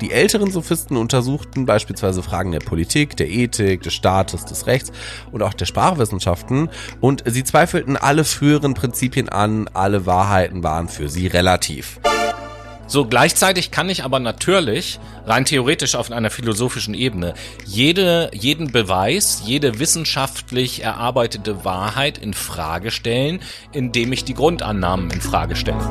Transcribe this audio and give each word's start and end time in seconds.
Die 0.00 0.10
älteren 0.10 0.50
Sophisten 0.50 0.96
untersuchten 0.96 1.66
beispielsweise 1.66 2.22
Fragen 2.22 2.52
der 2.52 2.60
Politik, 2.60 3.16
der 3.16 3.30
Ethik, 3.30 3.82
des 3.82 3.94
Staates, 3.94 4.44
des 4.44 4.66
Rechts 4.66 4.90
und 5.30 5.42
auch 5.42 5.54
der 5.54 5.66
Sprachwissenschaften 5.66 6.68
und 7.00 7.22
sie 7.26 7.44
zweifelten 7.44 7.96
alle 7.96 8.24
früheren 8.24 8.74
Prinzipien 8.74 9.28
an, 9.28 9.68
alle 9.72 10.04
Wahrheiten 10.04 10.62
waren 10.62 10.88
für 10.88 11.08
sie 11.08 11.28
relativ. 11.28 12.00
So, 12.86 13.06
gleichzeitig 13.06 13.70
kann 13.70 13.88
ich 13.88 14.04
aber 14.04 14.20
natürlich, 14.20 15.00
rein 15.24 15.46
theoretisch 15.46 15.94
auf 15.94 16.10
einer 16.12 16.30
philosophischen 16.30 16.92
Ebene, 16.92 17.34
jede, 17.64 18.30
jeden 18.34 18.72
Beweis, 18.72 19.42
jede 19.44 19.78
wissenschaftlich 19.78 20.82
erarbeitete 20.82 21.64
Wahrheit 21.64 22.18
in 22.18 22.34
Frage 22.34 22.90
stellen, 22.90 23.40
indem 23.72 24.12
ich 24.12 24.24
die 24.24 24.34
Grundannahmen 24.34 25.10
in 25.10 25.20
Frage 25.22 25.56
stelle. 25.56 25.88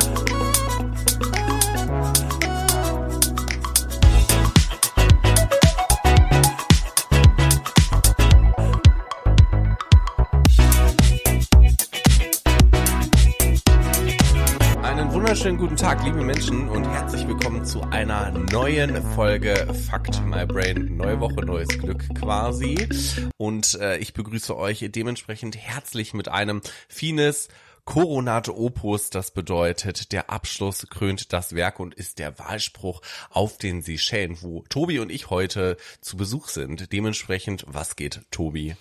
Wunderschönen 15.44 15.70
guten 15.70 15.76
Tag, 15.76 16.02
liebe 16.06 16.24
Menschen, 16.24 16.70
und 16.70 16.86
herzlich 16.86 17.28
willkommen 17.28 17.66
zu 17.66 17.82
einer 17.82 18.32
neuen 18.32 19.04
Folge 19.12 19.68
Fucked 19.90 20.26
My 20.26 20.46
Brain. 20.46 20.96
Neue 20.96 21.20
Woche, 21.20 21.44
neues 21.44 21.68
Glück 21.68 22.02
quasi. 22.18 22.88
Und 23.36 23.78
äh, 23.82 23.98
ich 23.98 24.14
begrüße 24.14 24.56
euch 24.56 24.88
dementsprechend 24.90 25.58
herzlich 25.58 26.14
mit 26.14 26.30
einem 26.30 26.62
Fines 26.88 27.50
Coronate 27.84 28.58
Opus, 28.58 29.10
das 29.10 29.32
bedeutet, 29.32 30.14
der 30.14 30.30
Abschluss 30.30 30.88
krönt 30.90 31.34
das 31.34 31.54
Werk 31.54 31.82
und 31.82 31.94
ist 31.94 32.20
der 32.20 32.40
Wahlspruch 32.40 33.02
auf 33.30 33.58
den 33.58 33.82
Seychellen, 33.82 34.38
wo 34.42 34.64
Tobi 34.70 35.00
und 35.00 35.12
ich 35.12 35.30
heute 35.30 35.76
zu 36.00 36.16
Besuch 36.16 36.48
sind. 36.48 36.94
Dementsprechend, 36.94 37.66
was 37.68 37.98
geht, 37.98 38.22
Tobi? 38.32 38.78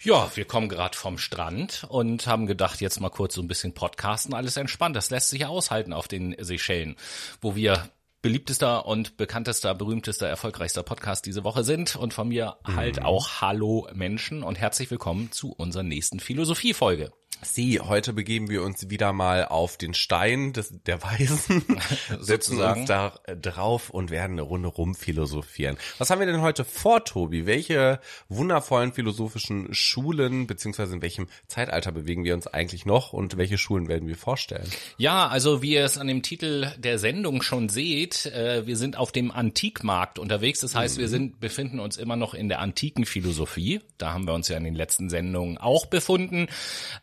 Ja, 0.00 0.30
wir 0.36 0.44
kommen 0.44 0.68
gerade 0.68 0.96
vom 0.96 1.18
Strand 1.18 1.84
und 1.88 2.28
haben 2.28 2.46
gedacht, 2.46 2.80
jetzt 2.80 3.00
mal 3.00 3.08
kurz 3.08 3.34
so 3.34 3.42
ein 3.42 3.48
bisschen 3.48 3.74
podcasten, 3.74 4.32
alles 4.32 4.56
entspannt. 4.56 4.94
Das 4.94 5.10
lässt 5.10 5.30
sich 5.30 5.40
ja 5.40 5.48
aushalten 5.48 5.92
auf 5.92 6.06
den 6.06 6.36
Seychellen, 6.38 6.94
wo 7.40 7.56
wir 7.56 7.90
beliebtester 8.22 8.86
und 8.86 9.16
bekanntester, 9.16 9.74
berühmtester, 9.74 10.26
erfolgreichster 10.26 10.82
Podcast 10.82 11.26
diese 11.26 11.44
Woche 11.44 11.64
sind. 11.64 11.96
Und 11.96 12.14
von 12.14 12.28
mir 12.28 12.56
halt 12.64 13.00
mhm. 13.00 13.06
auch 13.06 13.40
Hallo 13.40 13.88
Menschen 13.94 14.42
und 14.42 14.58
herzlich 14.58 14.90
willkommen 14.90 15.30
zu 15.32 15.52
unserer 15.52 15.84
nächsten 15.84 16.20
Philosophiefolge. 16.20 17.12
Sie, 17.42 17.78
heute 17.78 18.12
begeben 18.12 18.50
wir 18.50 18.64
uns 18.64 18.90
wieder 18.90 19.12
mal 19.12 19.44
auf 19.44 19.76
den 19.76 19.94
Stein 19.94 20.52
des, 20.52 20.74
der 20.86 21.02
Weisen, 21.04 21.64
setzen 22.20 22.60
uns 22.60 22.86
da 22.86 23.20
äh, 23.24 23.36
drauf 23.36 23.90
und 23.90 24.10
werden 24.10 24.32
eine 24.32 24.42
Runde 24.42 24.68
rum 24.68 24.96
philosophieren. 24.96 25.76
Was 25.98 26.10
haben 26.10 26.18
wir 26.18 26.26
denn 26.26 26.40
heute 26.40 26.64
vor, 26.64 27.04
Tobi? 27.04 27.46
Welche 27.46 28.00
wundervollen 28.28 28.92
philosophischen 28.92 29.72
Schulen, 29.72 30.48
beziehungsweise 30.48 30.94
in 30.94 31.02
welchem 31.02 31.28
Zeitalter 31.46 31.92
bewegen 31.92 32.24
wir 32.24 32.34
uns 32.34 32.48
eigentlich 32.48 32.86
noch 32.86 33.12
und 33.12 33.36
welche 33.36 33.56
Schulen 33.56 33.86
werden 33.86 34.08
wir 34.08 34.16
vorstellen? 34.16 34.68
Ja, 34.96 35.28
also 35.28 35.62
wie 35.62 35.74
ihr 35.74 35.84
es 35.84 35.96
an 35.96 36.08
dem 36.08 36.22
Titel 36.22 36.72
der 36.76 36.98
Sendung 36.98 37.42
schon 37.42 37.68
seht, 37.68 38.07
äh, 38.26 38.66
wir 38.66 38.76
sind 38.76 38.96
auf 38.96 39.12
dem 39.12 39.30
Antikmarkt 39.30 40.18
unterwegs. 40.18 40.60
Das 40.60 40.74
heißt, 40.74 40.96
mhm. 40.96 41.00
wir 41.00 41.08
sind, 41.08 41.40
befinden 41.40 41.80
uns 41.80 41.96
immer 41.96 42.16
noch 42.16 42.34
in 42.34 42.48
der 42.48 42.60
antiken 42.60 43.04
Philosophie. 43.04 43.80
Da 43.98 44.12
haben 44.12 44.26
wir 44.26 44.34
uns 44.34 44.48
ja 44.48 44.56
in 44.56 44.64
den 44.64 44.74
letzten 44.74 45.08
Sendungen 45.08 45.58
auch 45.58 45.86
befunden. 45.86 46.48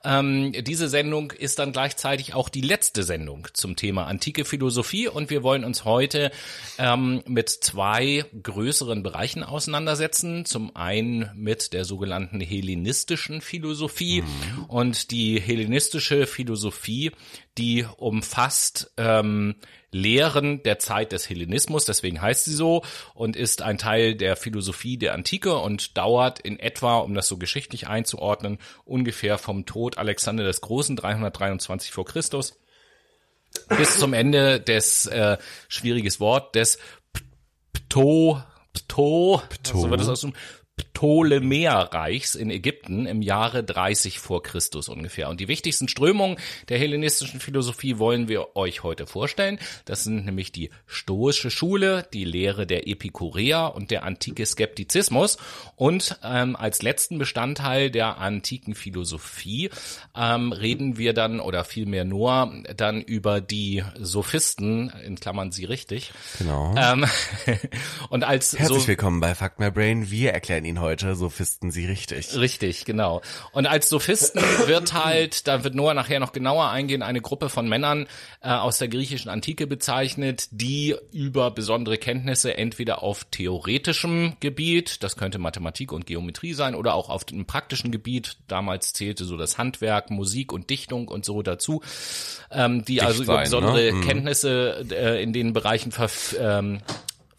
Ähm, 0.03 0.51
diese 0.63 0.89
Sendung 0.89 1.31
ist 1.31 1.59
dann 1.59 1.71
gleichzeitig 1.71 2.33
auch 2.33 2.49
die 2.49 2.61
letzte 2.61 3.03
Sendung 3.03 3.47
zum 3.53 3.75
Thema 3.75 4.05
antike 4.05 4.45
Philosophie 4.45 5.07
und 5.07 5.29
wir 5.29 5.43
wollen 5.43 5.63
uns 5.63 5.85
heute 5.85 6.31
ähm, 6.77 7.21
mit 7.25 7.49
zwei 7.49 8.25
größeren 8.41 9.03
Bereichen 9.03 9.43
auseinandersetzen. 9.43 10.45
Zum 10.45 10.75
einen 10.75 11.29
mit 11.35 11.73
der 11.73 11.85
sogenannten 11.85 12.39
hellenistischen 12.39 13.41
Philosophie 13.41 14.21
mhm. 14.21 14.65
und 14.65 15.11
die 15.11 15.39
hellenistische 15.39 16.27
Philosophie, 16.27 17.11
die 17.57 17.85
umfasst 17.97 18.91
ähm, 18.97 19.55
Lehren 19.95 20.61
der 20.63 20.79
Zeit 20.79 21.11
des 21.11 21.29
Hellenismus, 21.29 21.85
deswegen 21.85 22.21
heißt 22.21 22.45
sie 22.45 22.53
so, 22.53 22.83
und 23.13 23.35
ist 23.35 23.61
ein 23.61 23.77
Teil 23.77 24.15
der 24.15 24.35
Philosophie 24.35 24.97
der 24.97 25.13
Antike 25.13 25.55
und 25.57 25.97
dauert 25.97 26.39
in 26.39 26.59
etwa, 26.59 26.97
um 26.97 27.13
das 27.13 27.27
so 27.27 27.37
geschichtlich 27.37 27.87
einzuordnen, 27.87 28.59
ungefähr 28.83 29.37
vom 29.37 29.65
Tod 29.65 29.97
Alexander 29.97 30.43
des 30.43 30.61
Großen 30.61 30.95
323 30.95 31.91
vor 31.91 32.05
Christus 32.05 32.59
bis 33.77 33.99
zum 33.99 34.13
Ende 34.13 34.59
des 34.59 35.05
äh, 35.05 35.37
schwieriges 35.69 36.19
Wort 36.19 36.55
des 36.55 36.77
Pto 37.71 38.41
Pto, 38.75 39.41
Pto. 39.49 39.81
So 39.81 39.89
wird 39.89 40.01
das 40.01 40.09
aus 40.09 40.27
Ptolemäerreichs 40.95 42.35
in 42.35 42.49
Ägypten 42.49 43.05
im 43.05 43.21
Jahre 43.21 43.63
30 43.63 44.19
vor 44.19 44.41
Christus 44.41 44.89
ungefähr. 44.89 45.29
Und 45.29 45.41
die 45.41 45.49
wichtigsten 45.49 45.89
Strömungen 45.89 46.37
der 46.69 46.79
hellenistischen 46.79 47.41
Philosophie 47.41 47.99
wollen 47.99 48.29
wir 48.29 48.55
euch 48.55 48.81
heute 48.81 49.05
vorstellen. 49.05 49.59
Das 49.83 50.05
sind 50.05 50.25
nämlich 50.25 50.53
die 50.53 50.71
stoische 50.87 51.51
Schule, 51.51 52.07
die 52.13 52.23
Lehre 52.23 52.65
der 52.65 52.87
Epikureer 52.87 53.75
und 53.75 53.91
der 53.91 54.03
antike 54.03 54.45
Skeptizismus. 54.45 55.37
Und 55.75 56.17
ähm, 56.23 56.55
als 56.55 56.81
letzten 56.81 57.19
Bestandteil 57.19 57.91
der 57.91 58.17
antiken 58.17 58.73
Philosophie 58.73 59.69
ähm, 60.15 60.53
reden 60.53 60.97
wir 60.97 61.13
dann 61.13 61.41
oder 61.41 61.65
vielmehr 61.65 62.05
nur 62.05 62.63
dann 62.77 63.01
über 63.01 63.41
die 63.41 63.83
Sophisten, 63.99 64.89
in 65.05 65.19
Klammern 65.19 65.51
sie 65.51 65.65
richtig. 65.65 66.13
Genau. 66.39 66.73
Ähm, 66.77 67.05
und 68.09 68.23
als 68.23 68.57
Herzlich 68.57 68.81
so 68.83 68.87
willkommen 68.87 69.19
bei 69.19 69.35
Fuck 69.35 69.59
My 69.59 69.69
Brain. 69.69 70.09
Wir 70.09 70.31
erklären 70.31 70.63
ihn 70.63 70.79
heute, 70.79 70.84
Sophisten 71.15 71.71
sie 71.71 71.85
richtig. 71.85 72.37
Richtig, 72.37 72.85
genau. 72.85 73.21
Und 73.51 73.67
als 73.67 73.89
Sophisten 73.89 74.41
wird 74.67 74.93
halt, 74.93 75.47
da 75.47 75.63
wird 75.63 75.75
Noah 75.75 75.93
nachher 75.93 76.19
noch 76.19 76.31
genauer 76.31 76.69
eingehen, 76.69 77.01
eine 77.01 77.21
Gruppe 77.21 77.49
von 77.49 77.67
Männern 77.67 78.07
äh, 78.41 78.49
aus 78.49 78.77
der 78.77 78.87
griechischen 78.87 79.29
Antike 79.29 79.67
bezeichnet, 79.67 80.47
die 80.51 80.95
über 81.11 81.51
besondere 81.51 81.97
Kenntnisse 81.97 82.57
entweder 82.57 83.03
auf 83.03 83.25
theoretischem 83.31 84.37
Gebiet, 84.39 85.03
das 85.03 85.15
könnte 85.15 85.39
Mathematik 85.39 85.91
und 85.91 86.05
Geometrie 86.05 86.53
sein, 86.53 86.75
oder 86.75 86.95
auch 86.95 87.09
auf 87.09 87.23
dem 87.23 87.45
praktischen 87.45 87.91
Gebiet, 87.91 88.37
damals 88.47 88.93
zählte 88.93 89.25
so 89.25 89.37
das 89.37 89.57
Handwerk, 89.57 90.11
Musik 90.11 90.51
und 90.51 90.69
Dichtung 90.69 91.07
und 91.07 91.25
so 91.25 91.41
dazu, 91.41 91.81
ähm, 92.51 92.85
die 92.85 92.95
Dicht 92.95 93.05
also 93.05 93.23
über 93.23 93.41
besondere 93.41 93.83
ne? 93.83 93.91
Mhm. 93.91 94.01
Kenntnisse 94.01 94.85
äh, 94.91 95.21
in 95.21 95.33
den 95.33 95.53
Bereichen 95.53 95.91
verf 95.91 96.35
ähm, 96.39 96.81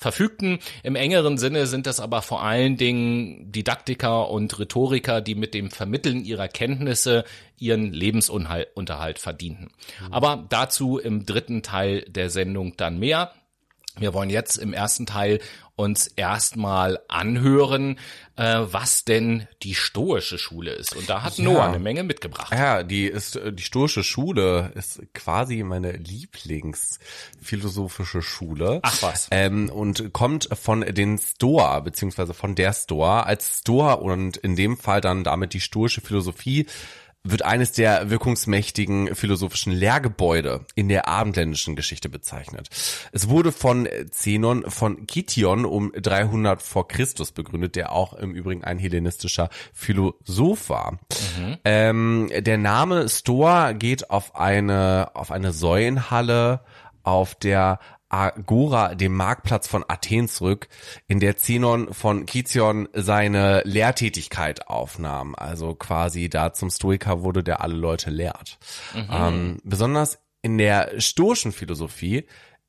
verfügten. 0.07 0.61
Im 0.85 0.95
engeren 0.95 1.37
Sinne 1.37 1.67
sind 1.67 1.89
das 1.89 1.99
aber 1.99 2.23
vor 2.23 2.41
allen 2.41 2.77
Dingen 2.77 3.51
Didaktiker 3.51 4.31
und 4.31 4.57
Rhetoriker, 4.57 5.21
die 5.21 5.35
mit 5.35 5.53
dem 5.53 5.69
Vermitteln 5.69 6.25
ihrer 6.25 6.47
Kenntnisse 6.47 7.25
ihren 7.59 7.93
Lebensunterhalt 7.93 9.19
verdienten. 9.19 9.73
Mhm. 10.01 10.13
Aber 10.13 10.47
dazu 10.49 10.99
im 10.99 11.27
dritten 11.27 11.63
Teil 11.63 12.03
der 12.03 12.31
Sendung 12.31 12.77
dann 12.77 13.01
mehr. 13.01 13.33
Wir 13.99 14.15
wollen 14.15 14.31
jetzt 14.31 14.59
im 14.59 14.73
ersten 14.73 15.07
Teil 15.07 15.41
uns 15.77 16.09
erstmal 16.09 16.99
anhören, 17.07 18.01
äh, 18.37 18.61
was 18.63 19.05
denn 19.05 19.47
die 19.63 19.75
stoische 19.75 20.39
Schule 20.39 20.73
ist. 20.73 20.97
Und 20.97 21.11
da 21.11 21.23
hat 21.23 21.37
ja. 21.37 21.45
Noah 21.45 21.67
eine 21.67 21.79
Menge 21.79 22.03
mitgebracht. 22.03 22.51
Ja, 22.53 22.83
die 22.83 23.05
ist 23.07 23.39
die 23.53 23.63
stoische 23.63 24.03
Schule 24.03 24.73
ist 24.75 25.03
quasi 25.13 25.63
meine 25.63 25.93
Lieblingsphilosophische 25.93 28.23
Schule. 28.23 28.81
Ach 28.83 29.03
was. 29.03 29.29
Ähm, 29.31 29.69
und 29.69 30.15
kommt 30.15 30.49
von 30.53 30.81
den 30.81 31.19
Stoa 31.19 31.81
beziehungsweise 31.81 32.33
von 32.33 32.55
der 32.55 32.73
Stoa 32.73 33.21
als 33.23 33.59
Stoa 33.61 33.93
und 33.93 34.39
in 34.39 34.57
dem 34.57 34.79
Fall 34.79 35.03
dann 35.03 35.25
damit 35.25 35.53
die 35.53 35.61
stoische 35.61 36.01
Philosophie 36.01 36.65
wird 37.31 37.43
eines 37.43 37.73
der 37.73 38.11
wirkungsmächtigen 38.11 39.15
philosophischen 39.15 39.73
Lehrgebäude 39.73 40.65
in 40.75 40.89
der 40.89 41.09
abendländischen 41.09 41.77
Geschichte 41.77 42.09
bezeichnet. 42.09 42.69
Es 43.13 43.29
wurde 43.29 43.53
von 43.53 43.89
Zenon 44.11 44.71
von 44.71 45.07
Kition 45.07 45.65
um 45.65 45.93
300 45.93 46.63
vor 46.63 46.89
Christus 46.89 47.33
begründet, 47.33 47.77
der 47.77 47.93
auch 47.93 48.13
im 48.15 48.35
Übrigen 48.35 48.65
ein 48.65 48.79
hellenistischer 48.79 49.51
Philosoph 49.73 50.69
war. 50.69 50.93
Mhm. 50.93 51.59
Ähm, 51.65 52.31
der 52.37 52.59
Name 52.59 53.09
Stoa 53.09 53.73
geht 53.73 54.11
auf 54.11 54.37
eine, 54.37 55.11
auf 55.15 55.31
eine 55.31 55.53
Säulenhalle 55.53 56.61
auf 57.03 57.37
der 57.37 57.79
Agora, 58.09 58.95
dem 58.95 59.15
Marktplatz 59.15 59.67
von 59.67 59.85
Athen 59.89 60.29
zurück, 60.29 60.69
in 61.09 61.19
der 61.19 61.37
Zenon 61.37 61.93
von 61.93 62.25
Kizion 62.25 62.89
seine 62.93 63.63
Lehrtätigkeit 63.65 64.69
aufnahm. 64.69 65.35
Also 65.35 65.75
quasi 65.75 66.29
da 66.29 66.53
zum 66.53 66.71
Stoiker 66.71 67.23
wurde, 67.23 67.43
der 67.43 67.63
alle 67.63 67.75
Leute 67.75 68.11
lehrt. 68.11 68.59
Mhm. 68.95 69.09
Ähm, 69.11 69.57
besonders 69.65 70.19
in 70.43 70.59
der 70.59 71.01
stoischen 71.01 71.51
Philosophie 71.51 72.27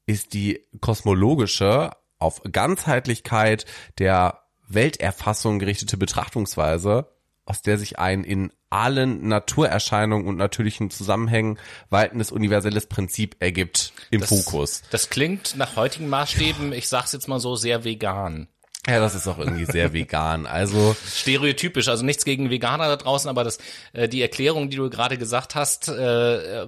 ist 0.08 0.34
die 0.34 0.66
kosmologische 0.82 1.92
auf 2.18 2.42
Ganzheitlichkeit 2.52 3.66
der 4.00 4.42
Welterfassung 4.68 5.60
gerichtete 5.60 5.98
Betrachtungsweise 5.98 7.17
aus 7.48 7.62
der 7.62 7.78
sich 7.78 7.98
ein 8.00 8.24
in 8.24 8.52
allen 8.70 9.28
Naturerscheinungen 9.28 10.28
und 10.28 10.36
natürlichen 10.38 10.90
Zusammenhängen 10.90 11.58
waltendes 11.90 12.32
universelles 12.32 12.88
Prinzip 12.88 13.36
ergibt 13.40 13.94
im 14.12 14.22
Das- 14.22 14.30
Fokus. 14.30 14.82
Das 14.92 15.10
klingt 15.10 15.56
nach 15.56 15.76
heutigen 15.76 16.10
Maßstäben, 16.10 16.74
ich 16.74 16.88
sag's 16.90 17.14
jetzt 17.14 17.28
mal 17.28 17.40
so, 17.40 17.56
sehr 17.56 17.84
vegan. 17.84 18.48
Ja, 18.90 19.00
das 19.02 19.16
ist 19.16 19.28
auch 19.28 19.38
irgendwie 19.38 19.66
sehr 19.66 19.92
vegan. 19.92 20.46
Also 20.46 20.96
Stereotypisch, 21.14 21.90
also 21.90 22.06
nichts 22.06 22.24
gegen 22.24 22.50
Veganer 22.50 22.88
da 22.88 22.96
draußen, 22.96 23.30
aber 23.30 23.44
das, 23.44 23.58
äh, 23.92 24.08
die 24.08 24.22
Erklärung, 24.22 24.70
die 24.70 24.78
du 24.78 24.90
gerade 24.90 25.18
gesagt 25.18 25.56
hast, 25.56 25.90
äh, 25.90 26.68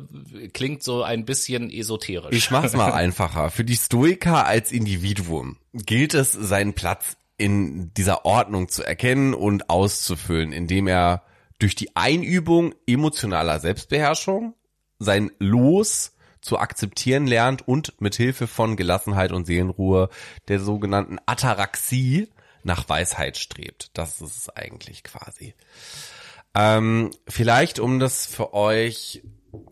klingt 0.54 0.84
so 0.84 1.02
ein 1.04 1.24
bisschen 1.24 1.70
esoterisch. 1.72 2.36
Ich 2.36 2.52
mach's 2.52 2.74
mal 2.74 2.92
einfacher. 2.94 3.52
Für 3.52 3.64
die 3.64 3.78
Stoiker 3.78 4.46
als 4.46 4.74
Individuum 4.74 5.56
gilt 5.74 6.14
es, 6.14 6.34
seinen 6.34 6.74
Platz 6.74 7.16
in 7.40 7.94
dieser 7.94 8.26
Ordnung 8.26 8.68
zu 8.68 8.84
erkennen 8.84 9.34
und 9.34 9.70
auszufüllen, 9.70 10.52
indem 10.52 10.88
er 10.88 11.24
durch 11.58 11.76
die 11.76 11.96
Einübung 11.96 12.76
emotionaler 12.86 13.60
Selbstbeherrschung 13.60 14.54
sein 15.00 15.32
Los 15.40 16.16
zu 16.42 16.58
akzeptieren 16.58 17.28
lernt 17.28 17.68
und 17.68 18.00
mit 18.02 18.16
Hilfe 18.16 18.48
von 18.48 18.76
Gelassenheit 18.76 19.32
und 19.32 19.46
Seelenruhe 19.46 20.10
der 20.48 20.60
sogenannten 20.60 21.18
Ataraxie 21.26 22.30
nach 22.64 22.88
Weisheit 22.88 23.38
strebt. 23.38 23.92
Das 23.94 24.22
ist 24.22 24.38
es 24.38 24.50
eigentlich 24.50 25.04
quasi. 25.04 25.54
Ähm, 26.56 27.12
vielleicht, 27.28 27.80
um 27.80 28.00
das 28.00 28.26
für 28.26 28.54
euch 28.54 29.24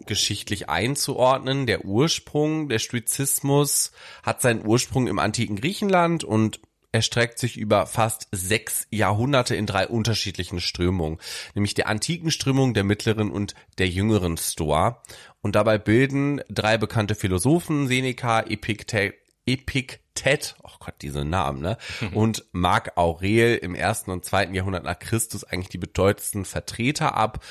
geschichtlich 0.06 0.70
einzuordnen, 0.70 1.68
der 1.68 1.86
Ursprung, 1.86 2.70
der 2.70 2.80
Stoizismus 2.80 3.92
hat 4.24 4.42
seinen 4.42 4.66
Ursprung 4.66 5.08
im 5.08 5.20
antiken 5.20 5.56
Griechenland 5.56 6.24
und 6.24 6.60
erstreckt 6.98 7.38
sich 7.38 7.58
über 7.58 7.86
fast 7.86 8.28
sechs 8.32 8.88
Jahrhunderte 8.90 9.56
in 9.56 9.68
drei 9.68 9.88
unterschiedlichen 9.88 10.60
Strömungen, 10.60 11.20
nämlich 11.54 11.76
der 11.76 11.88
antiken 11.88 12.32
Strömung, 12.32 12.74
der 12.74 12.84
mittleren 12.84 13.30
und 13.30 13.54
der 13.78 13.88
jüngeren 13.88 14.36
Stoa. 14.36 15.04
Und 15.42 15.56
dabei 15.56 15.78
bilden 15.78 16.42
drei 16.50 16.80
bekannte 16.80 17.14
Philosophen, 17.14 17.88
Seneca, 17.88 18.42
Epiktet, 18.42 19.14
Epiktet, 19.46 20.56
oh 20.64 20.72
Gott, 20.80 20.96
diese 21.04 21.24
Namen, 21.24 21.62
ne? 21.62 21.78
Und 22.16 22.46
Marc 22.52 22.98
Aurel 22.98 23.58
im 23.58 23.76
ersten 23.76 24.10
und 24.10 24.26
zweiten 24.26 24.56
Jahrhundert 24.56 24.84
nach 24.84 24.98
Christus 24.98 25.44
eigentlich 25.44 25.70
die 25.70 25.78
bedeutendsten 25.78 26.46
Vertreter 26.46 27.14
ab. 27.14 27.46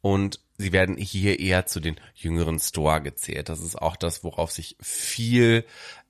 Und 0.00 0.40
sie 0.56 0.72
werden 0.72 0.96
hier 0.96 1.38
eher 1.38 1.66
zu 1.66 1.78
den 1.78 2.00
jüngeren 2.14 2.58
Stoa 2.58 2.98
gezählt. 2.98 3.48
Das 3.48 3.60
ist 3.60 3.80
auch 3.80 3.94
das, 3.94 4.24
worauf 4.24 4.50
sich 4.50 4.76
viel 4.80 5.64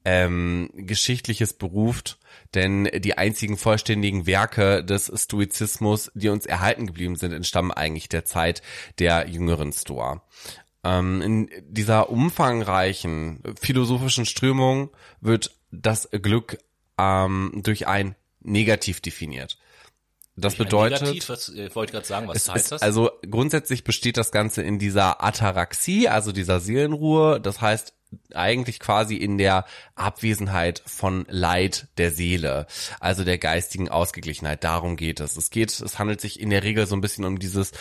ähm, 0.08 0.70
Geschichtliches 0.74 1.52
beruft, 1.52 2.18
denn 2.54 2.88
die 2.94 3.18
einzigen 3.18 3.58
vollständigen 3.58 4.26
Werke 4.26 4.82
des 4.82 5.12
Stoizismus, 5.14 6.10
die 6.14 6.30
uns 6.30 6.46
erhalten 6.46 6.86
geblieben 6.86 7.16
sind, 7.16 7.32
entstammen 7.32 7.72
eigentlich 7.72 8.08
der 8.08 8.24
Zeit 8.24 8.62
der 8.98 9.28
jüngeren 9.28 9.70
Stoa. 9.70 10.22
Ähm, 10.82 11.20
in 11.20 11.50
dieser 11.68 12.08
umfangreichen 12.08 13.42
philosophischen 13.60 14.24
Strömung 14.24 14.88
wird 15.20 15.54
das 15.70 16.08
Glück 16.10 16.56
ähm, 16.96 17.60
durch 17.62 17.86
ein 17.86 18.14
Negativ 18.40 19.02
definiert. 19.02 19.58
Das 20.36 20.54
bedeutet, 20.54 21.02
Negativ, 21.02 21.28
was, 21.28 21.48
äh, 21.50 21.74
wollte 21.74 21.92
gerade 21.92 22.06
sagen, 22.06 22.28
was 22.28 22.48
heißt 22.48 22.72
das? 22.72 22.80
Also 22.80 23.10
grundsätzlich 23.28 23.84
besteht 23.84 24.16
das 24.16 24.30
Ganze 24.30 24.62
in 24.62 24.78
dieser 24.78 25.22
Ataraxie, 25.22 26.08
also 26.08 26.32
dieser 26.32 26.60
Seelenruhe. 26.60 27.40
Das 27.40 27.60
heißt 27.60 27.92
eigentlich 28.34 28.80
quasi 28.80 29.16
in 29.16 29.38
der 29.38 29.64
Abwesenheit 29.94 30.82
von 30.86 31.26
Leid 31.28 31.88
der 31.98 32.10
Seele, 32.10 32.66
also 33.00 33.24
der 33.24 33.38
geistigen 33.38 33.88
Ausgeglichenheit. 33.88 34.64
Darum 34.64 34.96
geht 34.96 35.20
es. 35.20 35.36
Es 35.36 35.50
geht, 35.50 35.78
es 35.80 35.98
handelt 35.98 36.20
sich 36.20 36.40
in 36.40 36.50
der 36.50 36.62
Regel 36.62 36.86
so 36.86 36.96
ein 36.96 37.00
bisschen 37.00 37.24
um 37.24 37.38
dieses 37.38 37.72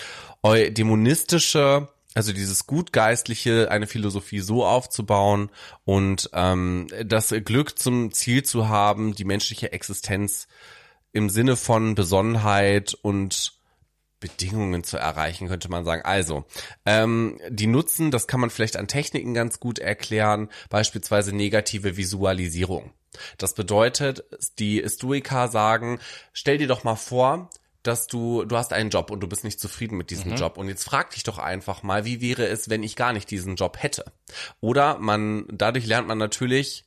dämonistische, 0.44 1.90
also 2.14 2.34
dieses 2.34 2.66
gutgeistliche, 2.68 3.70
eine 3.70 3.88
Philosophie 3.88 4.40
so 4.40 4.66
aufzubauen 4.66 5.50
und 5.86 6.30
ähm, 6.34 6.88
das 7.06 7.30
Glück 7.46 7.78
zum 7.78 8.12
Ziel 8.12 8.44
zu 8.44 8.70
haben, 8.70 9.14
die 9.14 9.26
menschliche 9.26 9.72
Existenz 9.72 10.48
im 11.12 11.30
Sinne 11.30 11.56
von 11.56 11.96
Besonnenheit 11.96 12.94
und 12.94 13.57
Bedingungen 14.20 14.84
zu 14.84 14.98
erreichen, 14.98 15.48
könnte 15.48 15.70
man 15.70 15.86
sagen. 15.86 16.02
Also, 16.04 16.46
ähm, 16.86 17.40
die 17.50 17.68
Nutzen, 17.68 18.12
das 18.12 18.28
kann 18.28 18.40
man 18.40 18.50
vielleicht 18.50 18.78
an 18.78 18.88
Techniken 18.88 19.34
ganz 19.34 19.60
gut 19.60 19.80
erklären, 19.80 20.50
beispielsweise 20.70 21.36
negative 21.36 21.98
Visualisierung. 21.98 22.92
Das 23.38 23.54
bedeutet, 23.54 24.24
die 24.60 24.84
Stoiker 24.88 25.48
sagen, 25.48 26.00
stell 26.34 26.58
dir 26.58 26.68
doch 26.68 26.84
mal 26.84 26.96
vor, 26.96 27.50
dass 27.84 28.08
du, 28.08 28.44
du 28.44 28.58
hast 28.58 28.74
einen 28.74 28.90
Job 28.90 29.12
und 29.12 29.22
du 29.22 29.28
bist 29.28 29.44
nicht 29.44 29.60
zufrieden 29.60 29.98
mit 29.98 30.10
diesem 30.10 30.36
Job. 30.36 30.58
Und 30.58 30.68
jetzt 30.68 30.84
frag 30.84 31.12
dich 31.12 31.24
doch 31.24 31.38
einfach 31.38 31.84
mal, 31.84 32.04
wie 32.04 32.20
wäre 32.20 32.46
es, 32.48 32.70
wenn 32.70 32.84
ich 32.84 32.96
gar 32.98 33.14
nicht 33.14 33.32
diesen 33.32 33.56
Job 33.56 33.82
hätte? 33.82 34.06
Oder 34.60 35.00
man, 35.00 35.46
dadurch 35.50 35.86
lernt 35.86 36.08
man 36.08 36.18
natürlich, 36.18 36.84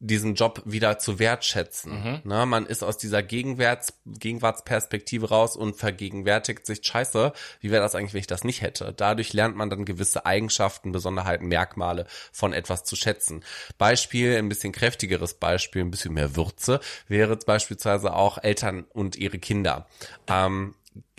diesen 0.00 0.34
Job 0.34 0.62
wieder 0.64 0.98
zu 0.98 1.18
wertschätzen. 1.18 2.20
Ne, 2.24 2.46
man 2.46 2.66
ist 2.66 2.84
aus 2.84 2.98
dieser 2.98 3.22
Gegenwärts, 3.22 3.94
Gegenwartsperspektive 4.06 5.28
raus 5.28 5.56
und 5.56 5.76
vergegenwärtigt 5.76 6.66
sich, 6.66 6.80
scheiße, 6.82 7.32
wie 7.60 7.70
wäre 7.70 7.82
das 7.82 7.94
eigentlich, 7.94 8.14
wenn 8.14 8.20
ich 8.20 8.28
das 8.28 8.44
nicht 8.44 8.62
hätte? 8.62 8.94
Dadurch 8.96 9.32
lernt 9.32 9.56
man 9.56 9.70
dann 9.70 9.84
gewisse 9.84 10.24
Eigenschaften, 10.24 10.92
Besonderheiten, 10.92 11.46
Merkmale 11.46 12.06
von 12.32 12.52
etwas 12.52 12.84
zu 12.84 12.94
schätzen. 12.94 13.42
Beispiel, 13.76 14.36
ein 14.36 14.48
bisschen 14.48 14.72
kräftigeres 14.72 15.34
Beispiel, 15.34 15.82
ein 15.82 15.90
bisschen 15.90 16.14
mehr 16.14 16.36
Würze, 16.36 16.80
wäre 17.08 17.36
beispielsweise 17.36 18.14
auch 18.14 18.38
Eltern 18.38 18.84
und 18.92 19.16
ihre 19.16 19.38
Kinder. 19.38 19.88
Ähm, 20.28 20.74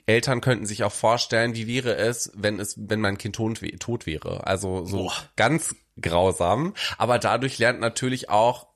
Eltern 0.05 0.41
könnten 0.41 0.65
sich 0.65 0.83
auch 0.83 0.91
vorstellen, 0.91 1.53
wie 1.53 1.67
wäre 1.67 1.95
es, 1.95 2.31
wenn 2.33 2.59
es, 2.59 2.75
wenn 2.77 2.99
mein 3.01 3.17
Kind 3.17 3.35
tot, 3.35 3.59
tot 3.79 4.05
wäre. 4.07 4.47
Also 4.47 4.85
so 4.85 5.03
Boah. 5.03 5.13
ganz 5.35 5.75
grausam. 6.01 6.73
Aber 6.97 7.19
dadurch 7.19 7.59
lernt 7.59 7.79
natürlich 7.79 8.29
auch 8.29 8.68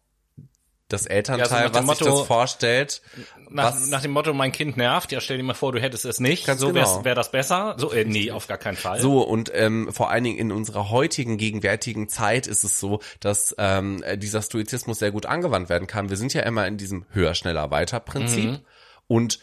das 0.89 1.05
Elternteil, 1.05 1.63
Ja, 1.63 1.67
so 1.67 1.73
nach 1.73 1.81
dem 1.81 1.87
was 1.87 1.97
sich 1.97 2.07
Motto- 2.07 2.19
das 2.19 2.27
vorstellt. 2.27 3.01
Nach, 3.49 3.73
was, 3.73 3.87
nach 3.87 4.01
dem 4.01 4.11
Motto, 4.11 4.33
mein 4.33 4.51
Kind 4.51 4.77
nervt, 4.77 5.11
ja 5.11 5.21
stell 5.21 5.37
dir 5.37 5.43
mal 5.43 5.53
vor, 5.53 5.71
du 5.71 5.79
hättest 5.81 6.05
es 6.05 6.19
nicht, 6.19 6.45
Ganz 6.45 6.59
so 6.59 6.67
genau. 6.67 6.79
wäre 6.81 7.05
wär 7.05 7.15
das 7.15 7.31
besser. 7.31 7.75
So, 7.77 7.91
äh, 7.91 8.05
nee, 8.05 8.31
auf 8.31 8.47
gar 8.47 8.57
keinen 8.57 8.77
Fall. 8.77 8.99
so 8.99 9.21
und 9.21 9.51
ähm, 9.53 9.89
vor 9.91 10.09
allen 10.11 10.23
Dingen 10.23 10.37
in 10.39 10.51
unserer 10.51 10.89
heutigen 10.89 11.37
gegenwärtigen 11.37 12.09
Zeit 12.09 12.47
ist 12.47 12.63
es 12.63 12.79
so, 12.79 12.99
dass 13.19 13.55
ähm, 13.57 14.03
dieser 14.17 14.41
Stoizismus 14.41 14.99
sehr 14.99 15.11
gut 15.11 15.25
angewandt 15.25 15.69
werden 15.69 15.87
kann. 15.87 16.09
Wir 16.09 16.17
sind 16.17 16.33
ja 16.33 16.41
immer 16.43 16.67
in 16.67 16.77
diesem 16.77 17.05
höher, 17.11 17.33
schneller, 17.35 17.71
weiter 17.71 17.99
Prinzip 17.99 18.45
Mhm. 18.51 18.59
und 19.07 19.39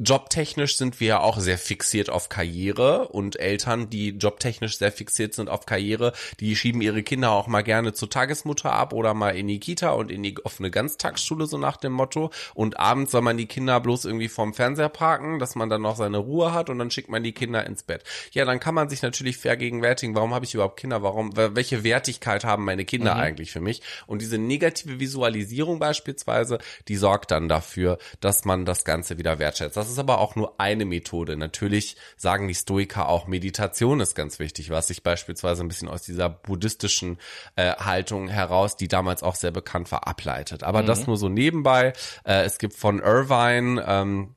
Jobtechnisch 0.00 0.76
sind 0.76 1.00
wir 1.00 1.08
ja 1.08 1.20
auch 1.20 1.40
sehr 1.40 1.58
fixiert 1.58 2.08
auf 2.08 2.28
Karriere 2.28 3.08
und 3.08 3.34
Eltern, 3.40 3.90
die 3.90 4.10
jobtechnisch 4.10 4.78
sehr 4.78 4.92
fixiert 4.92 5.34
sind 5.34 5.50
auf 5.50 5.66
Karriere, 5.66 6.12
die 6.38 6.54
schieben 6.54 6.80
ihre 6.80 7.02
Kinder 7.02 7.32
auch 7.32 7.48
mal 7.48 7.62
gerne 7.62 7.92
zur 7.92 8.08
Tagesmutter 8.08 8.72
ab 8.72 8.92
oder 8.92 9.12
mal 9.12 9.30
in 9.30 9.48
die 9.48 9.58
Kita 9.58 9.90
und 9.90 10.12
in 10.12 10.22
die 10.22 10.36
offene 10.44 10.70
Ganztagsschule, 10.70 11.46
so 11.46 11.58
nach 11.58 11.76
dem 11.76 11.94
Motto. 11.94 12.30
Und 12.54 12.78
abends 12.78 13.10
soll 13.10 13.22
man 13.22 13.36
die 13.36 13.46
Kinder 13.46 13.80
bloß 13.80 14.04
irgendwie 14.04 14.28
vorm 14.28 14.54
Fernseher 14.54 14.88
parken, 14.88 15.40
dass 15.40 15.56
man 15.56 15.68
dann 15.68 15.82
noch 15.82 15.96
seine 15.96 16.18
Ruhe 16.18 16.52
hat 16.52 16.70
und 16.70 16.78
dann 16.78 16.92
schickt 16.92 17.08
man 17.08 17.24
die 17.24 17.32
Kinder 17.32 17.66
ins 17.66 17.82
Bett. 17.82 18.04
Ja, 18.30 18.44
dann 18.44 18.60
kann 18.60 18.76
man 18.76 18.88
sich 18.88 19.02
natürlich 19.02 19.38
vergegenwärtigen, 19.38 20.14
warum 20.14 20.32
habe 20.32 20.44
ich 20.44 20.54
überhaupt 20.54 20.78
Kinder, 20.78 21.02
warum, 21.02 21.36
welche 21.36 21.82
Wertigkeit 21.82 22.44
haben 22.44 22.64
meine 22.64 22.84
Kinder 22.84 23.16
eigentlich 23.16 23.50
für 23.50 23.60
mich? 23.60 23.82
Und 24.06 24.22
diese 24.22 24.38
negative 24.38 25.00
Visualisierung 25.00 25.80
beispielsweise, 25.80 26.58
die 26.86 26.96
sorgt 26.96 27.32
dann 27.32 27.48
dafür, 27.48 27.98
dass 28.20 28.44
man 28.44 28.64
das 28.64 28.84
Ganze 28.84 29.18
wieder 29.18 29.40
wertschätzt. 29.40 29.76
Das 29.76 29.87
ist 29.90 29.98
aber 29.98 30.18
auch 30.18 30.36
nur 30.36 30.60
eine 30.60 30.84
Methode. 30.84 31.36
Natürlich 31.36 31.96
sagen 32.16 32.48
die 32.48 32.54
Stoiker 32.54 33.08
auch, 33.08 33.26
Meditation 33.26 34.00
ist 34.00 34.14
ganz 34.14 34.38
wichtig, 34.38 34.70
was 34.70 34.88
sich 34.88 35.02
beispielsweise 35.02 35.62
ein 35.62 35.68
bisschen 35.68 35.88
aus 35.88 36.02
dieser 36.02 36.28
buddhistischen 36.28 37.18
äh, 37.56 37.72
Haltung 37.74 38.28
heraus, 38.28 38.76
die 38.76 38.88
damals 38.88 39.22
auch 39.22 39.34
sehr 39.34 39.50
bekannt 39.50 39.90
war, 39.92 40.06
ableitet. 40.06 40.62
Aber 40.62 40.82
das 40.82 41.06
nur 41.06 41.16
so 41.16 41.28
nebenbei. 41.28 41.92
Äh, 42.24 42.44
es 42.44 42.58
gibt 42.58 42.74
von 42.74 43.00
Irvine 43.00 43.84
ähm, 43.86 44.34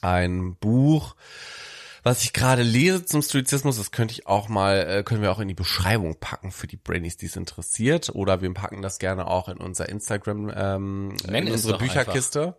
ein 0.00 0.56
Buch, 0.56 1.14
was 2.02 2.22
ich 2.22 2.32
gerade 2.32 2.62
lese 2.62 3.04
zum 3.04 3.22
Stoizismus, 3.22 3.76
das 3.76 3.90
könnte 3.90 4.12
ich 4.12 4.26
auch 4.26 4.48
mal, 4.48 4.78
äh, 4.88 5.02
können 5.02 5.20
wir 5.20 5.32
auch 5.32 5.40
in 5.40 5.48
die 5.48 5.54
Beschreibung 5.54 6.16
packen 6.18 6.52
für 6.52 6.66
die 6.66 6.76
Brainies, 6.76 7.16
die 7.16 7.26
es 7.26 7.36
interessiert. 7.36 8.10
Oder 8.14 8.40
wir 8.40 8.52
packen 8.54 8.82
das 8.82 8.98
gerne 8.98 9.26
auch 9.26 9.48
in 9.48 9.58
unser 9.58 9.88
Instagram, 9.88 10.50
ähm, 10.54 11.16
Nenn 11.26 11.46
in 11.46 11.52
unsere 11.52 11.76
Bücherkiste. 11.76 12.40
Ja, 12.40 12.56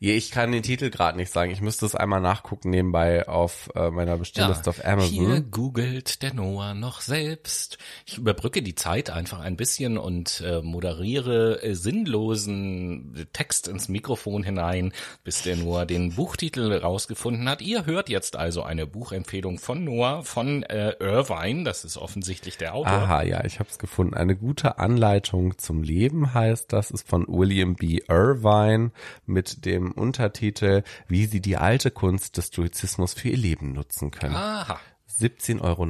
ich 0.00 0.30
kann 0.30 0.52
den 0.52 0.62
Titel 0.62 0.90
gerade 0.90 1.16
nicht 1.16 1.32
sagen. 1.32 1.50
Ich 1.50 1.60
müsste 1.60 1.86
es 1.86 1.94
einmal 1.94 2.20
nachgucken 2.20 2.70
nebenbei 2.70 3.28
auf 3.28 3.70
äh, 3.74 3.90
meiner 3.90 4.16
Bestellliste 4.16 4.70
auf 4.70 4.84
Amazon. 4.84 5.12
Hier 5.12 5.40
googelt 5.40 6.22
der 6.22 6.34
Noah 6.34 6.74
noch 6.74 7.00
selbst. 7.00 7.78
Ich 8.06 8.18
überbrücke 8.18 8.62
die 8.62 8.74
Zeit 8.74 9.10
einfach 9.10 9.40
ein 9.40 9.56
bisschen 9.56 9.98
und 9.98 10.42
äh, 10.46 10.62
moderiere 10.62 11.62
äh, 11.62 11.74
sinnlosen 11.74 13.26
Text 13.32 13.68
ins 13.68 13.88
Mikrofon 13.88 14.42
hinein, 14.42 14.92
bis 15.24 15.42
der 15.42 15.56
Noah 15.56 15.86
den 15.86 16.14
Buchtitel 16.14 16.72
rausgefunden 16.72 17.48
hat. 17.48 17.62
Ihr 17.62 17.86
hört 17.86 18.08
jetzt 18.08 18.36
also 18.36 18.62
eine 18.62 18.86
Buchempfehlung 18.86 19.58
von 19.58 19.84
Noah 19.84 20.22
von 20.24 20.62
äh, 20.64 20.94
Irvine. 21.00 21.64
Das 21.64 21.84
ist 21.84 21.96
offensichtlich 21.96 22.58
der 22.58 22.74
Autor. 22.74 22.92
Aha, 22.92 23.22
ja, 23.22 23.44
ich 23.44 23.58
habe 23.58 23.68
es 23.70 23.78
gefunden. 23.78 24.14
Eine 24.14 24.36
gute 24.36 24.78
Anleitung 24.78 25.58
zum 25.58 25.82
Leben 25.82 26.34
heißt 26.34 26.72
das, 26.72 26.90
ist 26.90 27.08
von 27.08 27.26
William 27.28 27.74
B. 27.74 28.00
Irvine 28.08 28.90
mit 29.26 29.51
mit 29.56 29.66
dem 29.66 29.92
Untertitel 29.92 30.82
Wie 31.08 31.26
sie 31.26 31.40
die 31.40 31.56
alte 31.56 31.90
Kunst 31.90 32.36
des 32.36 32.48
Stoizismus 32.48 33.14
für 33.14 33.28
ihr 33.28 33.36
Leben 33.36 33.72
nutzen 33.72 34.10
können. 34.10 34.34
Aha. 34.34 34.80
17,99 35.20 35.60
Euro. 35.62 35.86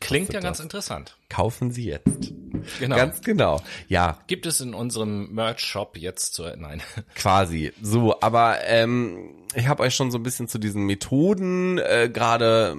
Klingt 0.00 0.28
ja 0.28 0.40
das. 0.40 0.44
ganz 0.44 0.60
interessant. 0.60 1.16
Kaufen 1.28 1.70
Sie 1.70 1.84
jetzt. 1.84 2.32
Genau. 2.80 2.96
Ganz 2.96 3.20
genau. 3.20 3.62
Ja, 3.88 4.18
Gibt 4.26 4.46
es 4.46 4.60
in 4.60 4.74
unserem 4.74 5.32
Merch-Shop 5.32 5.96
jetzt 5.96 6.34
zu, 6.34 6.44
nein. 6.56 6.82
quasi. 7.14 7.72
So, 7.80 8.20
aber 8.20 8.64
ähm, 8.64 9.46
ich 9.54 9.68
habe 9.68 9.82
euch 9.82 9.94
schon 9.94 10.10
so 10.10 10.18
ein 10.18 10.22
bisschen 10.22 10.48
zu 10.48 10.58
diesen 10.58 10.84
Methoden 10.84 11.78
äh, 11.78 12.10
gerade, 12.12 12.76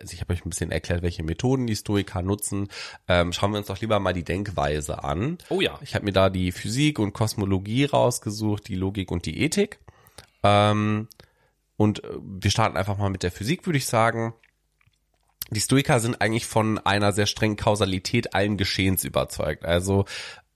also 0.00 0.14
ich 0.14 0.20
habe 0.20 0.32
euch 0.32 0.44
ein 0.44 0.50
bisschen 0.50 0.70
erklärt, 0.70 1.02
welche 1.02 1.22
Methoden 1.22 1.66
die 1.66 1.76
Stoiker 1.76 2.22
nutzen. 2.22 2.68
Ähm, 3.08 3.32
schauen 3.32 3.52
wir 3.52 3.58
uns 3.58 3.66
doch 3.66 3.80
lieber 3.80 3.98
mal 4.00 4.12
die 4.12 4.24
Denkweise 4.24 5.04
an. 5.04 5.38
Oh 5.48 5.60
ja. 5.60 5.78
Ich 5.82 5.94
habe 5.94 6.04
mir 6.04 6.12
da 6.12 6.30
die 6.30 6.52
Physik 6.52 6.98
und 6.98 7.12
Kosmologie 7.12 7.84
rausgesucht, 7.84 8.68
die 8.68 8.74
Logik 8.74 9.10
und 9.10 9.26
die 9.26 9.40
Ethik. 9.42 9.80
Ähm, 10.42 11.08
und 11.76 12.04
äh, 12.04 12.08
wir 12.20 12.50
starten 12.50 12.76
einfach 12.76 12.98
mal 12.98 13.10
mit 13.10 13.22
der 13.22 13.32
Physik, 13.32 13.66
würde 13.66 13.78
ich 13.78 13.86
sagen. 13.86 14.34
Die 15.50 15.60
Stoiker 15.60 16.00
sind 16.00 16.20
eigentlich 16.20 16.46
von 16.46 16.78
einer 16.78 17.12
sehr 17.12 17.26
strengen 17.26 17.56
Kausalität 17.56 18.34
allen 18.34 18.56
Geschehens 18.56 19.04
überzeugt. 19.04 19.64
Also 19.64 20.04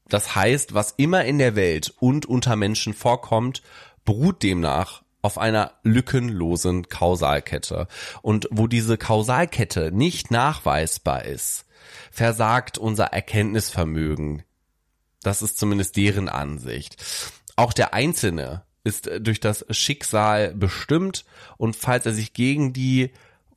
das 0.08 0.34
heißt, 0.34 0.74
was 0.74 0.92
immer 0.96 1.24
in 1.24 1.38
der 1.38 1.54
Welt 1.54 1.94
und 2.00 2.26
unter 2.26 2.56
Menschen 2.56 2.94
vorkommt, 2.94 3.62
beruht 4.04 4.42
demnach 4.42 5.02
auf 5.22 5.38
einer 5.38 5.72
lückenlosen 5.82 6.88
Kausalkette. 6.88 7.86
Und 8.22 8.48
wo 8.50 8.66
diese 8.66 8.96
Kausalkette 8.96 9.92
nicht 9.92 10.30
nachweisbar 10.30 11.24
ist, 11.24 11.66
versagt 12.10 12.78
unser 12.78 13.06
Erkenntnisvermögen. 13.06 14.42
Das 15.22 15.42
ist 15.42 15.58
zumindest 15.58 15.96
deren 15.96 16.28
Ansicht. 16.28 16.96
Auch 17.56 17.72
der 17.72 17.92
Einzelne 17.92 18.64
ist 18.84 19.10
durch 19.20 19.40
das 19.40 19.66
Schicksal 19.70 20.54
bestimmt 20.54 21.24
und 21.58 21.76
falls 21.76 22.06
er 22.06 22.12
sich 22.12 22.32
gegen 22.32 22.72
die 22.72 23.10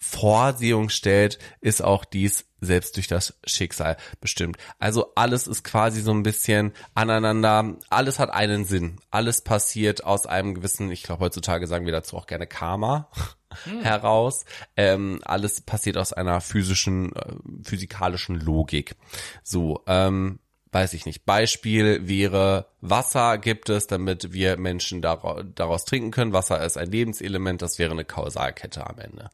Vorsehung 0.03 0.89
stellt, 0.89 1.39
ist 1.61 1.81
auch 1.81 2.03
dies 2.03 2.45
selbst 2.59 2.97
durch 2.97 3.07
das 3.07 3.39
Schicksal 3.45 3.95
bestimmt. 4.19 4.57
Also 4.77 5.13
alles 5.15 5.47
ist 5.47 5.63
quasi 5.63 6.01
so 6.01 6.11
ein 6.11 6.23
bisschen 6.23 6.73
aneinander, 6.93 7.77
alles 7.89 8.19
hat 8.19 8.29
einen 8.29 8.65
Sinn. 8.65 8.97
Alles 9.11 9.41
passiert 9.41 10.03
aus 10.03 10.25
einem 10.25 10.55
gewissen, 10.55 10.91
ich 10.91 11.03
glaube 11.03 11.23
heutzutage 11.23 11.67
sagen 11.67 11.85
wir 11.85 11.93
dazu 11.93 12.17
auch 12.17 12.27
gerne 12.27 12.47
Karma 12.47 13.09
heraus. 13.81 14.43
Ähm, 14.75 15.21
alles 15.23 15.61
passiert 15.61 15.97
aus 15.97 16.11
einer 16.11 16.41
physischen, 16.41 17.15
äh, 17.15 17.35
physikalischen 17.63 18.39
Logik. 18.39 18.95
So, 19.41 19.83
ähm, 19.87 20.39
weiß 20.73 20.93
ich 20.95 21.05
nicht. 21.05 21.25
Beispiel 21.25 22.07
wäre, 22.07 22.65
Wasser 22.81 23.37
gibt 23.37 23.69
es, 23.69 23.87
damit 23.87 24.33
wir 24.33 24.57
Menschen 24.57 25.01
daraus, 25.01 25.43
daraus 25.55 25.85
trinken 25.85 26.11
können. 26.11 26.33
Wasser 26.33 26.63
ist 26.65 26.77
ein 26.77 26.91
Lebenselement, 26.91 27.61
das 27.61 27.79
wäre 27.79 27.91
eine 27.91 28.05
Kausalkette 28.05 28.85
am 28.85 28.99
Ende. 28.99 29.29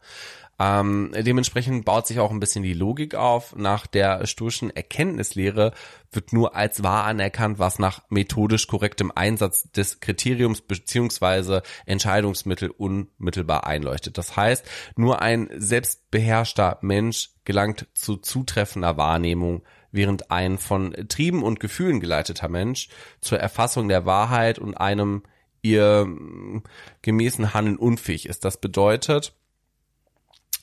Ähm, 0.61 1.11
dementsprechend 1.15 1.85
baut 1.85 2.05
sich 2.05 2.19
auch 2.19 2.31
ein 2.31 2.41
bisschen 2.41 2.63
die 2.63 2.73
Logik 2.73 3.15
auf. 3.15 3.55
Nach 3.55 3.87
der 3.87 4.27
stoischen 4.27 4.75
Erkenntnislehre 4.75 5.71
wird 6.11 6.33
nur 6.33 6.55
als 6.55 6.83
wahr 6.83 7.05
anerkannt, 7.05 7.59
was 7.59 7.79
nach 7.79 8.01
methodisch 8.09 8.67
korrektem 8.67 9.11
Einsatz 9.15 9.71
des 9.71 10.01
Kriteriums 10.01 10.59
beziehungsweise 10.59 11.63
Entscheidungsmittel 11.85 12.71
unmittelbar 12.71 13.65
einleuchtet. 13.65 14.17
Das 14.17 14.35
heißt, 14.35 14.69
nur 14.97 15.21
ein 15.21 15.49
selbstbeherrschter 15.55 16.79
Mensch 16.81 17.29
gelangt 17.45 17.87
zu 17.93 18.17
zutreffender 18.17 18.97
Wahrnehmung, 18.97 19.63
während 19.91 20.29
ein 20.29 20.57
von 20.57 20.93
Trieben 21.07 21.41
und 21.41 21.61
Gefühlen 21.61 22.01
geleiteter 22.01 22.49
Mensch 22.49 22.89
zur 23.21 23.39
Erfassung 23.39 23.87
der 23.87 24.05
Wahrheit 24.05 24.59
und 24.59 24.75
einem 24.75 25.23
ihr 25.61 26.05
mm, 26.05 26.63
gemäßen 27.01 27.53
Handeln 27.53 27.77
unfähig 27.77 28.27
ist. 28.27 28.45
Das 28.45 28.57
bedeutet, 28.57 29.33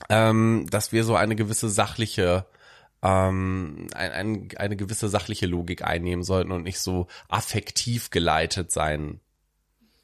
ähm, 0.08 0.66
dass 0.70 0.92
wir 0.92 1.04
so 1.04 1.16
eine 1.16 1.36
gewisse 1.36 1.68
sachliche 1.68 2.46
ähm, 3.02 3.88
ein, 3.94 4.12
ein, 4.12 4.48
eine 4.56 4.76
gewisse 4.76 5.08
sachliche 5.08 5.46
Logik 5.46 5.84
einnehmen 5.84 6.24
sollten 6.24 6.52
und 6.52 6.62
nicht 6.62 6.80
so 6.80 7.06
affektiv 7.28 8.10
geleitet 8.10 8.72
sein 8.72 9.20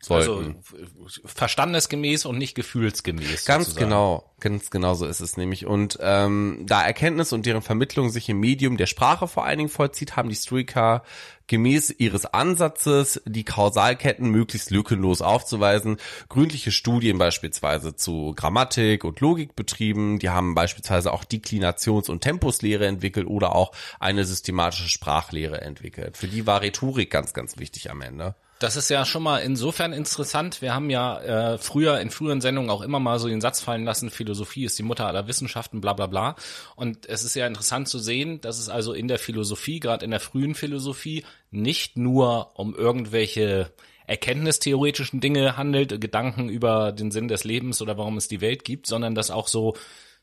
sollten. 0.02 0.56
Also 0.73 1.21
verstandesgemäß 1.25 2.26
und 2.26 2.38
nicht 2.38 2.54
gefühlsgemäß. 2.54 3.44
Ganz 3.44 3.66
sozusagen. 3.66 3.87
genau, 3.87 4.30
ganz 4.40 4.71
genau 4.71 4.94
so 4.94 5.06
ist 5.06 5.21
es 5.21 5.37
nämlich. 5.37 5.66
Und 5.66 5.99
ähm, 6.00 6.64
da 6.66 6.82
Erkenntnis 6.82 7.32
und 7.32 7.47
deren 7.47 7.62
Vermittlung 7.62 8.11
sich 8.11 8.28
im 8.28 8.40
Medium 8.40 8.76
der 8.76 8.87
Sprache 8.87 9.28
vor 9.28 9.44
allen 9.44 9.59
Dingen 9.59 9.71
vollzieht, 9.71 10.16
haben 10.16 10.28
die 10.28 10.35
Stoiker 10.35 11.02
gemäß 11.47 11.94
ihres 11.99 12.26
Ansatzes 12.26 13.21
die 13.26 13.44
Kausalketten 13.44 14.30
möglichst 14.30 14.71
lückenlos 14.71 15.23
aufzuweisen. 15.23 15.99
Gründliche 16.28 16.73
Studien 16.73 17.18
beispielsweise 17.18 17.94
zu 17.94 18.32
Grammatik 18.35 19.04
und 19.04 19.21
Logik 19.21 19.54
betrieben. 19.54 20.18
Die 20.18 20.30
haben 20.30 20.54
beispielsweise 20.54 21.12
auch 21.12 21.25
Deklinations- 21.25 22.11
und 22.11 22.23
Tempuslehre 22.23 22.87
entwickelt 22.87 23.26
oder 23.26 23.54
auch 23.54 23.73
eine 24.00 24.25
systematische 24.25 24.88
Sprachlehre 24.88 25.61
entwickelt. 25.61 26.16
Für 26.16 26.26
die 26.26 26.47
war 26.47 26.62
Rhetorik 26.62 27.11
ganz, 27.11 27.35
ganz 27.35 27.59
wichtig 27.59 27.90
am 27.90 28.00
Ende. 28.00 28.35
Das 28.62 28.76
ist 28.76 28.90
ja 28.90 29.04
schon 29.04 29.25
mal 29.25 29.38
insofern 29.38 29.92
interessant. 29.92 30.62
Wir 30.62 30.73
haben 30.73 30.88
ja 30.88 31.19
äh, 31.54 31.59
früher 31.59 31.99
in 31.99 32.11
früheren 32.11 32.40
Sendungen 32.40 32.71
auch 32.71 32.83
immer 32.83 33.00
mal 33.00 33.19
so 33.19 33.26
den 33.26 33.40
Satz 33.40 33.61
fallen 33.61 33.85
lassen, 33.85 34.09
Philosophie 34.09 34.64
ist 34.64 34.78
die 34.78 34.85
Mutter 34.85 35.09
aller 35.09 35.26
Wissenschaften, 35.26 35.81
bla 35.81 35.95
bla 35.95 36.07
bla. 36.07 36.37
Und 36.76 37.09
es 37.09 37.25
ist 37.25 37.35
ja 37.35 37.49
interessant 37.49 37.88
zu 37.88 37.99
sehen, 37.99 38.40
dass 38.40 38.61
es 38.61 38.69
also 38.69 38.92
in 38.92 39.09
der 39.09 39.19
Philosophie, 39.19 39.81
gerade 39.81 40.04
in 40.04 40.12
der 40.12 40.21
frühen 40.21 40.54
Philosophie, 40.54 41.25
nicht 41.50 41.97
nur 41.97 42.57
um 42.57 42.73
irgendwelche 42.76 43.73
erkenntnistheoretischen 44.07 45.21
Dinge 45.21 45.57
handelt, 45.57 46.00
Gedanken 46.00 46.49
über 46.49 46.92
den 46.92 47.11
Sinn 47.11 47.26
des 47.26 47.42
Lebens 47.42 47.83
oder 47.83 47.99
warum 47.99 48.16
es 48.16 48.28
die 48.28 48.40
Welt 48.40 48.64
gibt, 48.64 48.87
sondern 48.87 49.16
dass 49.16 49.33
auch 49.33 49.49
so 49.49 49.75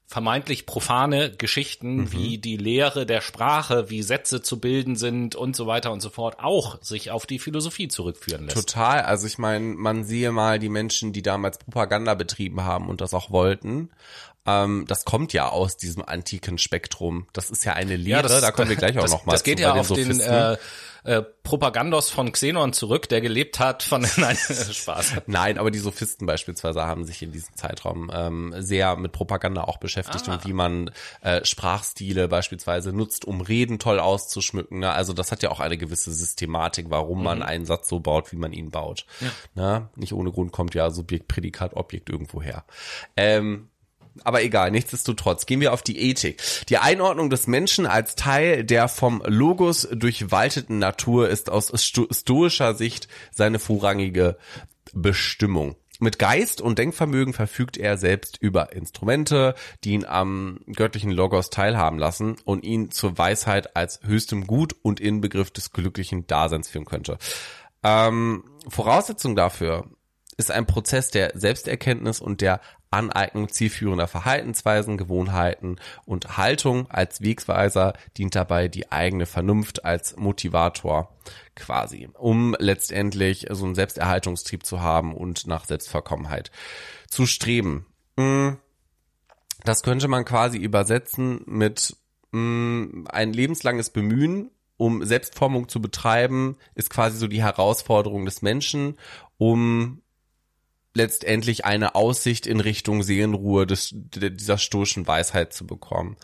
vermeintlich 0.09 0.65
profane 0.65 1.29
Geschichten 1.29 1.97
Mhm. 1.97 2.11
wie 2.11 2.37
die 2.39 2.57
Lehre 2.57 3.05
der 3.05 3.21
Sprache, 3.21 3.91
wie 3.91 4.01
Sätze 4.01 4.41
zu 4.41 4.59
bilden 4.59 4.95
sind 4.95 5.35
und 5.35 5.55
so 5.55 5.67
weiter 5.67 5.91
und 5.91 6.01
so 6.01 6.09
fort 6.09 6.37
auch 6.39 6.81
sich 6.81 7.11
auf 7.11 7.27
die 7.27 7.37
Philosophie 7.37 7.89
zurückführen 7.89 8.45
lässt. 8.45 8.57
Total. 8.57 9.01
Also 9.01 9.27
ich 9.27 9.37
meine, 9.37 9.63
man 9.63 10.03
sehe 10.03 10.31
mal 10.31 10.57
die 10.57 10.69
Menschen, 10.69 11.13
die 11.13 11.21
damals 11.21 11.59
Propaganda 11.59 12.15
betrieben 12.15 12.63
haben 12.63 12.89
und 12.89 13.01
das 13.01 13.13
auch 13.13 13.29
wollten. 13.29 13.91
Ähm, 14.47 14.85
das 14.87 15.05
kommt 15.05 15.31
ja 15.31 15.49
aus 15.49 15.77
diesem 15.77 16.03
antiken 16.03 16.57
Spektrum. 16.57 17.27
Das 17.33 17.51
ist 17.51 17.63
ja 17.63 17.73
eine 17.73 17.95
Lehre, 17.95 18.41
da 18.41 18.49
kommen 18.51 18.69
wir 18.69 18.75
gleich 18.77 18.97
auch 18.97 19.03
das, 19.03 19.11
noch 19.11 19.25
mal 19.27 19.33
Das 19.33 19.43
geht 19.43 19.57
zu 19.57 19.63
ja 19.63 19.73
auf 19.73 19.89
den 19.89 20.19
äh, 20.19 20.57
äh, 21.03 21.21
Propagandos 21.43 22.09
von 22.09 22.31
Xenon 22.31 22.73
zurück, 22.73 23.09
der 23.09 23.21
gelebt 23.21 23.59
hat 23.59 23.81
von 23.83 24.01
nein 24.17 24.35
Spaß. 24.71 25.13
Nein, 25.27 25.57
aber 25.57 25.71
die 25.71 25.79
Sophisten 25.79 26.25
beispielsweise 26.25 26.85
haben 26.85 27.05
sich 27.05 27.21
in 27.23 27.31
diesem 27.31 27.55
Zeitraum 27.55 28.11
ähm, 28.13 28.53
sehr 28.57 28.95
mit 28.97 29.11
Propaganda 29.11 29.63
auch 29.63 29.77
beschäftigt 29.77 30.27
Ah. 30.29 30.33
und 30.33 30.45
wie 30.45 30.53
man 30.53 30.91
äh, 31.21 31.43
Sprachstile 31.45 32.27
beispielsweise 32.27 32.93
nutzt, 32.93 33.25
um 33.25 33.41
Reden 33.41 33.79
toll 33.79 33.99
auszuschmücken. 33.99 34.79
Ne? 34.79 34.91
Also 34.91 35.13
das 35.13 35.31
hat 35.31 35.41
ja 35.43 35.49
auch 35.49 35.59
eine 35.59 35.77
gewisse 35.77 36.11
Systematik, 36.11 36.87
warum 36.89 37.19
Mhm. 37.19 37.23
man 37.23 37.41
einen 37.43 37.65
Satz 37.65 37.87
so 37.89 37.99
baut, 37.99 38.31
wie 38.31 38.37
man 38.37 38.53
ihn 38.53 38.69
baut. 38.71 39.05
Ne? 39.55 39.89
Nicht 39.95 40.13
ohne 40.13 40.31
Grund 40.31 40.51
kommt 40.51 40.75
ja 40.75 40.89
Subjekt, 40.91 41.27
Prädikat, 41.27 41.75
Objekt 41.75 42.09
irgendwo 42.09 42.41
her. 42.41 42.65
Ähm, 43.17 43.68
aber 44.25 44.43
egal, 44.43 44.71
nichtsdestotrotz 44.71 45.45
gehen 45.45 45.61
wir 45.61 45.73
auf 45.73 45.81
die 45.81 45.99
Ethik. 45.99 46.41
Die 46.69 46.77
Einordnung 46.77 47.29
des 47.29 47.47
Menschen 47.47 47.85
als 47.85 48.15
Teil 48.15 48.63
der 48.63 48.87
vom 48.87 49.21
Logos 49.25 49.87
durchwalteten 49.91 50.79
Natur 50.79 51.29
ist 51.29 51.49
aus 51.49 51.71
sto 51.81 52.07
stoischer 52.11 52.75
Sicht 52.75 53.07
seine 53.31 53.59
vorrangige 53.59 54.37
Bestimmung. 54.93 55.75
Mit 56.01 56.17
Geist 56.17 56.61
und 56.61 56.79
Denkvermögen 56.79 57.33
verfügt 57.33 57.75
er 57.75 57.97
selbst 57.97 58.37
über 58.39 58.71
Instrumente, 58.71 59.53
die 59.83 59.91
ihn 59.91 60.05
am 60.05 60.61
göttlichen 60.73 61.11
Logos 61.11 61.49
teilhaben 61.49 61.99
lassen 61.99 62.37
und 62.45 62.63
ihn 62.63 62.89
zur 62.89 63.17
Weisheit 63.17 63.75
als 63.75 63.99
höchstem 64.03 64.47
Gut 64.47 64.73
und 64.81 65.01
Inbegriff 65.01 65.51
des 65.51 65.73
glücklichen 65.73 66.25
Daseins 66.25 66.69
führen 66.69 66.85
könnte. 66.85 67.17
Ähm, 67.83 68.45
Voraussetzung 68.69 69.35
dafür 69.35 69.89
ist 70.37 70.51
ein 70.51 70.65
Prozess 70.65 71.11
der 71.11 71.37
Selbsterkenntnis 71.37 72.21
und 72.21 72.39
der 72.39 72.61
Aneignung 72.91 73.49
zielführender 73.49 74.07
Verhaltensweisen, 74.07 74.97
Gewohnheiten 74.97 75.77
und 76.05 76.37
Haltung 76.37 76.89
als 76.89 77.21
Wegweiser 77.21 77.93
dient 78.17 78.35
dabei 78.35 78.67
die 78.67 78.91
eigene 78.91 79.25
Vernunft 79.25 79.85
als 79.85 80.15
Motivator 80.17 81.15
quasi, 81.55 82.09
um 82.13 82.55
letztendlich 82.57 83.47
so 83.51 83.65
einen 83.65 83.75
Selbsterhaltungstrieb 83.75 84.65
zu 84.65 84.81
haben 84.81 85.13
und 85.13 85.45
nach 85.45 85.65
Selbstverkommenheit 85.65 86.51
zu 87.07 87.25
streben. 87.25 87.85
Mm, 88.15 88.53
Das 89.63 89.83
könnte 89.83 90.07
man 90.07 90.25
quasi 90.25 90.57
übersetzen 90.57 91.41
mit 91.45 91.95
mm, 92.31 93.05
ein 93.09 93.33
lebenslanges 93.33 93.91
Bemühen, 93.91 94.51
um 94.77 95.03
Selbstformung 95.03 95.67
zu 95.67 95.81
betreiben, 95.81 96.57
ist 96.73 96.89
quasi 96.89 97.17
so 97.17 97.27
die 97.27 97.43
Herausforderung 97.43 98.23
des 98.23 98.41
Menschen, 98.41 98.97
um 99.37 100.01
letztendlich 100.93 101.65
eine 101.65 101.95
Aussicht 101.95 102.47
in 102.47 102.59
Richtung 102.59 103.03
Seelenruhe 103.03 103.67
des, 103.67 103.93
dieser 103.93 104.57
stoischen 104.57 105.07
Weisheit 105.07 105.53
zu 105.53 105.65
bekommen. 105.67 106.17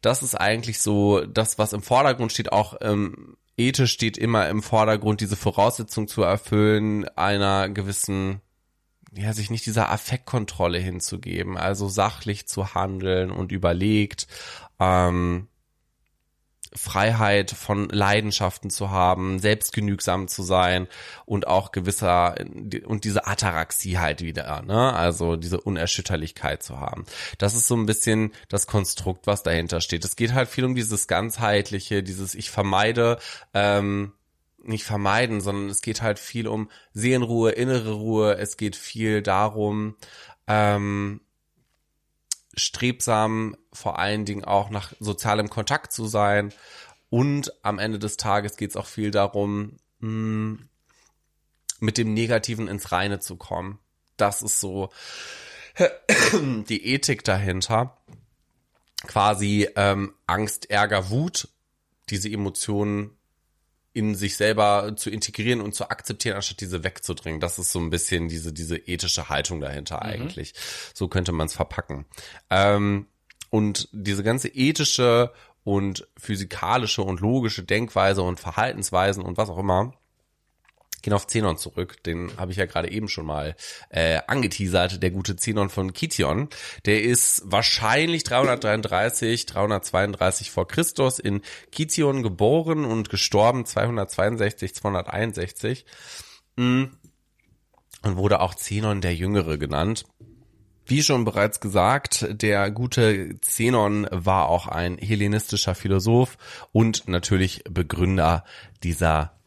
Das 0.00 0.22
ist 0.22 0.34
eigentlich 0.34 0.80
so 0.80 1.24
das, 1.24 1.58
was 1.58 1.72
im 1.72 1.82
Vordergrund 1.82 2.32
steht, 2.32 2.52
auch 2.52 2.74
ähm, 2.80 3.36
ethisch 3.56 3.92
steht 3.92 4.18
immer 4.18 4.48
im 4.48 4.62
Vordergrund, 4.62 5.20
diese 5.20 5.36
Voraussetzung 5.36 6.08
zu 6.08 6.22
erfüllen, 6.22 7.06
einer 7.16 7.68
gewissen, 7.68 8.40
ja, 9.12 9.32
sich 9.32 9.50
nicht 9.50 9.66
dieser 9.66 9.90
Affektkontrolle 9.90 10.78
hinzugeben, 10.78 11.56
also 11.56 11.88
sachlich 11.88 12.48
zu 12.48 12.74
handeln 12.74 13.30
und 13.30 13.52
überlegt, 13.52 14.26
ähm, 14.80 15.48
Freiheit 16.74 17.50
von 17.50 17.88
Leidenschaften 17.88 18.70
zu 18.70 18.90
haben, 18.90 19.38
selbstgenügsam 19.38 20.28
zu 20.28 20.42
sein 20.42 20.88
und 21.26 21.46
auch 21.46 21.72
gewisser 21.72 22.34
und 22.86 23.04
diese 23.04 23.26
Ataraxie 23.26 23.98
halt 23.98 24.22
wieder, 24.22 24.62
ne? 24.62 24.92
Also 24.94 25.36
diese 25.36 25.60
Unerschütterlichkeit 25.60 26.62
zu 26.62 26.80
haben. 26.80 27.04
Das 27.38 27.54
ist 27.54 27.68
so 27.68 27.76
ein 27.76 27.86
bisschen 27.86 28.32
das 28.48 28.66
Konstrukt, 28.66 29.26
was 29.26 29.42
dahinter 29.42 29.80
steht. 29.80 30.04
Es 30.04 30.16
geht 30.16 30.32
halt 30.32 30.48
viel 30.48 30.64
um 30.64 30.74
dieses 30.74 31.06
ganzheitliche, 31.06 32.02
dieses 32.02 32.34
ich 32.34 32.50
vermeide 32.50 33.18
ähm, 33.54 34.12
nicht 34.64 34.84
vermeiden, 34.84 35.40
sondern 35.40 35.68
es 35.68 35.82
geht 35.82 36.02
halt 36.02 36.18
viel 36.18 36.46
um 36.46 36.70
Seelenruhe, 36.92 37.50
innere 37.50 37.92
Ruhe. 37.92 38.36
Es 38.36 38.56
geht 38.56 38.76
viel 38.76 39.22
darum, 39.22 39.96
ähm, 40.46 41.20
strebsam 42.54 43.56
vor 43.72 43.98
allen 43.98 44.24
Dingen 44.24 44.44
auch 44.44 44.70
nach 44.70 44.92
sozialem 45.00 45.48
Kontakt 45.48 45.92
zu 45.92 46.06
sein. 46.06 46.52
Und 47.10 47.52
am 47.62 47.78
Ende 47.78 47.98
des 47.98 48.16
Tages 48.16 48.56
geht 48.56 48.70
es 48.70 48.76
auch 48.76 48.86
viel 48.86 49.10
darum, 49.10 49.76
hm, 50.00 50.68
mit 51.80 51.98
dem 51.98 52.14
Negativen 52.14 52.68
ins 52.68 52.92
Reine 52.92 53.20
zu 53.20 53.36
kommen. 53.36 53.78
Das 54.16 54.42
ist 54.42 54.60
so 54.60 54.90
die 56.68 56.86
Ethik 56.86 57.24
dahinter. 57.24 57.98
Quasi 59.06 59.68
ähm, 59.74 60.14
Angst, 60.26 60.70
Ärger, 60.70 61.10
Wut, 61.10 61.48
diese 62.08 62.28
Emotionen 62.28 63.16
in 63.92 64.14
sich 64.14 64.36
selber 64.36 64.94
zu 64.96 65.10
integrieren 65.10 65.60
und 65.60 65.74
zu 65.74 65.90
akzeptieren, 65.90 66.36
anstatt 66.36 66.60
diese 66.60 66.82
wegzudrängen. 66.82 67.40
Das 67.40 67.58
ist 67.58 67.72
so 67.72 67.78
ein 67.78 67.90
bisschen 67.90 68.28
diese, 68.28 68.52
diese 68.52 68.76
ethische 68.76 69.28
Haltung 69.28 69.60
dahinter 69.60 69.96
mhm. 69.96 70.10
eigentlich. 70.10 70.54
So 70.94 71.08
könnte 71.08 71.32
man 71.32 71.46
es 71.46 71.54
verpacken. 71.54 72.06
Ähm, 72.50 73.06
und 73.50 73.88
diese 73.92 74.22
ganze 74.22 74.48
ethische 74.48 75.32
und 75.64 76.08
physikalische 76.16 77.02
und 77.02 77.20
logische 77.20 77.62
Denkweise 77.62 78.22
und 78.22 78.40
Verhaltensweisen 78.40 79.22
und 79.22 79.36
was 79.36 79.50
auch 79.50 79.58
immer, 79.58 79.94
gehen 81.02 81.12
auf 81.12 81.26
Zenon 81.26 81.56
zurück. 81.56 82.02
Den 82.04 82.36
habe 82.36 82.52
ich 82.52 82.58
ja 82.58 82.66
gerade 82.66 82.90
eben 82.90 83.08
schon 83.08 83.26
mal 83.26 83.54
äh, 83.90 84.20
angeteasert, 84.26 85.02
der 85.02 85.10
gute 85.10 85.36
Zenon 85.36 85.68
von 85.68 85.92
Kition. 85.92 86.48
Der 86.86 87.02
ist 87.02 87.42
wahrscheinlich 87.44 88.24
333, 88.24 89.46
332 89.46 90.50
vor 90.50 90.66
Christus 90.68 91.18
in 91.18 91.42
Kition 91.70 92.22
geboren 92.22 92.84
und 92.84 93.10
gestorben 93.10 93.66
262, 93.66 94.74
261. 94.74 95.84
Mm. 96.56 96.84
Und 98.04 98.16
wurde 98.16 98.40
auch 98.40 98.56
Zenon 98.56 99.00
der 99.00 99.14
Jüngere 99.14 99.58
genannt. 99.58 100.06
Wie 100.84 101.02
schon 101.02 101.24
bereits 101.24 101.60
gesagt, 101.60 102.26
der 102.30 102.70
gute 102.72 103.40
Zenon 103.40 104.08
war 104.10 104.48
auch 104.48 104.66
ein 104.66 104.98
hellenistischer 104.98 105.76
Philosoph 105.76 106.36
und 106.72 107.06
natürlich 107.06 107.62
Begründer 107.70 108.44
dieser 108.82 109.38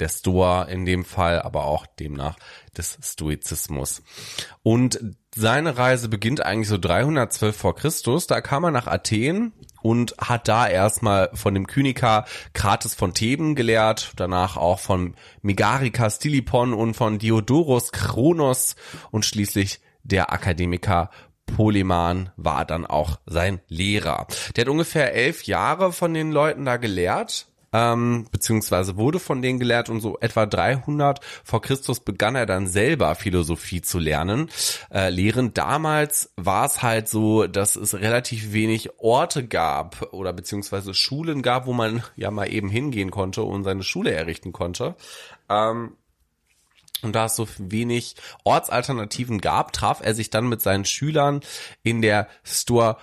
der 0.00 0.08
Stoa 0.08 0.64
in 0.64 0.84
dem 0.84 1.04
Fall, 1.04 1.40
aber 1.42 1.64
auch 1.64 1.86
demnach 1.86 2.36
des 2.76 2.98
Stoizismus. 3.02 4.02
Und 4.62 5.00
seine 5.34 5.76
Reise 5.78 6.08
beginnt 6.08 6.44
eigentlich 6.44 6.68
so 6.68 6.78
312 6.78 7.56
vor 7.56 7.74
Christus. 7.74 8.26
Da 8.26 8.40
kam 8.40 8.64
er 8.64 8.70
nach 8.70 8.86
Athen 8.86 9.52
und 9.82 10.14
hat 10.18 10.48
da 10.48 10.68
erstmal 10.68 11.30
von 11.34 11.54
dem 11.54 11.66
Kyniker 11.66 12.24
Krates 12.52 12.94
von 12.94 13.14
Theben 13.14 13.54
gelehrt, 13.54 14.12
danach 14.16 14.56
auch 14.56 14.78
von 14.78 15.14
Megarikas 15.42 16.16
Stilipon 16.16 16.72
und 16.72 16.94
von 16.94 17.18
Diodorus 17.18 17.92
Kronos 17.92 18.76
und 19.10 19.24
schließlich 19.24 19.80
der 20.02 20.32
Akademiker 20.32 21.10
Poleman 21.46 22.30
war 22.36 22.64
dann 22.64 22.86
auch 22.86 23.18
sein 23.26 23.60
Lehrer. 23.68 24.26
Der 24.56 24.64
hat 24.64 24.70
ungefähr 24.70 25.12
elf 25.14 25.44
Jahre 25.44 25.92
von 25.92 26.14
den 26.14 26.32
Leuten 26.32 26.64
da 26.64 26.76
gelehrt 26.76 27.48
ähm, 27.74 28.26
beziehungsweise 28.30 28.96
wurde 28.96 29.18
von 29.18 29.42
denen 29.42 29.58
gelehrt 29.58 29.90
und 29.90 30.00
so 30.00 30.16
etwa 30.20 30.46
300 30.46 31.20
vor 31.42 31.60
Christus 31.60 31.98
begann 31.98 32.36
er 32.36 32.46
dann 32.46 32.68
selber 32.68 33.16
Philosophie 33.16 33.82
zu 33.82 33.98
lernen, 33.98 34.48
äh, 34.92 35.10
lehren. 35.10 35.54
Damals 35.54 36.32
war 36.36 36.66
es 36.66 36.82
halt 36.82 37.08
so, 37.08 37.48
dass 37.48 37.74
es 37.74 37.94
relativ 37.94 38.52
wenig 38.52 39.00
Orte 39.00 39.44
gab 39.44 40.12
oder 40.12 40.32
beziehungsweise 40.32 40.94
Schulen 40.94 41.42
gab, 41.42 41.66
wo 41.66 41.72
man 41.72 42.04
ja 42.14 42.30
mal 42.30 42.46
eben 42.46 42.68
hingehen 42.68 43.10
konnte 43.10 43.42
und 43.42 43.64
seine 43.64 43.82
Schule 43.82 44.12
errichten 44.12 44.52
konnte. 44.52 44.94
Ähm, 45.48 45.96
und 47.02 47.12
da 47.16 47.26
es 47.26 47.34
so 47.34 47.48
wenig 47.58 48.14
Ortsalternativen 48.44 49.40
gab, 49.40 49.72
traf 49.72 50.00
er 50.00 50.14
sich 50.14 50.30
dann 50.30 50.48
mit 50.48 50.62
seinen 50.62 50.84
Schülern 50.84 51.40
in 51.82 52.02
der 52.02 52.28
Stor 52.44 52.98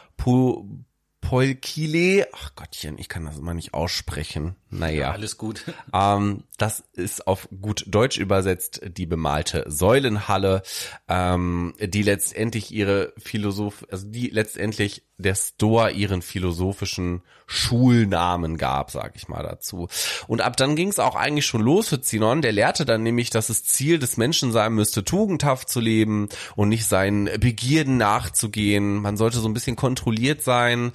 Polkile, 1.20 2.30
ach 2.32 2.56
Gottchen, 2.56 2.98
ich 2.98 3.10
kann 3.10 3.26
das 3.26 3.38
immer 3.38 3.54
nicht 3.54 3.74
aussprechen. 3.74 4.56
Naja. 4.72 5.02
Ja, 5.02 5.12
alles 5.12 5.38
gut. 5.38 5.66
Ähm, 5.94 6.44
das 6.58 6.84
ist 6.94 7.28
auf 7.28 7.50
gut 7.60 7.84
Deutsch 7.88 8.18
übersetzt 8.18 8.82
die 8.86 9.06
bemalte 9.06 9.66
Säulenhalle, 9.68 10.62
ähm, 11.10 11.74
die 11.82 12.04
letztendlich 12.04 12.72
ihre 12.72 13.14
Philosoph, 13.18 13.86
also 13.90 14.08
die 14.08 14.30
letztendlich 14.30 15.04
der 15.22 15.36
Stoa 15.36 15.90
ihren 15.90 16.22
philosophischen 16.22 17.22
Schulnamen 17.46 18.58
gab, 18.58 18.92
sag 18.92 19.16
ich 19.16 19.28
mal 19.28 19.44
dazu. 19.44 19.90
Und 20.28 20.42
ab 20.42 20.56
dann 20.56 20.76
ging 20.76 20.88
es 20.88 21.00
auch 21.00 21.16
eigentlich 21.16 21.46
schon 21.46 21.62
los 21.62 21.90
für 21.90 22.00
Zinon. 22.00 22.42
Der 22.42 22.54
lehrte 22.54 22.86
dann 22.86 23.04
nämlich, 23.04 23.30
dass 23.30 23.48
das 23.48 23.64
Ziel 23.64 24.00
des 24.00 24.16
Menschen 24.16 24.52
sein 24.52 24.74
müsste, 24.74 25.04
tugendhaft 25.04 25.70
zu 25.70 25.82
leben 25.82 26.30
und 26.56 26.70
nicht 26.70 26.86
seinen 26.86 27.26
Begierden 27.40 27.98
nachzugehen. 27.98 29.02
Man 29.02 29.18
sollte 29.18 29.40
so 29.40 29.50
ein 29.50 29.54
bisschen 29.54 29.76
kontrolliert 29.76 30.42
sein. 30.42 30.92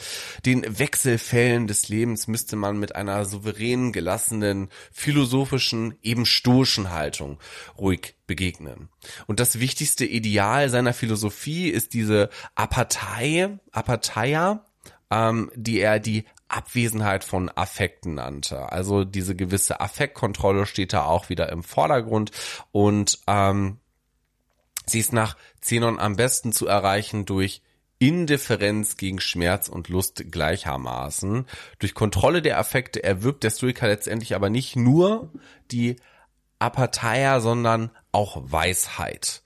Den 0.46 0.64
Wechselfällen 0.78 1.66
des 1.66 1.88
Lebens 1.88 2.26
müsste 2.26 2.56
man 2.56 2.78
mit 2.78 2.96
einer 2.96 3.26
souveränen, 3.26 3.65
gelassenen, 3.92 4.68
philosophischen, 4.92 5.98
eben 6.02 6.26
stoischen 6.26 6.90
Haltung 6.90 7.38
ruhig 7.78 8.14
begegnen. 8.26 8.88
Und 9.26 9.40
das 9.40 9.60
wichtigste 9.60 10.04
Ideal 10.04 10.68
seiner 10.68 10.92
Philosophie 10.92 11.68
ist 11.68 11.94
diese 11.94 12.30
Apathei, 12.54 13.58
Apatheia, 13.72 14.64
ähm, 15.10 15.50
die 15.54 15.80
er 15.80 15.98
die 16.00 16.24
Abwesenheit 16.48 17.24
von 17.24 17.50
Affekten 17.54 18.14
nannte. 18.14 18.70
Also 18.70 19.04
diese 19.04 19.34
gewisse 19.34 19.80
Affektkontrolle 19.80 20.66
steht 20.66 20.92
da 20.92 21.04
auch 21.04 21.28
wieder 21.28 21.50
im 21.50 21.62
Vordergrund 21.62 22.30
und 22.72 23.18
ähm, 23.26 23.78
sie 24.86 25.00
ist 25.00 25.12
nach 25.12 25.36
Zenon 25.60 25.98
am 25.98 26.16
besten 26.16 26.52
zu 26.52 26.66
erreichen 26.66 27.24
durch 27.24 27.62
Indifferenz 27.98 28.96
gegen 28.96 29.20
Schmerz 29.20 29.68
und 29.68 29.88
Lust 29.88 30.30
gleichermaßen. 30.30 31.46
Durch 31.78 31.94
Kontrolle 31.94 32.42
der 32.42 32.58
Affekte 32.58 33.02
erwirbt 33.02 33.42
der 33.42 33.50
Stoiker 33.50 33.88
letztendlich 33.88 34.34
aber 34.34 34.50
nicht 34.50 34.76
nur 34.76 35.32
die 35.70 35.96
Apatheia, 36.58 37.40
sondern 37.40 37.90
auch 38.12 38.42
Weisheit. 38.50 39.42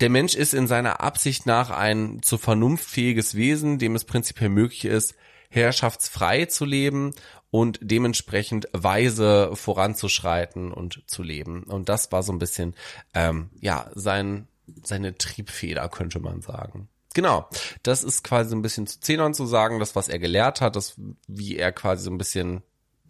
Der 0.00 0.08
Mensch 0.08 0.34
ist 0.34 0.54
in 0.54 0.66
seiner 0.66 1.00
Absicht 1.00 1.46
nach 1.46 1.70
ein 1.70 2.22
zu 2.22 2.38
vernunftfähiges 2.38 3.34
Wesen, 3.34 3.78
dem 3.78 3.94
es 3.94 4.04
prinzipiell 4.04 4.48
möglich 4.48 4.86
ist, 4.86 5.14
herrschaftsfrei 5.50 6.46
zu 6.46 6.64
leben 6.64 7.12
und 7.50 7.78
dementsprechend 7.82 8.68
weise 8.72 9.54
voranzuschreiten 9.54 10.72
und 10.72 11.02
zu 11.06 11.22
leben. 11.22 11.64
Und 11.64 11.88
das 11.88 12.12
war 12.12 12.22
so 12.22 12.32
ein 12.32 12.38
bisschen 12.38 12.74
ähm, 13.14 13.50
ja 13.60 13.90
sein 13.94 14.46
seine 14.84 15.18
Triebfeder 15.18 15.88
könnte 15.88 16.20
man 16.20 16.42
sagen. 16.42 16.88
Genau, 17.14 17.48
das 17.82 18.04
ist 18.04 18.22
quasi 18.22 18.50
so 18.50 18.56
ein 18.56 18.62
bisschen 18.62 18.86
zu 18.86 19.00
Zenon 19.00 19.34
zu 19.34 19.44
sagen, 19.46 19.80
das 19.80 19.96
was 19.96 20.08
er 20.08 20.18
gelehrt 20.18 20.60
hat, 20.60 20.76
das 20.76 20.94
wie 21.26 21.56
er 21.56 21.72
quasi 21.72 22.04
so 22.04 22.10
ein 22.10 22.18
bisschen 22.18 22.62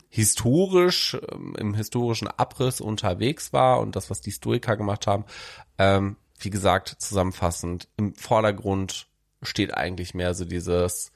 historisch, 0.09 1.17
ähm, 1.31 1.55
im 1.59 1.75
historischen 1.75 2.29
Abriss 2.29 2.81
unterwegs 2.81 3.53
war 3.53 3.81
und 3.81 3.97
das, 3.97 4.11
was 4.11 4.21
die 4.21 4.33
Stoiker 4.33 4.77
gemacht 4.77 5.07
haben. 5.07 5.25
Ähm, 5.79 6.17
wie 6.39 6.51
gesagt, 6.51 6.97
zusammenfassend, 6.99 7.89
im 7.97 8.15
Vordergrund 8.15 9.07
steht 9.43 9.75
eigentlich 9.75 10.15
mehr 10.15 10.35
so 10.35 10.45
dieses, 10.45 11.13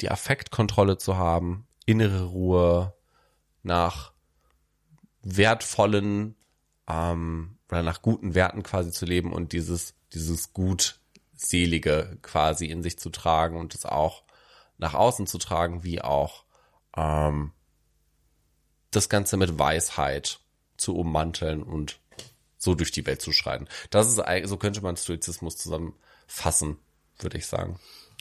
die 0.00 0.10
Affektkontrolle 0.10 0.98
zu 0.98 1.16
haben, 1.16 1.66
innere 1.84 2.24
Ruhe, 2.24 2.94
nach 3.62 4.12
wertvollen 5.22 6.36
ähm, 6.88 7.58
oder 7.70 7.82
nach 7.82 8.00
guten 8.00 8.34
Werten 8.34 8.62
quasi 8.62 8.92
zu 8.92 9.04
leben 9.04 9.32
und 9.32 9.52
dieses, 9.52 9.94
dieses 10.12 10.52
Gutselige 11.36 12.18
quasi 12.22 12.66
in 12.66 12.82
sich 12.82 12.98
zu 12.98 13.10
tragen 13.10 13.58
und 13.58 13.74
es 13.74 13.84
auch 13.84 14.22
nach 14.78 14.94
außen 14.94 15.26
zu 15.26 15.38
tragen, 15.38 15.84
wie 15.84 16.00
auch 16.00 16.44
ähm, 16.96 17.52
das 18.90 19.08
Ganze 19.08 19.36
mit 19.36 19.58
Weisheit 19.58 20.40
zu 20.78 20.96
ummanteln 20.96 21.62
und 21.62 21.98
so 22.56 22.74
durch 22.74 22.90
die 22.90 23.06
Welt 23.06 23.20
zu 23.20 23.32
schreiten. 23.32 23.68
Das 23.90 24.08
ist 24.08 24.22
so 24.44 24.56
könnte 24.56 24.80
man 24.80 24.96
Stoizismus 24.96 25.56
zusammenfassen, 25.58 26.78
würde 27.18 27.36
ich 27.36 27.46
sagen. 27.46 27.78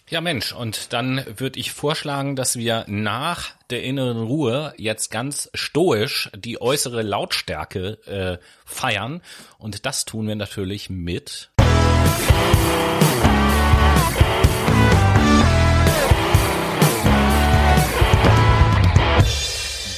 Ja 0.10 0.22
Mensch, 0.22 0.54
und 0.54 0.94
dann 0.94 1.26
würde 1.38 1.60
ich 1.60 1.72
vorschlagen, 1.72 2.36
dass 2.36 2.58
wir 2.58 2.86
nach 2.88 3.56
der 3.70 3.84
inneren 3.84 4.22
Ruhe 4.22 4.74
jetzt 4.78 5.10
ganz 5.10 5.50
stoisch 5.54 6.30
die 6.36 6.62
äußere 6.62 7.02
Lautstärke 7.02 7.98
äh, 8.06 8.46
feiern. 8.66 9.22
Und 9.58 9.86
das 9.86 10.06
tun 10.06 10.28
wir 10.28 10.36
natürlich 10.36 10.90
mit. 10.90 11.50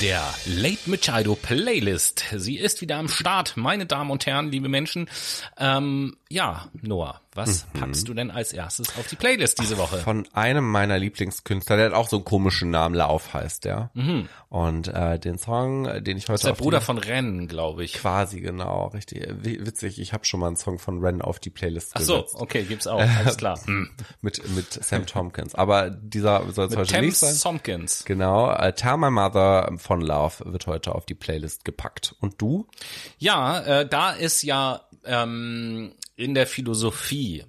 Der 0.01 0.23
Late 0.45 0.89
Machado 0.89 1.35
Playlist. 1.35 2.23
Sie 2.35 2.57
ist 2.57 2.81
wieder 2.81 2.97
am 2.97 3.07
Start, 3.09 3.57
meine 3.57 3.85
Damen 3.85 4.11
und 4.11 4.25
Herren, 4.25 4.51
liebe 4.51 4.69
Menschen. 4.69 5.09
Ähm, 5.57 6.17
ja, 6.29 6.69
Noah, 6.81 7.19
was 7.37 7.65
mhm. 7.73 7.79
packst 7.79 8.07
du 8.07 8.13
denn 8.13 8.31
als 8.31 8.51
erstes 8.51 8.89
auf 8.97 9.07
die 9.07 9.15
Playlist 9.15 9.59
diese 9.59 9.77
Woche? 9.77 9.97
Von 9.97 10.27
einem 10.33 10.69
meiner 10.69 10.99
Lieblingskünstler, 10.99 11.77
der 11.77 11.85
hat 11.87 11.93
auch 11.93 12.09
so 12.09 12.17
einen 12.17 12.25
komischen 12.25 12.71
Namen, 12.71 12.95
Lauf 12.95 13.33
heißt 13.33 13.65
der. 13.65 13.91
Mhm. 13.93 14.27
Und 14.49 14.87
äh, 14.87 15.19
den 15.19 15.37
Song, 15.37 16.03
den 16.03 16.17
ich 16.17 16.23
heute 16.23 16.33
das 16.33 16.41
ist 16.41 16.45
der 16.45 16.53
Bruder 16.53 16.81
von 16.81 16.97
Ren, 16.97 17.47
glaube 17.47 17.83
ich. 17.83 17.93
Quasi 17.93 18.41
genau, 18.41 18.87
richtig. 18.87 19.25
Witzig, 19.41 19.99
ich 19.99 20.13
habe 20.13 20.25
schon 20.25 20.39
mal 20.39 20.47
einen 20.47 20.55
Song 20.55 20.79
von 20.79 21.03
Ren 21.03 21.21
auf 21.21 21.39
die 21.39 21.49
Playlist 21.49 21.91
Ach 21.93 22.01
so, 22.01 22.25
okay, 22.33 22.63
gibt's 22.63 22.87
auch, 22.87 22.99
alles 22.99 23.37
klar. 23.37 23.59
Mit 24.21 24.41
mit 24.55 24.71
Sam 24.71 25.05
Tompkins. 25.05 25.55
Aber 25.55 25.89
dieser 25.89 26.43
soll 26.51 26.69
zum 26.69 26.79
Beispiel 26.79 27.01
nicht 27.01 27.17
sein. 27.17 27.35
Tompkins. 27.37 28.03
Genau, 28.05 28.51
äh, 28.51 28.73
Tell 28.73 28.97
My 28.97 29.11
Mother 29.11 29.71
von 29.77 30.01
Love 30.01 30.51
wird 30.51 30.67
heute 30.67 30.95
auf 30.95 31.05
die 31.05 31.15
Playlist 31.15 31.65
gepackt. 31.65 32.15
Und 32.19 32.41
du? 32.41 32.67
Ja, 33.17 33.59
äh, 33.61 33.87
da 33.87 34.11
ist 34.11 34.43
ja 34.43 34.81
ähm, 35.05 35.93
in 36.17 36.33
der 36.33 36.47
Philosophie 36.47 37.45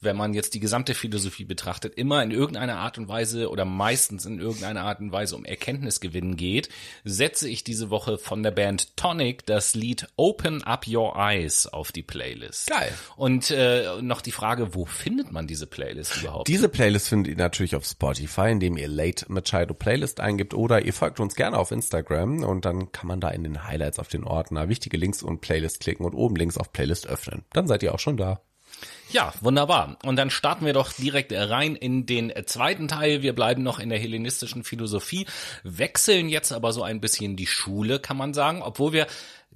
wenn 0.00 0.16
man 0.16 0.32
jetzt 0.32 0.54
die 0.54 0.60
gesamte 0.60 0.94
Philosophie 0.94 1.44
betrachtet, 1.44 1.94
immer 1.94 2.22
in 2.22 2.30
irgendeiner 2.30 2.76
Art 2.76 2.98
und 2.98 3.08
Weise 3.08 3.50
oder 3.50 3.64
meistens 3.64 4.26
in 4.26 4.38
irgendeiner 4.38 4.82
Art 4.82 5.00
und 5.00 5.10
Weise 5.10 5.34
um 5.34 5.44
Erkenntnisgewinn 5.44 6.36
geht, 6.36 6.68
setze 7.04 7.48
ich 7.48 7.64
diese 7.64 7.90
Woche 7.90 8.18
von 8.18 8.42
der 8.42 8.52
Band 8.52 8.96
Tonic 8.96 9.44
das 9.46 9.74
Lied 9.74 10.06
Open 10.16 10.62
Up 10.62 10.86
Your 10.86 11.16
Eyes 11.16 11.66
auf 11.66 11.90
die 11.90 12.02
Playlist. 12.02 12.68
Geil. 12.68 12.92
Und 13.16 13.50
äh, 13.50 14.00
noch 14.00 14.20
die 14.20 14.30
Frage, 14.32 14.74
wo 14.74 14.84
findet 14.84 15.32
man 15.32 15.46
diese 15.46 15.66
Playlist 15.66 16.18
überhaupt? 16.22 16.48
Diese 16.48 16.68
Playlist 16.68 17.08
findet 17.08 17.32
ihr 17.32 17.38
natürlich 17.38 17.74
auf 17.74 17.84
Spotify, 17.84 18.50
indem 18.50 18.76
ihr 18.76 18.88
Late 18.88 19.26
Machado 19.28 19.74
Playlist 19.74 20.20
eingibt 20.20 20.54
oder 20.54 20.84
ihr 20.84 20.92
folgt 20.92 21.18
uns 21.18 21.34
gerne 21.34 21.58
auf 21.58 21.72
Instagram 21.72 22.44
und 22.44 22.64
dann 22.64 22.92
kann 22.92 23.08
man 23.08 23.20
da 23.20 23.30
in 23.30 23.42
den 23.42 23.64
Highlights 23.66 23.98
auf 23.98 24.08
den 24.08 24.24
Ordner 24.24 24.68
wichtige 24.68 24.96
Links 24.96 25.22
und 25.22 25.40
Playlist 25.40 25.80
klicken 25.80 26.06
und 26.06 26.14
oben 26.14 26.36
links 26.36 26.56
auf 26.56 26.72
Playlist 26.72 27.08
öffnen. 27.08 27.44
Dann 27.52 27.66
seid 27.66 27.82
ihr 27.82 27.94
auch 27.94 27.98
schon 27.98 28.16
da. 28.16 28.40
Ja, 29.10 29.32
wunderbar. 29.40 29.96
Und 30.04 30.16
dann 30.16 30.28
starten 30.28 30.66
wir 30.66 30.74
doch 30.74 30.92
direkt 30.92 31.32
rein 31.32 31.76
in 31.76 32.04
den 32.04 32.30
zweiten 32.44 32.88
Teil. 32.88 33.22
Wir 33.22 33.34
bleiben 33.34 33.62
noch 33.62 33.78
in 33.78 33.88
der 33.88 33.98
hellenistischen 33.98 34.64
Philosophie, 34.64 35.26
wechseln 35.62 36.28
jetzt 36.28 36.52
aber 36.52 36.72
so 36.72 36.82
ein 36.82 37.00
bisschen 37.00 37.34
die 37.34 37.46
Schule, 37.46 38.00
kann 38.00 38.18
man 38.18 38.34
sagen, 38.34 38.60
obwohl 38.62 38.92
wir 38.92 39.06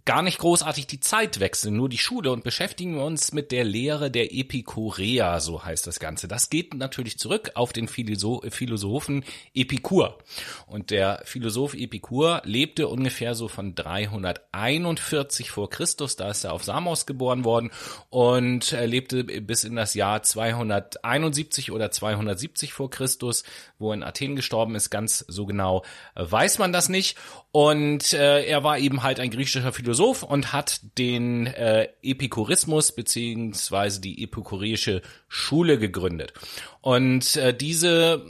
gar 0.05 0.23
nicht 0.23 0.39
großartig 0.39 0.87
die 0.89 0.99
Zeit 0.99 1.39
wechseln, 1.39 1.77
nur 1.77 1.89
die 1.89 1.99
Schule 1.99 2.33
und 2.33 2.43
beschäftigen 2.43 2.97
wir 2.97 3.05
uns 3.05 3.33
mit 3.33 3.53
der 3.53 3.63
Lehre 3.63 4.11
der 4.11 4.35
Epikurea, 4.35 5.39
so 5.39 5.65
heißt 5.65 5.87
das 5.87 6.01
Ganze. 6.01 6.27
Das 6.27 6.51
geht 6.51 6.75
natürlich 6.75 7.19
zurück 7.19 7.53
auf 7.55 7.73
den 7.73 7.87
Philosophen 7.87 9.25
Epikur. 9.55 10.19
Und 10.67 10.91
der 10.91 11.23
Philosoph 11.25 11.75
Epikur 11.75 12.43
lebte 12.45 12.89
ungefähr 12.89 13.37
so 13.37 13.47
von 13.47 13.77
341 13.77 15.51
vor 15.51 15.71
Christus, 15.71 16.17
da 16.17 16.31
ist 16.31 16.45
er 16.45 16.53
auf 16.53 16.65
Samos 16.65 17.07
geboren 17.07 17.45
worden 17.45 17.71
und 18.11 18.73
er 18.73 18.87
lebte 18.89 19.23
bis 19.23 19.63
in 19.63 19.77
das 19.77 19.95
Jahr 19.95 20.23
271 20.23 21.71
oder 21.71 21.93
270 21.93 22.73
vor 22.73 22.91
Christus, 22.91 23.45
wo 23.79 23.91
er 23.91 23.95
in 23.95 24.03
Athen 24.03 24.35
gestorben 24.35 24.75
ist. 24.75 24.91
Ganz 24.91 25.25
so 25.29 25.47
genau 25.47 25.85
weiß 26.17 26.59
man 26.59 26.73
das 26.73 26.89
nicht. 26.89 27.17
Und 27.53 28.15
äh, 28.15 28.47
er 28.47 28.65
war 28.65 28.79
eben 28.79 29.03
halt 29.03 29.21
ein 29.21 29.31
griechischer 29.31 29.73
Philosoph 29.73 30.23
und 30.23 30.55
hat 30.55 30.81
den 30.97 31.47
äh, 31.47 31.89
Epikurismus 32.03 32.93
beziehungsweise 32.93 34.01
die 34.01 34.25
epikureische 34.25 35.03
Schule 35.29 35.79
gegründet. 35.79 36.33
Und 36.81 37.37
äh, 37.37 37.55
diese 37.55 38.25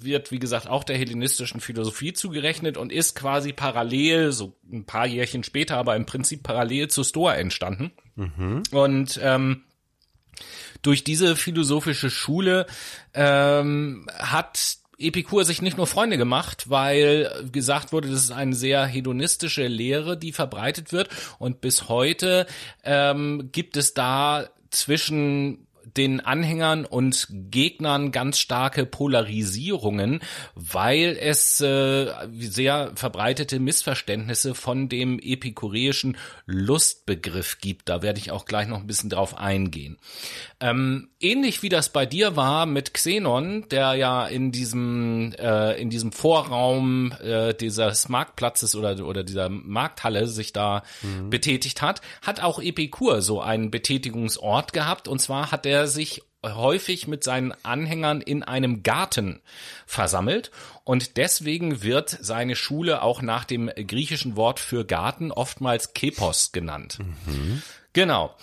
wird, 0.00 0.30
wie 0.30 0.38
gesagt, 0.38 0.68
auch 0.68 0.84
der 0.84 0.96
hellenistischen 0.96 1.60
Philosophie 1.60 2.12
zugerechnet 2.12 2.76
und 2.76 2.92
ist 2.92 3.14
quasi 3.14 3.52
parallel, 3.52 4.30
so 4.30 4.56
ein 4.72 4.84
paar 4.84 5.06
Jährchen 5.06 5.42
später, 5.42 5.76
aber 5.76 5.96
im 5.96 6.06
Prinzip 6.06 6.44
parallel 6.44 6.88
zu 6.88 7.02
Stoa 7.02 7.34
entstanden. 7.34 7.90
Mhm. 8.14 8.62
Und 8.70 9.18
ähm, 9.22 9.64
durch 10.82 11.04
diese 11.04 11.36
philosophische 11.36 12.10
Schule 12.10 12.66
ähm, 13.14 14.06
hat 14.16 14.77
Epikur 14.98 15.44
sich 15.44 15.62
nicht 15.62 15.76
nur 15.76 15.86
Freunde 15.86 16.16
gemacht, 16.16 16.70
weil 16.70 17.48
gesagt 17.52 17.92
wurde, 17.92 18.08
das 18.08 18.24
ist 18.24 18.32
eine 18.32 18.54
sehr 18.54 18.84
hedonistische 18.84 19.66
Lehre, 19.66 20.16
die 20.16 20.32
verbreitet 20.32 20.92
wird. 20.92 21.08
Und 21.38 21.60
bis 21.60 21.88
heute 21.88 22.46
ähm, 22.82 23.50
gibt 23.52 23.76
es 23.76 23.94
da 23.94 24.48
zwischen 24.70 25.67
den 25.98 26.20
Anhängern 26.20 26.84
und 26.84 27.26
Gegnern 27.30 28.12
ganz 28.12 28.38
starke 28.38 28.86
Polarisierungen, 28.86 30.20
weil 30.54 31.18
es 31.20 31.60
äh, 31.60 32.12
sehr 32.38 32.92
verbreitete 32.94 33.58
Missverständnisse 33.58 34.54
von 34.54 34.88
dem 34.88 35.18
epikureischen 35.18 36.16
Lustbegriff 36.46 37.58
gibt. 37.60 37.88
Da 37.88 38.00
werde 38.02 38.20
ich 38.20 38.30
auch 38.30 38.46
gleich 38.46 38.68
noch 38.68 38.78
ein 38.78 38.86
bisschen 38.86 39.10
drauf 39.10 39.36
eingehen. 39.36 39.98
Ähm, 40.60 41.08
ähnlich 41.20 41.62
wie 41.62 41.68
das 41.68 41.90
bei 41.90 42.06
dir 42.06 42.36
war 42.36 42.66
mit 42.66 42.94
Xenon, 42.94 43.68
der 43.68 43.94
ja 43.94 44.26
in 44.26 44.52
diesem 44.52 45.32
äh, 45.38 45.80
in 45.80 45.90
diesem 45.90 46.12
Vorraum 46.12 47.12
äh, 47.22 47.54
dieses 47.54 48.08
Marktplatzes 48.08 48.74
oder 48.76 49.04
oder 49.04 49.24
dieser 49.24 49.48
Markthalle 49.48 50.26
sich 50.26 50.52
da 50.52 50.82
mhm. 51.02 51.30
betätigt 51.30 51.82
hat, 51.82 52.00
hat 52.22 52.40
auch 52.42 52.60
Epikur 52.60 53.20
so 53.22 53.40
einen 53.40 53.70
Betätigungsort 53.70 54.72
gehabt 54.72 55.08
und 55.08 55.20
zwar 55.20 55.50
hat 55.50 55.66
er 55.66 55.87
sich 55.88 56.22
häufig 56.44 57.08
mit 57.08 57.24
seinen 57.24 57.52
Anhängern 57.64 58.20
in 58.20 58.42
einem 58.42 58.82
Garten 58.82 59.40
versammelt 59.86 60.50
und 60.84 61.16
deswegen 61.16 61.82
wird 61.82 62.10
seine 62.20 62.56
Schule 62.56 63.02
auch 63.02 63.22
nach 63.22 63.44
dem 63.44 63.68
griechischen 63.68 64.36
Wort 64.36 64.60
für 64.60 64.84
Garten 64.84 65.32
oftmals 65.32 65.94
Kepos 65.94 66.52
genannt. 66.52 66.98
Mhm. 67.26 67.62
Genau. 67.92 68.34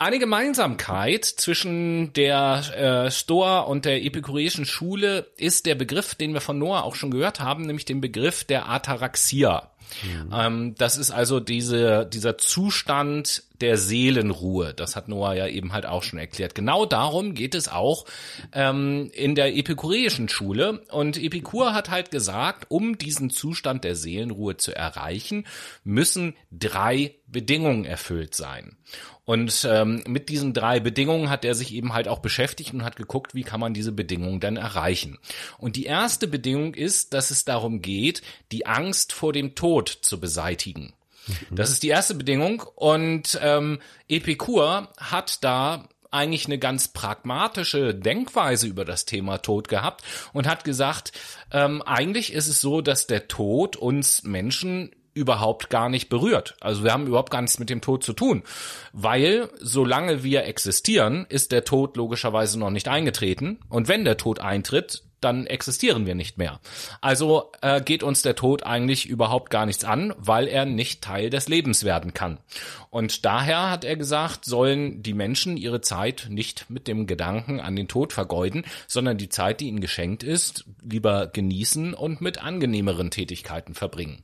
Eine 0.00 0.20
Gemeinsamkeit 0.20 1.24
zwischen 1.24 2.12
der 2.12 3.06
äh, 3.06 3.10
Stoa 3.10 3.60
und 3.60 3.84
der 3.84 4.04
epikureischen 4.04 4.64
Schule 4.64 5.26
ist 5.36 5.66
der 5.66 5.74
Begriff, 5.74 6.14
den 6.14 6.34
wir 6.34 6.40
von 6.40 6.56
Noah 6.56 6.84
auch 6.84 6.94
schon 6.94 7.10
gehört 7.10 7.40
haben, 7.40 7.66
nämlich 7.66 7.84
den 7.84 8.00
Begriff 8.00 8.44
der 8.44 8.68
Ataraxia. 8.68 9.72
Mhm. 10.04 10.32
Ähm, 10.32 10.74
das 10.76 10.98
ist 10.98 11.10
also 11.10 11.40
diese, 11.40 12.06
dieser 12.06 12.38
Zustand 12.38 13.42
der 13.60 13.76
Seelenruhe. 13.76 14.74
Das 14.74 14.96
hat 14.96 15.08
Noah 15.08 15.34
ja 15.34 15.46
eben 15.46 15.72
halt 15.72 15.86
auch 15.86 16.02
schon 16.02 16.18
erklärt. 16.18 16.54
Genau 16.54 16.86
darum 16.86 17.34
geht 17.34 17.54
es 17.54 17.68
auch 17.68 18.04
ähm, 18.52 19.10
in 19.14 19.34
der 19.34 19.56
epikureischen 19.56 20.28
Schule. 20.28 20.82
Und 20.90 21.16
Epikur 21.16 21.74
hat 21.74 21.90
halt 21.90 22.10
gesagt, 22.10 22.66
um 22.70 22.98
diesen 22.98 23.30
Zustand 23.30 23.84
der 23.84 23.96
Seelenruhe 23.96 24.56
zu 24.56 24.74
erreichen, 24.74 25.44
müssen 25.84 26.34
drei 26.50 27.14
Bedingungen 27.26 27.84
erfüllt 27.84 28.34
sein. 28.34 28.76
Und 29.24 29.68
ähm, 29.70 30.02
mit 30.06 30.30
diesen 30.30 30.54
drei 30.54 30.80
Bedingungen 30.80 31.28
hat 31.28 31.44
er 31.44 31.54
sich 31.54 31.74
eben 31.74 31.92
halt 31.92 32.08
auch 32.08 32.20
beschäftigt 32.20 32.72
und 32.72 32.82
hat 32.82 32.96
geguckt, 32.96 33.34
wie 33.34 33.42
kann 33.42 33.60
man 33.60 33.74
diese 33.74 33.92
Bedingungen 33.92 34.40
dann 34.40 34.56
erreichen. 34.56 35.18
Und 35.58 35.76
die 35.76 35.84
erste 35.84 36.26
Bedingung 36.28 36.74
ist, 36.74 37.12
dass 37.12 37.30
es 37.30 37.44
darum 37.44 37.82
geht, 37.82 38.22
die 38.52 38.64
Angst 38.64 39.12
vor 39.12 39.34
dem 39.34 39.54
Tod 39.54 39.90
zu 39.90 40.18
beseitigen. 40.18 40.94
Mhm. 41.50 41.56
Das 41.56 41.70
ist 41.70 41.82
die 41.82 41.88
erste 41.88 42.14
Bedingung. 42.14 42.62
Und 42.74 43.38
ähm, 43.42 43.78
Epikur 44.08 44.88
hat 44.98 45.44
da 45.44 45.88
eigentlich 46.10 46.46
eine 46.46 46.58
ganz 46.58 46.88
pragmatische 46.88 47.94
Denkweise 47.94 48.66
über 48.66 48.84
das 48.84 49.04
Thema 49.04 49.38
Tod 49.38 49.68
gehabt 49.68 50.02
und 50.32 50.46
hat 50.46 50.64
gesagt, 50.64 51.12
ähm, 51.52 51.82
eigentlich 51.82 52.32
ist 52.32 52.48
es 52.48 52.60
so, 52.60 52.80
dass 52.80 53.06
der 53.06 53.28
Tod 53.28 53.76
uns 53.76 54.22
Menschen 54.22 54.90
überhaupt 55.18 55.68
gar 55.68 55.88
nicht 55.88 56.08
berührt. 56.08 56.56
Also 56.60 56.84
wir 56.84 56.92
haben 56.92 57.06
überhaupt 57.06 57.32
gar 57.32 57.42
nichts 57.42 57.58
mit 57.58 57.70
dem 57.70 57.80
Tod 57.80 58.04
zu 58.04 58.12
tun, 58.12 58.44
weil 58.92 59.50
solange 59.58 60.22
wir 60.22 60.44
existieren, 60.44 61.26
ist 61.28 61.50
der 61.50 61.64
Tod 61.64 61.96
logischerweise 61.96 62.58
noch 62.58 62.70
nicht 62.70 62.88
eingetreten 62.88 63.58
und 63.68 63.88
wenn 63.88 64.04
der 64.04 64.16
Tod 64.16 64.38
eintritt, 64.38 65.02
dann 65.20 65.46
existieren 65.46 66.06
wir 66.06 66.14
nicht 66.14 66.38
mehr. 66.38 66.60
Also 67.00 67.50
äh, 67.60 67.80
geht 67.80 68.02
uns 68.02 68.22
der 68.22 68.36
Tod 68.36 68.62
eigentlich 68.62 69.06
überhaupt 69.06 69.50
gar 69.50 69.66
nichts 69.66 69.84
an, 69.84 70.14
weil 70.16 70.48
er 70.48 70.64
nicht 70.64 71.02
Teil 71.02 71.30
des 71.30 71.48
Lebens 71.48 71.84
werden 71.84 72.14
kann. 72.14 72.38
Und 72.90 73.24
daher 73.24 73.70
hat 73.70 73.84
er 73.84 73.96
gesagt, 73.96 74.44
sollen 74.44 75.02
die 75.02 75.14
Menschen 75.14 75.56
ihre 75.56 75.80
Zeit 75.80 76.26
nicht 76.30 76.70
mit 76.70 76.88
dem 76.88 77.06
Gedanken 77.06 77.60
an 77.60 77.76
den 77.76 77.88
Tod 77.88 78.12
vergeuden, 78.12 78.64
sondern 78.86 79.18
die 79.18 79.28
Zeit, 79.28 79.60
die 79.60 79.68
ihnen 79.68 79.80
geschenkt 79.80 80.22
ist, 80.22 80.64
lieber 80.82 81.26
genießen 81.26 81.94
und 81.94 82.20
mit 82.20 82.42
angenehmeren 82.42 83.10
Tätigkeiten 83.10 83.74
verbringen. 83.74 84.22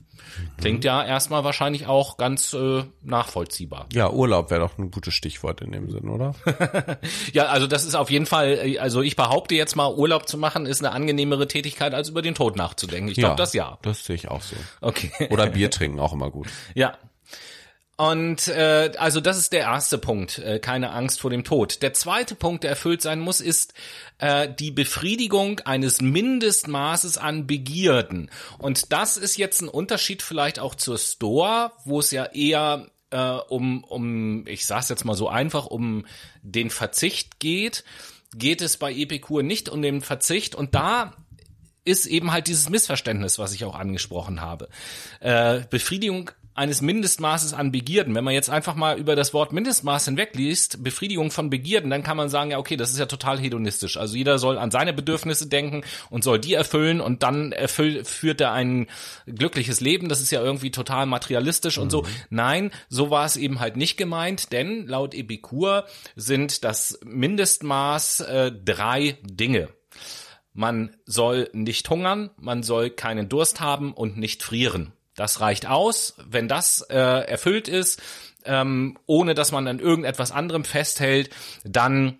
Klingt 0.59 0.85
ja 0.85 1.05
erstmal 1.05 1.45
wahrscheinlich 1.45 1.87
auch 1.87 2.17
ganz 2.17 2.53
äh, 2.55 2.85
nachvollziehbar. 3.03 3.87
Ja, 3.93 4.11
Urlaub 4.11 4.51
wäre 4.51 4.61
doch 4.61 4.79
ein 4.79 4.91
gutes 4.91 5.15
Stichwort 5.15 5.61
in 5.61 5.73
dem 5.73 5.91
Sinn, 5.91 6.09
oder? 6.09 6.35
ja, 7.33 7.47
also 7.47 7.67
das 7.67 7.85
ist 7.85 7.95
auf 7.95 8.11
jeden 8.11 8.27
Fall, 8.27 8.59
äh, 8.63 8.79
also 8.79 9.03
ich 9.03 9.17
behaupte 9.17 9.55
jetzt 9.55 9.77
mal, 9.77 9.93
Urlaub 9.93 10.29
zu 10.29 10.39
machen 10.39 10.67
ist 10.67 10.85
eine 10.85 10.93
angenehmere 10.93 11.49
Tätigkeit, 11.49 11.95
als 11.95 12.09
über 12.09 12.23
den 12.23 12.35
Tod 12.35 12.57
nachzudenken. 12.57 13.09
Ich 13.09 13.17
glaube, 13.17 13.37
das 13.37 13.53
ja. 13.53 13.79
Das 13.83 14.05
sehe 14.05 14.17
ich 14.17 14.29
auch 14.29 14.43
so. 14.43 14.57
Okay. 14.81 15.11
Oder 15.31 15.47
Bier 15.55 15.71
trinken, 15.71 16.01
auch 16.01 16.13
immer 16.13 16.31
gut. 16.31 16.49
Ja, 16.75 16.97
und 17.97 18.49
äh, 18.49 18.93
also 18.99 19.21
das 19.21 19.39
ist 19.39 19.53
der 19.53 19.61
erste 19.61 19.99
Punkt, 19.99 20.39
äh, 20.39 20.59
keine 20.59 20.91
Angst 20.91 21.21
vor 21.21 21.31
dem 21.31 21.45
Tod. 21.45 21.81
Der 21.81 21.93
zweite 21.93 22.35
Punkt, 22.35 22.65
der 22.65 22.71
erfüllt 22.71 23.03
sein 23.03 23.21
muss, 23.21 23.41
ist 23.41 23.73
äh, 24.19 24.53
die 24.53 24.73
Befriedigung 24.73 25.61
eines 25.61 26.01
Mindestmaßes 26.01 27.19
an 27.19 27.47
Begierden. 27.47 28.31
Und 28.59 28.93
das 28.93 29.17
ist 29.17 29.37
jetzt 29.37 29.61
ein 29.61 29.69
Unterschied 29.69 30.23
vielleicht 30.23 30.59
auch 30.59 30.75
zur 30.75 30.99
Store, 30.99 31.71
wo 31.85 32.01
es 32.01 32.11
ja 32.11 32.25
eher 32.25 32.89
äh, 33.11 33.19
um, 33.49 33.85
um, 33.85 34.45
ich 34.49 34.67
sag's 34.67 34.89
jetzt 34.89 35.05
mal 35.05 35.15
so 35.15 35.29
einfach, 35.29 35.67
um 35.67 36.05
den 36.43 36.71
Verzicht 36.71 37.39
geht, 37.39 37.85
geht 38.35 38.61
es 38.61 38.77
bei 38.77 38.93
Epikur 38.93 39.45
nicht 39.45 39.69
um 39.69 39.83
den 39.83 40.01
Verzicht. 40.01 40.57
Und 40.57 40.75
da 40.75 41.15
ist 41.85 42.07
eben 42.07 42.33
halt 42.33 42.49
dieses 42.49 42.71
Missverständnis, 42.71 43.39
was 43.39 43.55
ich 43.55 43.65
auch 43.65 43.77
angesprochen 43.77 44.41
habe. 44.41 44.69
Äh, 45.21 45.61
Befriedigung 45.71 46.33
eines 46.55 46.81
Mindestmaßes 46.81 47.53
an 47.53 47.73
Begierden. 47.73 48.15
Wenn 48.15 48.25
man 48.25 48.35
jetzt 48.35 48.49
einfach 48.49 48.77
mal 48.77 48.97
über 48.99 49.17
das 49.17 49.35
Wort 49.35 49.53
Mindestmaß 49.53 50.05
hinwegliest, 50.05 50.85
Befriedigung 50.85 51.33
von 51.33 51.51
Begierden, 51.51 51.91
dann 51.91 52.05
kann 52.05 52.17
man 52.17 52.29
sagen, 52.29 52.53
ja, 52.53 52.59
okay, 52.59 52.77
das 52.77 52.93
ist 52.93 52.99
ja 52.99 53.07
total 53.07 53.41
hedonistisch. 53.41 53.97
Also 53.97 54.17
jeder 54.17 54.39
soll 54.39 54.57
an 54.59 54.71
seine 54.71 54.93
Bedürfnisse 54.93 55.49
denken 55.49 55.83
und 56.11 56.23
soll 56.23 56.39
die 56.39 56.55
erfüllen 56.55 57.01
und 57.01 57.25
dann 57.25 57.51
erfüllt, 57.53 58.07
führt 58.07 58.41
er 58.41 58.53
ein 58.53 58.87
glückliches 59.27 59.81
Leben. 59.81 60.09
Das 60.09 60.21
ist 60.21 60.31
ja 60.31 60.43
irgendwie 60.43 60.71
total 60.71 61.07
materialistisch 61.07 61.77
mhm. 61.77 61.83
und 61.83 61.91
so. 61.91 62.03
Mhm. 62.03 62.07
Nein, 62.31 62.71
so 62.89 63.11
war 63.11 63.27
es 63.27 63.37
eben 63.37 63.59
halt 63.59 63.77
nicht 63.77 63.97
gemeint, 63.97 64.53
denn 64.53 64.87
laut 64.87 65.15
Epikur 65.15 65.87
sind 66.15 66.63
das 66.63 67.01
Mindestmaß 67.05 68.21
äh, 68.21 68.53
drei 68.53 69.19
Dinge. 69.23 69.69
Man 70.53 70.97
soll 71.05 71.51
nicht 71.53 71.91
hungern, 71.91 72.31
man 72.37 72.63
soll 72.63 72.91
keinen 72.91 73.29
Durst 73.29 73.61
haben 73.61 73.93
und 73.93 74.17
nicht 74.17 74.45
frieren. 74.45 74.93
Das 75.15 75.41
reicht 75.41 75.67
aus. 75.67 76.15
Wenn 76.27 76.49
das 76.49 76.83
äh, 76.83 76.97
erfüllt 76.97 77.69
ist, 77.69 78.03
ähm, 78.45 78.99
ohne 79.07 79.35
dass 79.35 79.53
man 79.53 79.67
an 79.69 79.79
irgendetwas 79.79 80.33
anderem 80.33 80.65
festhält, 80.65 81.31
dann 81.65 82.19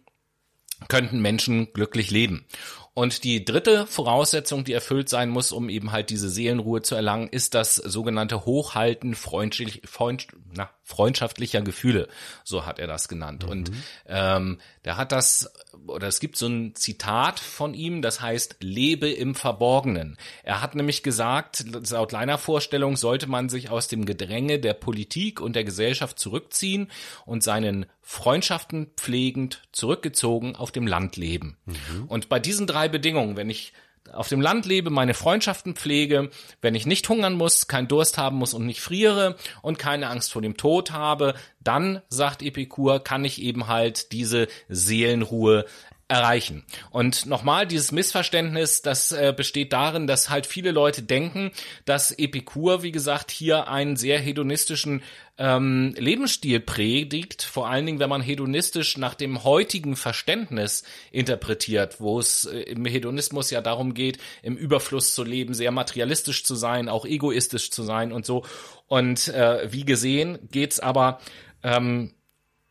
könnten 0.89 1.21
Menschen 1.21 1.73
glücklich 1.73 2.11
leben. 2.11 2.47
Und 2.95 3.25
die 3.25 3.45
dritte 3.45 3.89
Voraussetzung, 3.89 4.63
die 4.63 4.73
erfüllt 4.73 5.09
sein 5.09 5.29
muss, 5.29 5.51
um 5.51 5.69
eben 5.69 5.91
halt 5.91 6.11
diese 6.11 6.31
Seelenruhe 6.31 6.81
zu 6.81 6.95
erlangen, 6.95 7.29
ist 7.29 7.55
das 7.55 7.75
sogenannte 7.75 8.45
Hochhalten 8.45 9.17
freundlich, 9.17 9.83
freund, 9.85 10.29
na, 10.53 10.71
freundschaftlicher 10.85 11.63
Gefühle. 11.63 12.09
So 12.45 12.67
hat 12.67 12.79
er 12.79 12.87
das 12.87 13.09
genannt. 13.09 13.45
Mhm. 13.45 13.51
Und 13.51 13.73
ähm, 14.07 14.59
der 14.85 14.97
hat 14.97 15.13
das, 15.13 15.51
oder 15.87 16.07
es 16.07 16.21
gibt 16.21 16.37
so 16.37 16.47
ein 16.47 16.75
Zitat 16.75 17.41
von 17.41 17.73
ihm, 17.75 18.03
das 18.03 18.21
heißt, 18.21 18.57
lebe 18.61 19.11
im 19.11 19.35
Verborgenen. 19.35 20.19
Er 20.43 20.61
hat 20.61 20.75
nämlich 20.75 21.03
gesagt, 21.03 21.65
laut 21.91 22.11
seiner 22.11 22.39
Vorstellung 22.39 22.97
sollte 22.97 23.27
man 23.27 23.49
sich 23.49 23.71
aus 23.71 23.89
dem 23.89 24.05
Gedränge 24.05 24.61
der 24.61 24.75
Politik 24.75 25.41
und 25.41 25.57
der 25.57 25.65
Gesellschaft 25.65 26.19
zurückziehen 26.19 26.91
und 27.25 27.43
seinen 27.43 27.87
Freundschaften 28.03 28.89
pflegend 28.97 29.63
zurückgezogen 29.73 30.55
auf 30.55 30.71
dem 30.71 30.87
Land 30.87 31.17
leben. 31.17 31.57
Mhm. 31.65 32.05
Und 32.09 32.29
bei 32.29 32.39
diesen 32.39 32.67
drei 32.67 32.89
Bedingungen, 32.89 33.37
wenn 33.37 33.49
ich 33.49 33.73
auf 34.13 34.29
dem 34.29 34.41
Land 34.41 34.67
lebe, 34.67 34.91
meine 34.91 35.15
Freundschaften 35.15 35.75
pflege, 35.75 36.31
wenn 36.61 36.75
ich 36.75 36.87
nicht 36.87 37.09
hungern 37.09 37.35
muss, 37.35 37.67
keinen 37.67 37.89
Durst 37.89 38.19
haben 38.19 38.37
muss 38.37 38.55
und 38.55 38.67
nicht 38.67 38.81
friere 38.81 39.37
und 39.63 39.79
keine 39.79 40.09
Angst 40.09 40.33
vor 40.33 40.43
dem 40.43 40.57
Tod 40.57 40.93
habe, 40.93 41.35
dann, 41.63 42.03
sagt 42.09 42.43
Epikur, 42.43 43.03
kann 43.03 43.25
ich 43.25 43.41
eben 43.41 43.67
halt 43.67 44.13
diese 44.13 44.49
Seelenruhe 44.69 45.65
erreichen. 46.09 46.65
Und 46.91 47.27
nochmal, 47.27 47.67
dieses 47.67 47.91
Missverständnis, 47.91 48.83
das 48.83 49.13
äh, 49.13 49.33
besteht 49.35 49.73
darin, 49.73 50.07
dass 50.07 50.29
halt 50.29 50.47
viele 50.47 50.71
Leute 50.71 51.03
denken, 51.03 51.51
dass 51.87 52.11
Epikur, 52.11 52.83
wie 52.83 52.93
gesagt, 52.93 53.31
hier 53.31 53.69
einen 53.69 53.97
sehr 53.97 54.19
hedonistischen 54.19 55.03
ähm, 55.39 55.95
Lebensstil 55.97 56.61
predigt, 56.61 57.43
vor 57.43 57.69
allen 57.69 57.87
Dingen, 57.87 57.99
wenn 57.99 58.11
man 58.11 58.23
hedonistisch 58.23 58.99
nach 58.99 59.15
dem 59.15 59.43
heutigen 59.45 59.97
Verständnis 59.97 60.85
interpretiert, 61.11 62.01
wo 62.01 62.21
es 62.21 62.45
äh, 62.45 62.61
im 62.61 62.85
Hedonismus 62.85 63.51
ja 63.51 63.61
darum 63.61 63.95
geht, 63.95 64.19
im 64.43 64.57
Überfluss 64.57 65.15
zu 65.15 65.25
leben, 65.25 65.55
sehr 65.55 65.73
materialistisch 65.73 66.45
zu 66.45 66.55
sein, 66.55 66.89
auch 66.89 67.07
egoistisch 67.07 67.71
zu 67.71 67.83
sein 67.83 68.13
und 68.13 68.27
so. 68.27 68.45
Und 68.87 69.29
äh, 69.29 69.73
wie 69.73 69.85
gesehen 69.85 70.39
geht's 70.51 70.79
aber 70.81 71.19
ähm, 71.63 72.13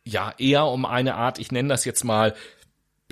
ja 0.04 0.32
eher 0.38 0.66
um 0.66 0.86
eine 0.86 1.16
Art, 1.16 1.38
ich 1.38 1.50
nenne 1.50 1.68
das 1.68 1.84
jetzt 1.84 2.04
mal 2.04 2.34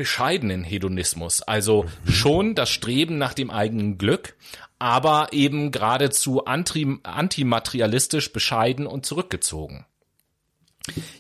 bescheidenen 0.03 0.65
Hedonismus. 0.65 1.43
Also 1.43 1.87
schon 2.05 2.57
das 2.57 2.71
Streben 2.71 3.19
nach 3.19 3.35
dem 3.35 3.53
eigenen 3.53 3.99
Glück, 3.99 4.35
aber 4.81 5.29
eben 5.33 5.71
geradezu 5.71 6.45
anti 6.45 6.99
antimaterialistisch 7.05 8.33
bescheiden 8.33 8.89
und 8.89 9.07
zurückgezogen. 9.07 9.87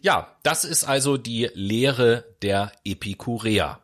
Ja, 0.00 0.34
das 0.42 0.64
ist 0.64 0.82
also 0.82 1.16
die 1.16 1.48
Lehre 1.54 2.24
der 2.42 2.72
Epikureer. 2.84 3.78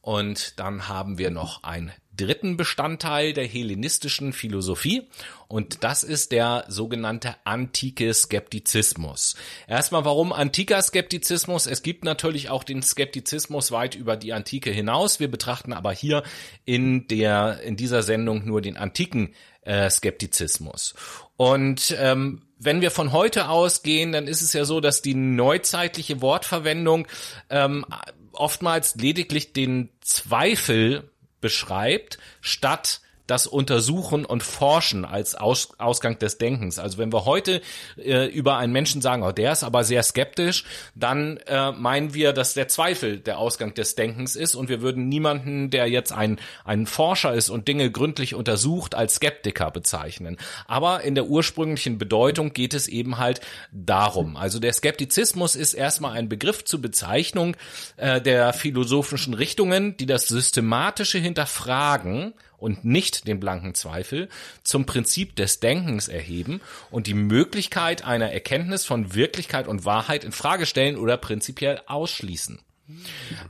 Und 0.00 0.60
dann 0.60 0.86
haben 0.86 1.18
wir 1.18 1.32
noch 1.32 1.64
ein 1.64 1.92
dritten 2.16 2.56
Bestandteil 2.56 3.32
der 3.32 3.46
hellenistischen 3.46 4.32
Philosophie 4.32 5.08
und 5.48 5.84
das 5.84 6.02
ist 6.02 6.32
der 6.32 6.64
sogenannte 6.68 7.34
antike 7.44 8.12
Skeptizismus. 8.14 9.34
Erstmal, 9.66 10.04
warum 10.04 10.32
antiker 10.32 10.80
Skeptizismus? 10.80 11.66
Es 11.66 11.82
gibt 11.82 12.04
natürlich 12.04 12.48
auch 12.48 12.64
den 12.64 12.82
Skeptizismus 12.82 13.70
weit 13.70 13.94
über 13.94 14.16
die 14.16 14.32
Antike 14.32 14.70
hinaus. 14.70 15.20
Wir 15.20 15.30
betrachten 15.30 15.72
aber 15.72 15.92
hier 15.92 16.22
in 16.64 17.06
der 17.08 17.60
in 17.62 17.76
dieser 17.76 18.02
Sendung 18.02 18.46
nur 18.46 18.62
den 18.62 18.76
antiken 18.76 19.34
äh, 19.62 19.90
Skeptizismus. 19.90 20.94
Und 21.36 21.94
ähm, 21.98 22.42
wenn 22.58 22.80
wir 22.80 22.90
von 22.90 23.12
heute 23.12 23.48
ausgehen, 23.48 24.12
dann 24.12 24.28
ist 24.28 24.42
es 24.42 24.52
ja 24.52 24.64
so, 24.64 24.80
dass 24.80 25.02
die 25.02 25.14
neuzeitliche 25.14 26.20
Wortverwendung 26.20 27.08
ähm, 27.50 27.84
oftmals 28.32 28.94
lediglich 28.94 29.52
den 29.52 29.90
Zweifel 30.00 31.11
beschreibt, 31.42 32.18
statt 32.40 33.02
das 33.26 33.46
Untersuchen 33.46 34.24
und 34.24 34.42
Forschen 34.42 35.04
als 35.04 35.34
Aus 35.34 35.70
Ausgang 35.78 36.18
des 36.18 36.38
Denkens. 36.38 36.78
Also 36.78 36.98
wenn 36.98 37.12
wir 37.12 37.24
heute 37.24 37.60
äh, 37.96 38.26
über 38.26 38.56
einen 38.56 38.72
Menschen 38.72 39.00
sagen, 39.00 39.22
oh, 39.22 39.32
der 39.32 39.52
ist 39.52 39.64
aber 39.64 39.84
sehr 39.84 40.02
skeptisch, 40.02 40.64
dann 40.94 41.36
äh, 41.46 41.72
meinen 41.72 42.14
wir, 42.14 42.32
dass 42.32 42.54
der 42.54 42.68
Zweifel 42.68 43.18
der 43.18 43.38
Ausgang 43.38 43.74
des 43.74 43.94
Denkens 43.94 44.36
ist 44.36 44.54
und 44.54 44.68
wir 44.68 44.82
würden 44.82 45.08
niemanden, 45.08 45.70
der 45.70 45.88
jetzt 45.88 46.12
ein, 46.12 46.38
ein 46.64 46.86
Forscher 46.86 47.32
ist 47.34 47.50
und 47.50 47.68
Dinge 47.68 47.90
gründlich 47.90 48.34
untersucht, 48.34 48.94
als 48.94 49.16
Skeptiker 49.16 49.70
bezeichnen. 49.70 50.36
Aber 50.66 51.02
in 51.02 51.14
der 51.14 51.26
ursprünglichen 51.26 51.98
Bedeutung 51.98 52.52
geht 52.52 52.74
es 52.74 52.88
eben 52.88 53.18
halt 53.18 53.40
darum. 53.70 54.36
Also 54.36 54.58
der 54.58 54.72
Skeptizismus 54.72 55.56
ist 55.56 55.74
erstmal 55.74 56.12
ein 56.12 56.28
Begriff 56.28 56.64
zur 56.64 56.80
Bezeichnung 56.82 57.56
äh, 57.96 58.20
der 58.20 58.52
philosophischen 58.52 59.34
Richtungen, 59.34 59.96
die 59.96 60.06
das 60.06 60.28
systematische 60.28 61.18
Hinterfragen 61.18 62.34
und 62.62 62.84
nicht 62.84 63.26
den 63.26 63.40
blanken 63.40 63.74
Zweifel 63.74 64.28
zum 64.62 64.86
Prinzip 64.86 65.36
des 65.36 65.60
Denkens 65.60 66.08
erheben 66.08 66.60
und 66.90 67.06
die 67.06 67.14
Möglichkeit 67.14 68.04
einer 68.04 68.32
Erkenntnis 68.32 68.84
von 68.84 69.14
Wirklichkeit 69.14 69.68
und 69.68 69.84
Wahrheit 69.84 70.24
in 70.24 70.32
Frage 70.32 70.64
stellen 70.64 70.96
oder 70.96 71.16
prinzipiell 71.16 71.82
ausschließen. 71.86 72.60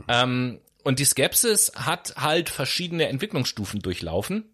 Ähm, 0.09 0.59
und 0.83 0.99
die 0.99 1.05
Skepsis 1.05 1.73
hat 1.77 2.15
halt 2.17 2.49
verschiedene 2.49 3.09
Entwicklungsstufen 3.09 3.81
durchlaufen. 3.81 4.45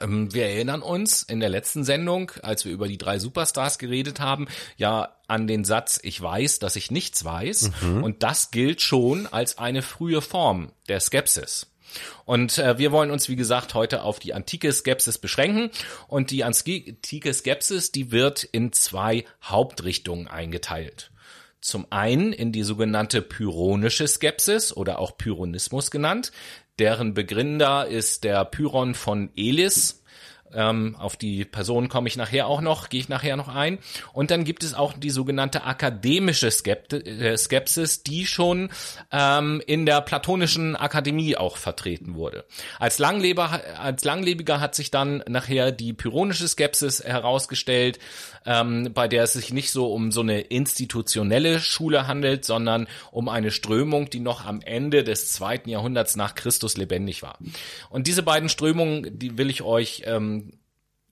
Ähm, 0.00 0.32
wir 0.32 0.46
erinnern 0.46 0.82
uns 0.82 1.22
in 1.22 1.40
der 1.40 1.48
letzten 1.48 1.84
Sendung, 1.84 2.32
als 2.42 2.64
wir 2.64 2.72
über 2.72 2.88
die 2.88 2.98
drei 2.98 3.18
Superstars 3.18 3.78
geredet 3.78 4.20
haben, 4.20 4.46
ja 4.76 5.16
an 5.26 5.46
den 5.46 5.64
Satz, 5.64 5.98
ich 6.02 6.20
weiß, 6.20 6.58
dass 6.58 6.76
ich 6.76 6.90
nichts 6.90 7.24
weiß. 7.24 7.70
Mhm. 7.82 8.04
Und 8.04 8.22
das 8.22 8.50
gilt 8.50 8.80
schon 8.82 9.26
als 9.26 9.58
eine 9.58 9.82
frühe 9.82 10.20
Form 10.20 10.72
der 10.88 11.00
Skepsis. 11.00 11.66
Und 12.24 12.58
äh, 12.58 12.78
wir 12.78 12.92
wollen 12.92 13.10
uns, 13.10 13.28
wie 13.28 13.36
gesagt, 13.36 13.74
heute 13.74 14.02
auf 14.02 14.18
die 14.18 14.34
antike 14.34 14.72
Skepsis 14.72 15.18
beschränken. 15.18 15.70
Und 16.08 16.30
die 16.30 16.44
antike 16.44 17.32
Skepsis, 17.32 17.92
die 17.92 18.12
wird 18.12 18.44
in 18.44 18.72
zwei 18.72 19.24
Hauptrichtungen 19.42 20.28
eingeteilt. 20.28 21.10
Zum 21.60 21.86
einen 21.90 22.32
in 22.32 22.52
die 22.52 22.62
sogenannte 22.62 23.22
pyrrhonische 23.22 24.06
Skepsis 24.06 24.76
oder 24.76 24.98
auch 24.98 25.16
Pyrrhonismus 25.16 25.90
genannt. 25.90 26.30
Deren 26.78 27.14
Begründer 27.14 27.86
ist 27.86 28.24
der 28.24 28.44
Pyrrhon 28.44 28.94
von 28.94 29.30
Elis, 29.36 30.03
Ähm, 30.54 30.96
auf 30.98 31.16
die 31.16 31.44
Person 31.44 31.88
komme 31.88 32.08
ich 32.08 32.16
nachher 32.16 32.46
auch 32.46 32.60
noch, 32.60 32.88
gehe 32.88 33.00
ich 33.00 33.08
nachher 33.08 33.36
noch 33.36 33.48
ein. 33.48 33.78
Und 34.12 34.30
dann 34.30 34.44
gibt 34.44 34.64
es 34.64 34.74
auch 34.74 34.92
die 34.92 35.10
sogenannte 35.10 35.64
akademische 35.64 36.48
äh, 36.48 37.36
Skepsis, 37.36 38.02
die 38.02 38.26
schon 38.26 38.70
ähm, 39.12 39.62
in 39.66 39.86
der 39.86 40.00
platonischen 40.00 40.76
Akademie 40.76 41.36
auch 41.36 41.56
vertreten 41.56 42.14
wurde. 42.14 42.44
Als, 42.78 42.98
Langleber, 42.98 43.60
als 43.78 44.04
Langlebiger 44.04 44.60
hat 44.60 44.74
sich 44.74 44.90
dann 44.90 45.22
nachher 45.28 45.72
die 45.72 45.92
pyrrhonische 45.92 46.48
Skepsis 46.48 47.02
herausgestellt, 47.02 47.98
ähm, 48.46 48.90
bei 48.92 49.08
der 49.08 49.24
es 49.24 49.32
sich 49.32 49.52
nicht 49.52 49.70
so 49.70 49.92
um 49.92 50.12
so 50.12 50.20
eine 50.20 50.40
institutionelle 50.40 51.60
Schule 51.60 52.06
handelt, 52.06 52.44
sondern 52.44 52.88
um 53.10 53.28
eine 53.28 53.50
Strömung, 53.50 54.10
die 54.10 54.20
noch 54.20 54.44
am 54.44 54.60
Ende 54.60 55.04
des 55.04 55.32
zweiten 55.32 55.68
Jahrhunderts 55.68 56.16
nach 56.16 56.34
Christus 56.34 56.76
lebendig 56.76 57.22
war. 57.22 57.38
Und 57.90 58.06
diese 58.06 58.22
beiden 58.22 58.48
Strömungen, 58.48 59.18
die 59.18 59.38
will 59.38 59.50
ich 59.50 59.62
euch 59.62 60.02
ähm, 60.06 60.43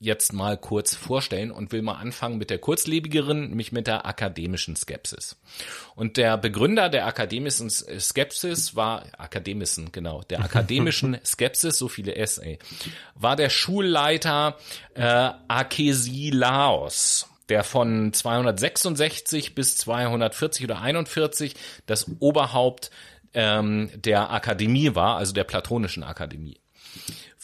jetzt 0.03 0.33
mal 0.33 0.57
kurz 0.57 0.97
vorstellen 0.97 1.53
und 1.53 1.71
will 1.71 1.81
mal 1.81 1.95
anfangen 1.95 2.37
mit 2.37 2.51
der 2.51 2.59
kurzlebigeren, 2.59 3.51
nämlich 3.51 3.71
mit 3.71 3.87
der 3.87 4.05
akademischen 4.05 4.75
Skepsis. 4.75 5.37
Und 5.95 6.17
der 6.17 6.37
Begründer 6.37 6.89
der 6.89 7.07
akademischen 7.07 7.71
Skepsis 7.71 8.75
war, 8.75 9.05
akademischen, 9.17 9.93
genau, 9.93 10.23
der 10.23 10.41
akademischen 10.45 11.17
Skepsis, 11.25 11.79
so 11.79 11.87
viele 11.87 12.17
S, 12.17 12.39
ey, 12.39 12.59
war 13.15 13.37
der 13.37 13.49
Schulleiter 13.49 14.59
äh, 14.95 15.31
Akesilaos 15.49 17.29
der 17.49 17.65
von 17.65 18.13
266 18.13 19.55
bis 19.55 19.77
240 19.77 20.65
oder 20.65 20.81
41 20.81 21.55
das 21.87 22.07
Oberhaupt 22.19 22.91
ähm, 23.35 23.91
der 23.95 24.31
Akademie 24.31 24.95
war, 24.95 25.17
also 25.17 25.35
der 25.35 25.45
platonischen 25.45 26.03
Akademie. 26.03 26.63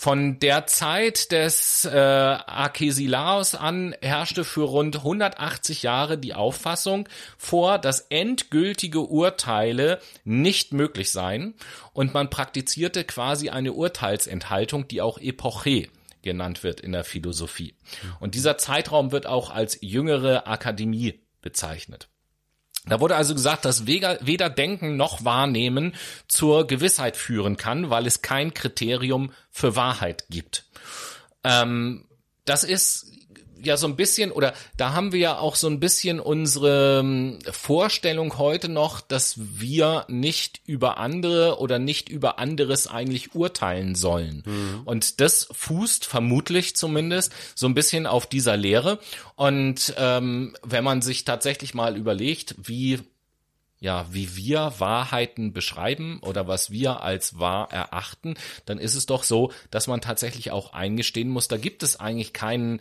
Von 0.00 0.38
der 0.38 0.68
Zeit 0.68 1.32
des 1.32 1.84
äh, 1.84 1.90
Akesilaos 1.90 3.56
an 3.56 3.96
herrschte 4.00 4.44
für 4.44 4.62
rund 4.62 4.94
180 4.98 5.82
Jahre 5.82 6.18
die 6.18 6.34
Auffassung 6.34 7.08
vor, 7.37 7.80
dass 7.80 8.02
endgültige 8.02 9.00
Urteile 9.00 9.98
nicht 10.22 10.72
möglich 10.72 11.11
seien 11.11 11.54
und 11.94 12.14
man 12.14 12.30
praktizierte 12.30 13.02
quasi 13.02 13.48
eine 13.48 13.72
Urteilsenthaltung, 13.72 14.87
die 14.87 15.02
auch 15.02 15.18
Epoche 15.18 15.88
genannt 16.22 16.62
wird 16.62 16.80
in 16.80 16.92
der 16.92 17.02
Philosophie. 17.02 17.74
Und 18.20 18.37
dieser 18.37 18.56
Zeitraum 18.56 19.11
wird 19.11 19.26
auch 19.26 19.50
als 19.50 19.78
jüngere 19.80 20.46
Akademie 20.46 21.24
bezeichnet. 21.42 22.08
Da 22.88 23.01
wurde 23.01 23.16
also 23.16 23.35
gesagt, 23.35 23.64
dass 23.64 23.87
weder 23.87 24.51
Denken 24.51 24.96
noch 24.96 25.24
Wahrnehmen 25.24 25.94
zur 26.27 26.66
Gewissheit 26.66 27.16
führen 27.16 27.57
kann, 27.57 27.90
weil 27.90 28.07
es 28.07 28.22
kein 28.22 28.55
Kriterium 28.55 29.33
für 29.51 29.77
Wahrheit 29.77 30.24
gibt. 30.31 30.64
Ähm, 31.44 32.07
das 32.44 32.64
ist 32.64 33.12
ja 33.62 33.77
so 33.77 33.87
ein 33.87 33.97
bisschen, 33.97 34.31
oder 34.33 34.55
da 34.77 34.92
haben 34.92 35.12
wir 35.12 35.21
ja 35.21 35.38
auch 35.38 35.55
so 35.57 35.68
ein 35.68 35.81
bisschen 35.81 36.21
unsere 36.21 37.01
ähm, 37.01 37.38
Vorstellung 37.51 38.38
heute 38.38 38.68
noch, 38.68 39.01
dass 39.01 39.37
wir 39.38 40.05
nicht 40.09 40.61
über 40.66 40.99
andere 40.99 41.59
oder 41.59 41.79
nicht 41.79 42.09
über 42.09 42.38
anderes 42.38 42.87
eigentlich 42.87 43.35
urteilen 43.35 43.94
sollen. 43.94 44.42
Mhm. 44.47 44.83
Und 44.85 45.21
das 45.21 45.49
fußt 45.53 46.05
vermutlich 46.05 46.77
zumindest 46.77 47.33
so 47.55 47.66
ein 47.66 47.75
bisschen 47.75 48.07
auf 48.07 48.27
dieser 48.27 48.57
Lehre. 48.57 48.99
Und 49.37 49.94
ähm, 49.99 50.57
wenn 50.62 50.85
man 50.85 51.03
sich 51.03 51.25
tatsächlich 51.25 51.75
mal 51.75 51.97
überlegt, 51.97 52.55
wie 52.59 53.01
ja, 53.81 54.07
wie 54.11 54.35
wir 54.37 54.73
Wahrheiten 54.79 55.53
beschreiben 55.53 56.18
oder 56.23 56.49
was 56.49 56.71
wir 56.71 57.03
als 57.03 57.38
wahr 57.38 57.71
erachten, 57.71 58.35
dann 58.66 58.79
ist 58.79 58.94
es 58.94 59.07
doch 59.07 59.23
so, 59.23 59.53
dass 59.71 59.87
man 59.87 60.01
tatsächlich 60.01 60.51
auch 60.51 60.73
eingestehen 60.73 61.29
muss, 61.29 61.49
da 61.49 61.57
gibt 61.57 61.83
es 61.83 62.01
eigentlich 62.01 62.33
keinen 62.33 62.81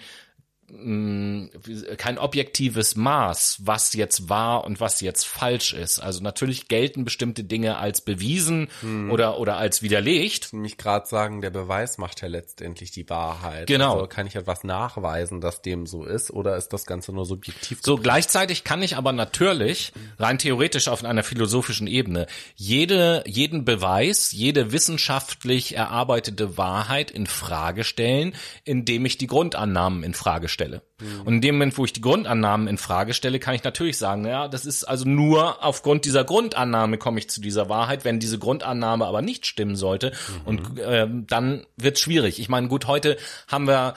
kein 0.69 2.17
objektives 2.17 2.97
Maß, 2.97 3.60
was 3.63 3.93
jetzt 3.93 4.27
wahr 4.27 4.65
und 4.65 4.82
was 4.82 4.99
jetzt 4.99 5.25
falsch 5.25 5.71
ist. 5.71 5.99
Also 5.99 6.21
natürlich 6.21 6.67
gelten 6.67 7.06
bestimmte 7.06 7.45
Dinge 7.45 7.77
als 7.77 8.01
bewiesen 8.01 8.67
hm. 8.82 9.10
oder 9.10 9.39
oder 9.39 9.56
als 9.56 9.82
widerlegt. 9.82 10.51
Nämlich 10.51 10.77
gerade 10.77 11.08
sagen, 11.08 11.39
der 11.39 11.51
Beweis 11.51 11.97
macht 11.97 12.21
ja 12.21 12.27
letztendlich 12.27 12.91
die 12.91 13.10
Wahrheit. 13.10 13.67
Genau. 13.67 13.93
Also 13.93 14.08
kann 14.08 14.27
ich 14.27 14.36
etwas 14.36 14.65
nachweisen, 14.65 15.39
dass 15.39 15.62
dem 15.62 15.86
so 15.86 16.03
ist, 16.03 16.32
oder 16.32 16.58
ist 16.58 16.73
das 16.73 16.86
Ganze 16.86 17.13
nur 17.13 17.25
subjektiv? 17.25 17.80
So 17.82 17.95
gleichzeitig 17.95 18.65
kann 18.65 18.84
ich 18.84 18.97
aber 18.97 19.13
natürlich 19.13 19.93
rein 20.19 20.38
theoretisch 20.38 20.89
auf 20.89 21.06
einer 21.06 21.23
philosophischen 21.23 21.88
Ebene 21.88 22.27
jede 22.56 23.23
jeden 23.25 23.63
Beweis, 23.63 24.34
jede 24.34 24.73
wissenschaftlich 24.73 25.77
erarbeitete 25.77 26.58
Wahrheit 26.58 27.10
in 27.10 27.25
Frage 27.25 27.86
stellen, 27.86 28.36
indem 28.65 29.06
ich 29.06 29.17
die 29.17 29.27
Grundannahmen 29.27 30.03
in 30.03 30.13
Frage 30.13 30.49
stelle 30.49 30.57
stelle. 30.58 30.82
Mhm. 31.00 31.22
Und 31.22 31.34
in 31.36 31.41
dem 31.41 31.56
Moment, 31.56 31.78
wo 31.78 31.86
ich 31.86 31.93
die 31.93 32.02
Grundannahmen 32.02 32.67
in 32.67 32.80
Frage 32.80 33.13
stelle, 33.13 33.38
kann 33.38 33.54
ich 33.54 33.63
natürlich 33.63 34.00
sagen, 34.00 34.26
ja, 34.26 34.48
das 34.48 34.65
ist 34.65 34.84
also 34.86 35.08
nur 35.08 35.63
aufgrund 35.63 36.06
dieser 36.06 36.24
Grundannahme 36.24 36.98
komme 36.98 37.20
ich 37.20 37.30
zu 37.30 37.41
dieser 37.41 37.70
Wahrheit. 37.70 38.06
Wenn 38.06 38.20
diese 38.20 38.39
Grundannahme 38.39 39.06
aber 39.06 39.22
nicht 39.22 39.46
stimmen 39.46 39.76
sollte, 39.76 40.12
mhm. 40.12 40.48
und 40.48 40.80
äh, 40.80 41.08
dann 41.10 41.67
wird 41.78 42.00
schwierig. 42.00 42.39
Ich 42.39 42.50
meine, 42.50 42.67
gut, 42.67 42.88
heute 42.88 43.17
haben 43.48 43.67
wir 43.67 43.93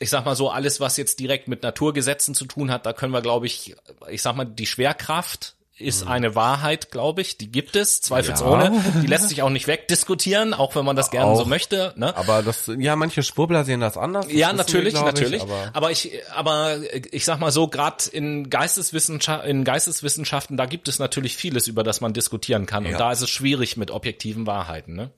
ich 0.00 0.10
sag 0.10 0.24
mal 0.24 0.36
so, 0.36 0.48
alles, 0.48 0.78
was 0.78 0.96
jetzt 0.96 1.18
direkt 1.18 1.48
mit 1.48 1.64
Naturgesetzen 1.64 2.32
zu 2.32 2.44
tun 2.44 2.70
hat, 2.70 2.86
da 2.86 2.92
können 2.92 3.12
wir, 3.12 3.20
glaube 3.20 3.46
ich, 3.46 3.74
ich 4.08 4.22
sag 4.22 4.36
mal, 4.36 4.44
die 4.44 4.66
Schwerkraft 4.66 5.56
ist 5.78 6.04
mhm. 6.04 6.10
eine 6.10 6.34
Wahrheit, 6.34 6.90
glaube 6.90 7.20
ich. 7.20 7.36
Die 7.38 7.50
gibt 7.50 7.76
es, 7.76 8.00
zweifelsohne. 8.00 8.64
Ja. 8.64 9.00
Die 9.00 9.06
lässt 9.06 9.28
sich 9.28 9.42
auch 9.42 9.50
nicht 9.50 9.66
wegdiskutieren, 9.66 10.54
auch 10.54 10.74
wenn 10.74 10.84
man 10.84 10.96
das 10.96 11.10
gerne 11.10 11.30
auch, 11.30 11.38
so 11.38 11.44
möchte. 11.44 11.92
Ne? 11.96 12.16
Aber 12.16 12.42
das, 12.42 12.70
ja, 12.78 12.96
manche 12.96 13.22
Schwurbler 13.22 13.64
sehen 13.64 13.80
das 13.80 13.96
anders. 13.96 14.26
Das 14.26 14.34
ja, 14.34 14.52
natürlich, 14.52 14.94
wir, 14.94 15.02
natürlich. 15.02 15.42
Ich, 15.42 15.42
aber, 15.42 15.70
aber, 15.72 15.90
ich, 15.90 16.10
aber 16.34 16.76
ich 17.12 17.24
sag 17.24 17.38
mal 17.38 17.52
so, 17.52 17.68
gerade 17.68 18.04
in 18.10 18.50
Geisteswissenschaft, 18.50 19.46
in 19.46 19.64
Geisteswissenschaften, 19.64 20.56
da 20.56 20.66
gibt 20.66 20.88
es 20.88 20.98
natürlich 20.98 21.36
vieles, 21.36 21.68
über 21.68 21.84
das 21.84 22.00
man 22.00 22.12
diskutieren 22.12 22.66
kann. 22.66 22.84
Ja. 22.84 22.92
Und 22.92 23.00
da 23.00 23.12
ist 23.12 23.22
es 23.22 23.30
schwierig 23.30 23.76
mit 23.76 23.90
objektiven 23.90 24.46
Wahrheiten. 24.46 24.94
Ne? 24.94 25.10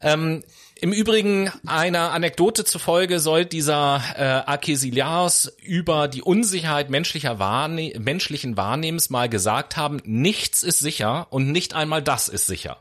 Ähm, 0.00 0.44
im 0.80 0.92
Übrigen 0.92 1.50
einer 1.66 2.12
Anekdote 2.12 2.64
zufolge 2.64 3.18
soll 3.18 3.44
dieser 3.44 4.02
äh, 4.16 4.22
Arcesilaus 4.22 5.52
über 5.60 6.08
die 6.08 6.22
Unsicherheit 6.22 6.88
menschlicher 6.88 7.38
Wahrne 7.38 7.92
menschlichen 7.98 8.56
Wahrnehmens 8.56 9.10
mal 9.10 9.28
gesagt 9.28 9.76
haben, 9.76 10.00
nichts 10.04 10.62
ist 10.62 10.78
sicher 10.78 11.26
und 11.30 11.50
nicht 11.50 11.74
einmal 11.74 12.02
das 12.02 12.28
ist 12.28 12.46
sicher. 12.46 12.78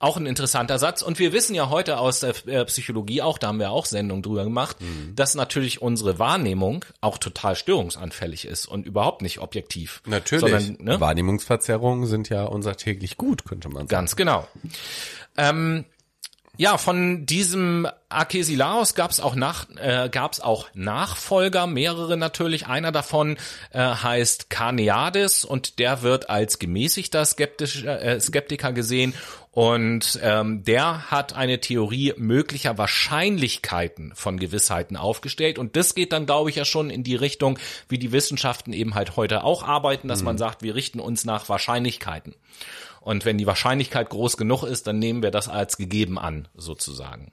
Auch 0.00 0.16
ein 0.16 0.26
interessanter 0.26 0.78
Satz. 0.78 1.02
Und 1.02 1.18
wir 1.18 1.32
wissen 1.32 1.56
ja 1.56 1.70
heute 1.70 1.98
aus 1.98 2.20
der 2.20 2.34
äh, 2.46 2.64
Psychologie 2.66 3.20
auch, 3.20 3.36
da 3.36 3.48
haben 3.48 3.58
wir 3.58 3.72
auch 3.72 3.84
Sendungen 3.84 4.22
drüber 4.22 4.44
gemacht, 4.44 4.80
mhm. 4.80 5.16
dass 5.16 5.34
natürlich 5.34 5.82
unsere 5.82 6.20
Wahrnehmung 6.20 6.84
auch 7.00 7.18
total 7.18 7.56
störungsanfällig 7.56 8.44
ist 8.44 8.66
und 8.66 8.86
überhaupt 8.86 9.22
nicht 9.22 9.40
objektiv. 9.40 10.02
Natürlich. 10.06 10.52
Sondern, 10.52 10.84
ne? 10.84 11.00
Wahrnehmungsverzerrungen 11.00 12.06
sind 12.06 12.28
ja 12.28 12.44
unser 12.44 12.76
täglich 12.76 13.16
Gut, 13.16 13.44
könnte 13.44 13.68
man 13.68 13.78
sagen. 13.78 13.88
Ganz 13.88 14.14
genau. 14.14 14.46
Ähm, 15.36 15.84
ja, 16.58 16.76
von 16.76 17.24
diesem 17.24 17.88
Akesilaos 18.10 18.94
gab 18.94 19.10
es 19.10 19.20
auch, 19.20 19.34
nach, 19.34 19.66
äh, 19.76 20.08
gab's 20.10 20.40
auch 20.40 20.68
Nachfolger, 20.74 21.66
mehrere 21.66 22.16
natürlich. 22.16 22.66
Einer 22.66 22.92
davon 22.92 23.36
äh, 23.72 23.80
heißt 23.80 24.48
Karneades 24.48 25.44
und 25.44 25.78
der 25.78 26.02
wird 26.02 26.30
als 26.30 26.58
gemäßigter 26.58 27.24
Skeptisch, 27.24 27.84
äh, 27.84 28.18
Skeptiker 28.20 28.72
gesehen 28.72 29.14
und 29.58 30.20
ähm, 30.22 30.62
der 30.62 31.10
hat 31.10 31.34
eine 31.34 31.60
Theorie 31.60 32.14
möglicher 32.16 32.78
Wahrscheinlichkeiten 32.78 34.12
von 34.14 34.38
Gewissheiten 34.38 34.96
aufgestellt. 34.96 35.58
Und 35.58 35.74
das 35.74 35.96
geht 35.96 36.12
dann, 36.12 36.26
glaube 36.26 36.48
ich, 36.50 36.54
ja 36.54 36.64
schon 36.64 36.90
in 36.90 37.02
die 37.02 37.16
Richtung, 37.16 37.58
wie 37.88 37.98
die 37.98 38.12
Wissenschaften 38.12 38.72
eben 38.72 38.94
halt 38.94 39.16
heute 39.16 39.42
auch 39.42 39.64
arbeiten, 39.64 40.06
dass 40.06 40.20
mhm. 40.20 40.26
man 40.26 40.38
sagt, 40.38 40.62
wir 40.62 40.76
richten 40.76 41.00
uns 41.00 41.24
nach 41.24 41.48
Wahrscheinlichkeiten. 41.48 42.36
Und 43.00 43.24
wenn 43.24 43.38
die 43.38 43.46
Wahrscheinlichkeit 43.46 44.10
groß 44.10 44.36
genug 44.36 44.62
ist, 44.62 44.86
dann 44.86 44.98
nehmen 44.98 45.22
wir 45.22 45.30
das 45.30 45.48
als 45.48 45.76
gegeben 45.76 46.18
an, 46.18 46.46
sozusagen. 46.54 47.32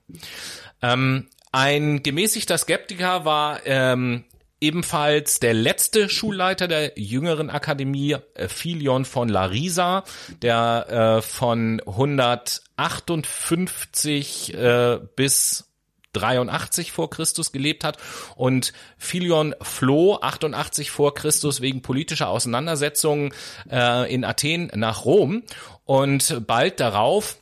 Ähm, 0.82 1.28
ein 1.52 2.04
gemäßigter 2.04 2.58
Skeptiker 2.58 3.26
war 3.26 3.66
ähm, 3.66 4.26
ebenfalls 4.60 5.40
der 5.40 5.54
letzte 5.54 6.10
Schulleiter 6.10 6.68
der 6.68 6.94
jüngeren 6.98 7.50
Akademie, 7.50 8.18
äh, 8.34 8.48
Philion 8.48 9.06
von 9.06 9.30
Larisa, 9.30 10.04
der 10.42 11.18
äh, 11.18 11.22
von 11.22 11.82
158 11.86 14.54
äh, 14.54 15.00
bis 15.16 15.72
83 16.14 16.92
vor 16.92 17.10
Christus 17.10 17.52
gelebt 17.52 17.84
hat. 17.84 17.98
Und 18.36 18.74
Philion 18.98 19.56
floh 19.62 20.20
88 20.22 20.92
vor 20.92 21.14
Christus 21.14 21.62
wegen 21.62 21.82
politischer 21.82 22.30
Auseinandersetzungen 22.30 23.34
äh, 23.70 24.14
in 24.14 24.24
Athen 24.24 24.72
nach 24.76 25.06
Rom. 25.06 25.44
Und 25.84 26.48
bald 26.48 26.80
darauf 26.80 27.38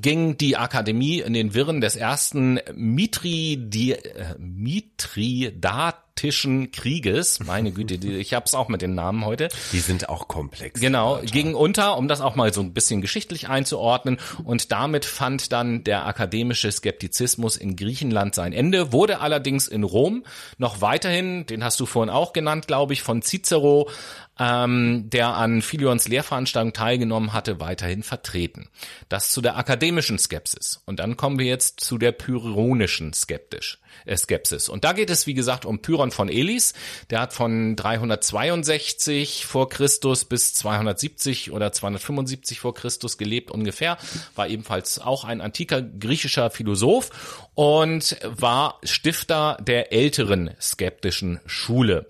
ging 0.00 0.36
die 0.38 0.56
Akademie 0.56 1.20
in 1.20 1.32
den 1.32 1.54
Wirren 1.54 1.80
des 1.80 1.96
ersten 1.96 2.60
Mitri, 2.74 3.58
die, 3.58 3.92
äh, 3.92 4.34
Mithridat 4.38 6.06
parthischen 6.16 6.70
Krieges. 6.72 7.40
Meine 7.40 7.72
Güte, 7.72 7.94
ich 7.94 8.32
hab's 8.32 8.54
auch 8.54 8.68
mit 8.68 8.80
den 8.80 8.94
Namen 8.94 9.26
heute. 9.26 9.48
Die 9.72 9.80
sind 9.80 10.08
auch 10.08 10.28
komplex. 10.28 10.80
Genau, 10.80 11.20
ging 11.22 11.54
unter, 11.54 11.98
um 11.98 12.08
das 12.08 12.22
auch 12.22 12.36
mal 12.36 12.54
so 12.54 12.62
ein 12.62 12.72
bisschen 12.72 13.02
geschichtlich 13.02 13.50
einzuordnen. 13.50 14.18
Und 14.42 14.72
damit 14.72 15.04
fand 15.04 15.52
dann 15.52 15.84
der 15.84 16.06
akademische 16.06 16.72
Skeptizismus 16.72 17.58
in 17.58 17.76
Griechenland 17.76 18.34
sein 18.34 18.54
Ende, 18.54 18.92
wurde 18.92 19.20
allerdings 19.20 19.68
in 19.68 19.82
Rom 19.82 20.24
noch 20.56 20.80
weiterhin, 20.80 21.44
den 21.44 21.62
hast 21.62 21.78
du 21.80 21.86
vorhin 21.86 22.10
auch 22.10 22.32
genannt, 22.32 22.66
glaube 22.66 22.94
ich, 22.94 23.02
von 23.02 23.20
Cicero 23.20 23.90
ähm, 24.38 25.08
der 25.08 25.34
an 25.34 25.62
Philions 25.62 26.08
Lehrveranstaltung 26.08 26.72
teilgenommen 26.72 27.32
hatte, 27.32 27.60
weiterhin 27.60 28.02
vertreten. 28.02 28.68
Das 29.08 29.30
zu 29.30 29.40
der 29.40 29.56
akademischen 29.56 30.18
Skepsis. 30.18 30.82
Und 30.84 31.00
dann 31.00 31.16
kommen 31.16 31.38
wir 31.38 31.46
jetzt 31.46 31.80
zu 31.80 31.96
der 31.96 32.12
pyrrhonischen 32.12 33.12
Skeptisch, 33.12 33.78
äh, 34.04 34.16
Skepsis. 34.16 34.68
Und 34.68 34.84
da 34.84 34.92
geht 34.92 35.10
es, 35.10 35.26
wie 35.26 35.34
gesagt, 35.34 35.64
um 35.64 35.80
Pyrrhon 35.80 36.10
von 36.10 36.28
Elis. 36.28 36.74
Der 37.10 37.20
hat 37.20 37.32
von 37.32 37.76
362 37.76 39.46
vor 39.46 39.68
Christus 39.68 40.26
bis 40.26 40.52
270 40.54 41.52
oder 41.52 41.72
275 41.72 42.60
vor 42.60 42.74
Christus 42.74 43.16
gelebt 43.16 43.50
ungefähr. 43.50 43.96
War 44.34 44.48
ebenfalls 44.48 44.98
auch 44.98 45.24
ein 45.24 45.40
antiker 45.40 45.80
griechischer 45.80 46.50
Philosoph 46.50 47.46
und 47.54 48.18
war 48.22 48.80
Stifter 48.82 49.56
der 49.60 49.92
älteren 49.92 50.50
skeptischen 50.60 51.40
Schule. 51.46 52.06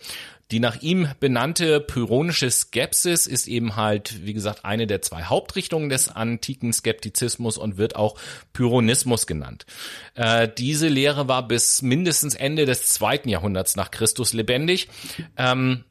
Die 0.53 0.61
nach 0.61 0.81
ihm 0.81 1.09
benannte 1.19 1.81
pyrrhonische 1.81 2.51
Skepsis 2.51 3.27
ist 3.27 3.49
eben 3.49 3.75
halt, 3.75 4.25
wie 4.25 4.33
gesagt, 4.33 4.65
eine 4.65 4.87
der 4.87 5.03
zwei 5.03 5.25
Hauptrichtungen 5.25 5.89
des 5.89 6.09
antiken 6.09 6.73
Skeptizismus 6.73 7.59
und 7.59 7.79
wird 7.79 7.97
auch 7.97 8.17
Pyrrhonismus 8.53 9.27
genannt. 9.27 9.67
Äh, 10.15 10.49
diese 10.57 10.87
Lehre 10.87 11.27
war 11.27 11.49
bis 11.49 11.83
mindestens 11.83 12.35
Ende 12.35 12.65
des 12.65 12.87
zweiten 12.87 13.29
Jahrhunderts 13.29 13.75
nach 13.75 13.91
Christus 13.91 14.33
lebendig. 14.33 14.89
Ähm, 15.37 15.85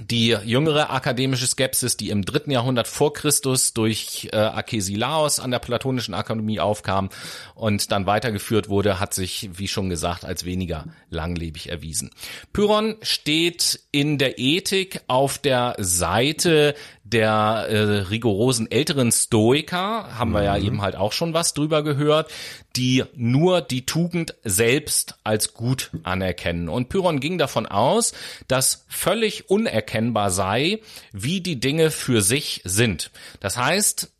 die 0.00 0.36
jüngere 0.44 0.90
akademische 0.90 1.46
Skepsis, 1.46 1.96
die 1.96 2.10
im 2.10 2.24
dritten 2.24 2.50
Jahrhundert 2.50 2.88
vor 2.88 3.12
Christus 3.12 3.72
durch 3.72 4.28
äh, 4.32 4.36
Akesilaos 4.36 5.38
an 5.38 5.50
der 5.50 5.60
Platonischen 5.60 6.14
Akademie 6.14 6.60
aufkam 6.60 7.10
und 7.54 7.92
dann 7.92 8.06
weitergeführt 8.06 8.68
wurde, 8.68 8.98
hat 8.98 9.14
sich, 9.14 9.50
wie 9.54 9.68
schon 9.68 9.88
gesagt, 9.88 10.24
als 10.24 10.44
weniger 10.44 10.86
langlebig 11.10 11.68
erwiesen. 11.68 12.10
Pyrrhon 12.52 12.96
steht 13.02 13.80
in 13.92 14.18
der 14.18 14.38
Ethik 14.38 15.00
auf 15.06 15.38
der 15.38 15.76
Seite 15.78 16.74
der 17.14 17.66
äh, 17.70 17.78
rigorosen 18.10 18.70
älteren 18.70 19.12
Stoiker, 19.12 20.18
haben 20.18 20.32
wir 20.32 20.42
ja 20.42 20.58
mhm. 20.58 20.66
eben 20.66 20.82
halt 20.82 20.96
auch 20.96 21.12
schon 21.12 21.32
was 21.32 21.54
drüber 21.54 21.82
gehört, 21.82 22.30
die 22.76 23.04
nur 23.14 23.60
die 23.60 23.86
Tugend 23.86 24.34
selbst 24.42 25.14
als 25.24 25.54
gut 25.54 25.90
anerkennen. 26.02 26.68
Und 26.68 26.88
Pyrrhon 26.88 27.20
ging 27.20 27.38
davon 27.38 27.66
aus, 27.66 28.12
dass 28.48 28.84
völlig 28.88 29.48
unerkennbar 29.48 30.30
sei, 30.30 30.80
wie 31.12 31.40
die 31.40 31.60
Dinge 31.60 31.90
für 31.90 32.20
sich 32.20 32.60
sind. 32.64 33.10
Das 33.40 33.56
heißt, 33.56 34.10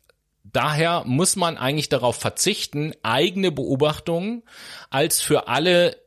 Daher 0.53 1.03
muss 1.05 1.35
man 1.35 1.57
eigentlich 1.57 1.89
darauf 1.89 2.15
verzichten, 2.15 2.93
eigene 3.03 3.51
Beobachtungen 3.51 4.43
als 4.89 5.19
für 5.19 5.49
alle 5.49 5.97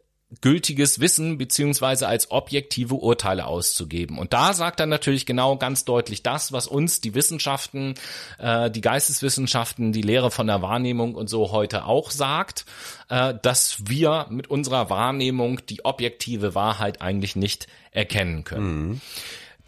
gültiges 0.43 1.01
Wissen 1.01 1.39
beziehungsweise 1.39 2.07
als 2.07 2.31
objektive 2.31 2.95
Urteile 2.95 3.47
auszugeben. 3.47 4.19
Und 4.19 4.35
da 4.35 4.53
sagt 4.53 4.79
er 4.79 4.87
natürlich 4.87 5.25
genau 5.25 5.57
ganz 5.57 5.87
deutlich 5.87 6.23
das, 6.23 6.53
was 6.53 6.67
uns 6.67 7.01
die 7.01 7.15
Wissenschaften, 7.15 7.95
äh, 8.39 8.71
die 8.71 8.83
Geisteswissenschaften, 8.83 9.93
die 9.93 10.03
Lehre 10.03 10.31
von 10.31 10.47
der 10.47 10.61
Wahrnehmung 10.61 11.15
und 11.15 11.29
so 11.29 11.51
heute 11.51 11.87
auch 11.87 12.11
sagt, 12.11 12.67
äh, 13.09 13.35
dass 13.41 13.89
wir 13.89 14.27
mit 14.29 14.49
unserer 14.51 14.91
Wahrnehmung 14.91 15.65
die 15.67 15.85
objektive 15.87 16.55
Wahrheit 16.55 17.01
eigentlich 17.01 17.35
nicht 17.35 17.67
erkennen 17.91 18.45
können. 18.45 18.89
Mhm. 18.89 19.01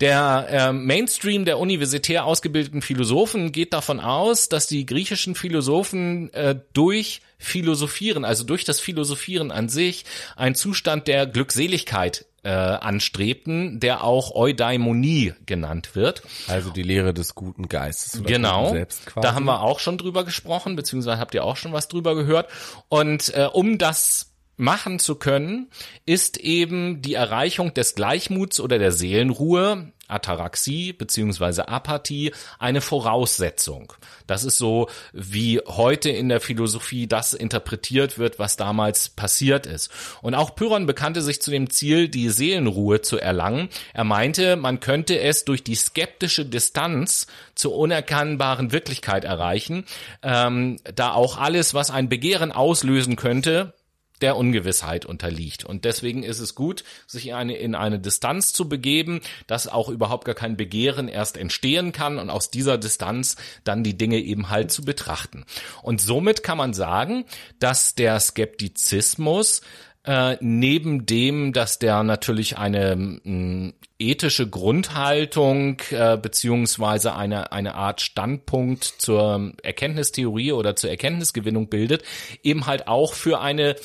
Der 0.01 0.47
äh, 0.51 0.73
Mainstream 0.73 1.45
der 1.45 1.59
universitär 1.59 2.25
ausgebildeten 2.25 2.81
Philosophen 2.81 3.53
geht 3.53 3.75
davon 3.75 4.01
aus, 4.01 4.49
dass 4.49 4.67
die 4.67 4.87
griechischen 4.87 5.35
Philosophen 5.35 6.33
äh, 6.33 6.57
durch 6.73 7.21
Philosophieren, 7.41 8.25
also 8.25 8.45
durch 8.45 8.65
das 8.65 8.79
Philosophieren 8.79 9.51
an 9.51 9.69
sich, 9.69 10.05
einen 10.37 10.55
Zustand 10.55 11.09
der 11.09 11.27
Glückseligkeit 11.27 12.27
äh, 12.43 12.51
anstrebten, 12.51 13.81
der 13.81 14.05
auch 14.05 14.35
Eudaimonie 14.35 15.35
genannt 15.47 15.95
wird. 15.95 16.23
Also 16.49 16.71
die 16.71 16.83
Lehre 16.83 17.13
des 17.13 17.35
guten 17.35 17.69
Geistes. 17.69 18.23
Genau, 18.23 18.77
da 19.17 19.35
haben 19.35 19.45
wir 19.45 19.63
auch 19.63 19.81
schon 19.81 19.99
drüber 19.99 20.25
gesprochen, 20.25 20.77
beziehungsweise 20.77 21.19
habt 21.19 21.35
ihr 21.35 21.45
auch 21.45 21.57
schon 21.57 21.73
was 21.73 21.89
drüber 21.89 22.15
gehört. 22.15 22.49
Und 22.89 23.35
äh, 23.35 23.49
um 23.53 23.79
das 23.79 24.35
machen 24.57 24.99
zu 24.99 25.15
können, 25.15 25.71
ist 26.05 26.37
eben 26.37 27.01
die 27.01 27.15
Erreichung 27.15 27.73
des 27.75 27.95
Gleichmuts 27.95 28.61
oder 28.61 28.79
der 28.79 28.93
Seelenruhe, 28.93 29.93
Ataraxie 30.11 30.93
beziehungsweise 30.93 31.69
Apathie, 31.69 32.33
eine 32.59 32.81
Voraussetzung. 32.81 33.93
Das 34.27 34.45
ist 34.45 34.59
so, 34.59 34.89
wie 35.13 35.61
heute 35.67 36.11
in 36.11 36.29
der 36.29 36.41
Philosophie 36.41 37.07
das 37.07 37.35
interpretiert 37.35 38.19
wird, 38.19 38.39
was 38.39 38.57
damals 38.57 39.09
passiert 39.09 39.67
ist. 39.67 39.91
Und 40.23 40.35
auch 40.35 40.55
Pyrrhon 40.55 40.87
bekannte 40.87 41.23
sich 41.23 41.43
zu 41.43 41.51
dem 41.51 41.71
Ziel, 41.71 42.09
die 42.09 42.31
Seelenruhe 42.31 43.01
zu 43.01 43.19
erlangen. 43.19 43.69
Er 43.93 44.05
meinte, 44.05 44.57
man 44.57 44.81
könnte 44.81 45.19
es 45.19 45.45
durch 45.45 45.65
die 45.65 45.75
skeptische 45.75 46.45
Distanz 46.45 47.27
zur 47.55 47.75
unerkennbaren 47.75 48.73
Wirklichkeit 48.73 49.25
erreichen, 49.25 49.85
ähm, 50.23 50.79
da 50.95 51.13
auch 51.13 51.39
alles, 51.39 51.75
was 51.75 51.91
ein 51.91 52.09
Begehren 52.09 52.53
auslösen 52.53 53.17
könnte, 53.17 53.75
der 54.21 54.37
Ungewissheit 54.37 55.07
unterliegt. 55.07 55.65
Und 55.65 55.85
deswegen 55.85 56.23
ist 56.23 56.41
es 56.41 56.55
gut, 56.55 56.85
sich 57.07 57.29
in 57.29 57.35
eine, 57.35 57.57
in 57.57 57.75
eine 57.75 57.99
Distanz 57.99 58.53
zu 58.53 58.69
begeben, 58.69 59.21
dass 59.47 59.69
auch 59.69 59.89
überhaupt 59.89 60.25
gar 60.25 60.35
kein 60.35 60.57
Begehren 60.57 61.09
erst 61.09 61.37
entstehen 61.37 61.93
kann 61.93 62.19
und 62.19 62.31
aus 62.31 62.51
dieser 62.51 62.79
Distanz 62.79 63.37
dann 63.65 63.85
die 63.85 63.97
Dinge 63.97 64.19
eben 64.19 64.51
halt 64.51 64.71
zu 64.71 64.83
betrachten. 64.83 65.45
Und 65.83 66.01
somit 66.01 66.43
kann 66.43 66.59
man 66.59 66.75
sagen, 66.75 67.25
dass 67.59 67.95
der 67.95 68.19
Skeptizismus 68.21 69.63
äh, 70.05 70.37
neben 70.41 71.05
dem, 71.05 71.53
dass 71.53 71.79
der 71.79 72.03
natürlich 72.03 72.57
eine 72.57 72.97
mh, 72.97 73.21
mm, 73.25 73.73
ethische 73.99 74.49
Grundhaltung 74.49 75.81
äh, 75.91 76.17
beziehungsweise 76.17 77.15
eine 77.15 77.53
eine 77.53 77.75
Art 77.75 78.01
Standpunkt 78.01 78.85
zur 78.85 79.53
Erkenntnistheorie 79.63 80.53
oder 80.53 80.75
zur 80.75 80.89
Erkenntnisgewinnung 80.89 81.69
bildet, 81.69 82.03
eben 82.43 82.67
halt 82.67 82.89
auch 82.89 83.13
für 83.13 83.41
eine 83.41 83.77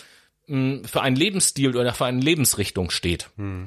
für 0.47 1.01
einen 1.01 1.15
Lebensstil 1.15 1.75
oder 1.75 1.93
für 1.93 2.05
eine 2.05 2.21
Lebensrichtung 2.21 2.89
steht. 2.91 3.29
Hm. 3.37 3.65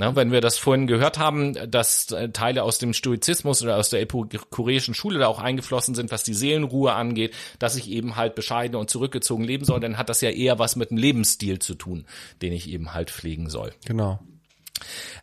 Na, 0.00 0.16
wenn 0.16 0.32
wir 0.32 0.40
das 0.40 0.56
vorhin 0.56 0.86
gehört 0.86 1.18
haben, 1.18 1.52
dass 1.70 2.10
äh, 2.10 2.30
Teile 2.30 2.62
aus 2.62 2.78
dem 2.78 2.94
Stoizismus 2.94 3.62
oder 3.62 3.76
aus 3.76 3.90
der 3.90 4.00
epikureischen 4.00 4.94
Schule 4.94 5.18
da 5.18 5.26
auch 5.26 5.40
eingeflossen 5.40 5.94
sind, 5.94 6.10
was 6.10 6.24
die 6.24 6.32
Seelenruhe 6.32 6.94
angeht, 6.94 7.34
dass 7.58 7.76
ich 7.76 7.90
eben 7.90 8.16
halt 8.16 8.34
bescheiden 8.34 8.76
und 8.76 8.88
zurückgezogen 8.88 9.44
leben 9.44 9.66
soll, 9.66 9.78
dann 9.78 9.98
hat 9.98 10.08
das 10.08 10.22
ja 10.22 10.30
eher 10.30 10.58
was 10.58 10.74
mit 10.74 10.88
dem 10.88 10.96
Lebensstil 10.96 11.58
zu 11.58 11.74
tun, 11.74 12.06
den 12.40 12.54
ich 12.54 12.70
eben 12.70 12.94
halt 12.94 13.10
pflegen 13.10 13.50
soll. 13.50 13.74
Genau. 13.84 14.20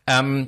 Ähm, 0.06 0.48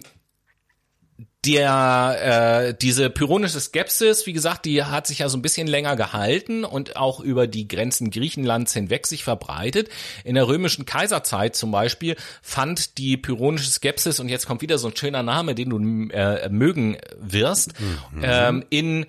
der 1.46 2.68
äh, 2.70 2.74
diese 2.74 3.10
pyrrhonische 3.10 3.60
Skepsis, 3.62 4.26
wie 4.26 4.34
gesagt, 4.34 4.66
die 4.66 4.84
hat 4.84 5.08
sich 5.08 5.20
ja 5.20 5.30
so 5.30 5.38
ein 5.38 5.42
bisschen 5.42 5.68
länger 5.68 5.96
gehalten 5.96 6.66
und 6.66 6.98
auch 6.98 7.22
über 7.22 7.48
die 7.48 7.68
Grenzen 7.68 8.12
Griechenlands 8.12 8.74
hinweg 8.74 9.08
sich 9.08 9.24
verbreitet. 9.24 9.90
In 10.26 10.36
der 10.36 10.48
römischen 10.48 10.86
Kaiserzeit 10.86 11.56
zum 11.56 11.72
Beispiel 11.72 12.18
fand 12.42 12.98
die 12.98 13.16
pyrrhonische 13.16 13.72
Skepsis 13.72 14.20
und 14.20 14.28
jetzt 14.28 14.48
kommt 14.48 14.62
wieder 14.62 14.78
so 14.78 14.90
ein 14.90 14.96
schöner 14.98 15.24
Name, 15.24 15.56
den 15.56 15.70
du 15.70 15.80
äh, 16.14 16.50
mögen 16.50 16.98
wirst, 17.18 17.80
mhm. 17.80 18.22
ähm, 18.22 18.66
in 18.70 19.06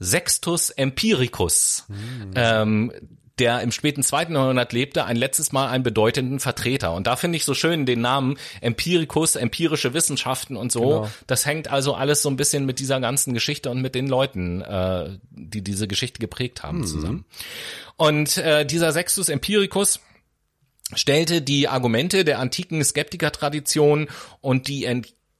Sextus 0.00 0.70
Empiricus. 0.70 1.84
Mhm. 1.88 2.32
Ähm, 2.34 2.92
der 3.38 3.60
im 3.62 3.72
späten 3.72 4.02
zweiten 4.02 4.34
Jahrhundert 4.34 4.72
lebte, 4.72 5.04
ein 5.04 5.16
letztes 5.16 5.50
Mal 5.50 5.68
einen 5.68 5.82
bedeutenden 5.82 6.38
Vertreter. 6.38 6.92
Und 6.92 7.06
da 7.06 7.16
finde 7.16 7.36
ich 7.36 7.44
so 7.44 7.54
schön 7.54 7.84
den 7.84 8.00
Namen 8.00 8.36
Empiricus, 8.60 9.34
empirische 9.34 9.92
Wissenschaften 9.92 10.56
und 10.56 10.70
so. 10.70 10.80
Genau. 10.80 11.10
Das 11.26 11.44
hängt 11.44 11.68
also 11.68 11.94
alles 11.94 12.22
so 12.22 12.30
ein 12.30 12.36
bisschen 12.36 12.64
mit 12.64 12.78
dieser 12.78 13.00
ganzen 13.00 13.34
Geschichte 13.34 13.70
und 13.70 13.82
mit 13.82 13.94
den 13.94 14.06
Leuten, 14.06 14.62
äh, 14.62 15.18
die 15.30 15.62
diese 15.62 15.88
Geschichte 15.88 16.20
geprägt 16.20 16.62
haben, 16.62 16.78
mhm. 16.78 16.86
zusammen. 16.86 17.24
Und 17.96 18.36
äh, 18.38 18.64
dieser 18.64 18.92
Sextus 18.92 19.28
Empiricus, 19.28 20.00
stellte 20.92 21.42
die 21.42 21.66
Argumente 21.66 22.24
der 22.24 22.38
antiken 22.38 22.84
Skeptikertradition 22.84 24.08
und 24.40 24.68
die 24.68 24.84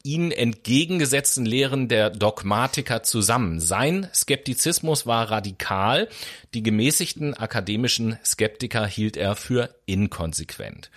ihnen 0.05 0.31
entgegengesetzten 0.31 1.47
Lehren 1.47 1.89
der 1.89 2.11
Dogmatiker 2.11 3.03
zusammen. 3.03 3.59
Sein 3.59 4.09
Skeptizismus 4.15 5.07
war 5.07 5.31
radikal, 5.31 6.09
die 6.53 6.63
gemäßigten 6.63 7.35
akademischen 7.35 8.19
Skeptiker 8.25 8.87
hielt 8.87 9.17
er 9.17 9.35
für 9.35 9.75
inkonsequent. 9.87 10.91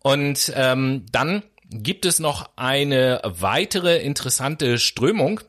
Und 0.00 0.52
ähm, 0.56 1.06
dann 1.12 1.44
gibt 1.70 2.04
es 2.04 2.18
noch 2.18 2.50
eine 2.56 3.20
weitere 3.24 3.98
interessante 3.98 4.78
Strömung, 4.78 5.40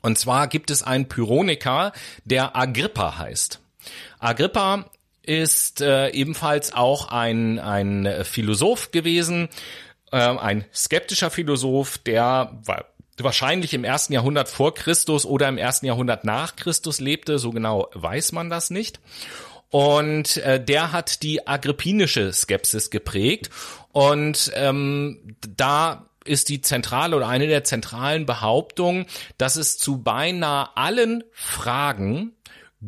und 0.00 0.18
zwar 0.18 0.46
gibt 0.46 0.70
es 0.70 0.82
einen 0.82 1.08
Pyrrhoniker, 1.08 1.92
der 2.24 2.56
Agrippa 2.56 3.18
heißt. 3.18 3.60
Agrippa 4.20 4.84
ist 5.22 5.80
äh, 5.80 6.10
ebenfalls 6.10 6.72
auch 6.72 7.08
ein, 7.08 7.58
ein 7.58 8.24
Philosoph 8.24 8.90
gewesen, 8.90 9.48
ein 10.16 10.64
skeptischer 10.74 11.30
Philosoph, 11.30 11.98
der 11.98 12.60
wahrscheinlich 13.18 13.74
im 13.74 13.84
ersten 13.84 14.12
Jahrhundert 14.12 14.48
vor 14.48 14.74
Christus 14.74 15.26
oder 15.26 15.48
im 15.48 15.58
ersten 15.58 15.86
Jahrhundert 15.86 16.24
nach 16.24 16.56
Christus 16.56 17.00
lebte, 17.00 17.38
so 17.38 17.50
genau 17.50 17.88
weiß 17.94 18.32
man 18.32 18.50
das 18.50 18.70
nicht. 18.70 19.00
Und 19.70 20.38
äh, 20.38 20.64
der 20.64 20.92
hat 20.92 21.22
die 21.22 21.46
agrippinische 21.46 22.32
Skepsis 22.32 22.90
geprägt. 22.90 23.50
Und 23.92 24.50
ähm, 24.54 25.36
da 25.56 26.06
ist 26.24 26.48
die 26.48 26.60
zentrale 26.60 27.16
oder 27.16 27.28
eine 27.28 27.46
der 27.46 27.64
zentralen 27.64 28.26
Behauptungen, 28.26 29.06
dass 29.36 29.56
es 29.56 29.78
zu 29.78 30.02
beinahe 30.02 30.76
allen 30.76 31.24
Fragen 31.32 32.34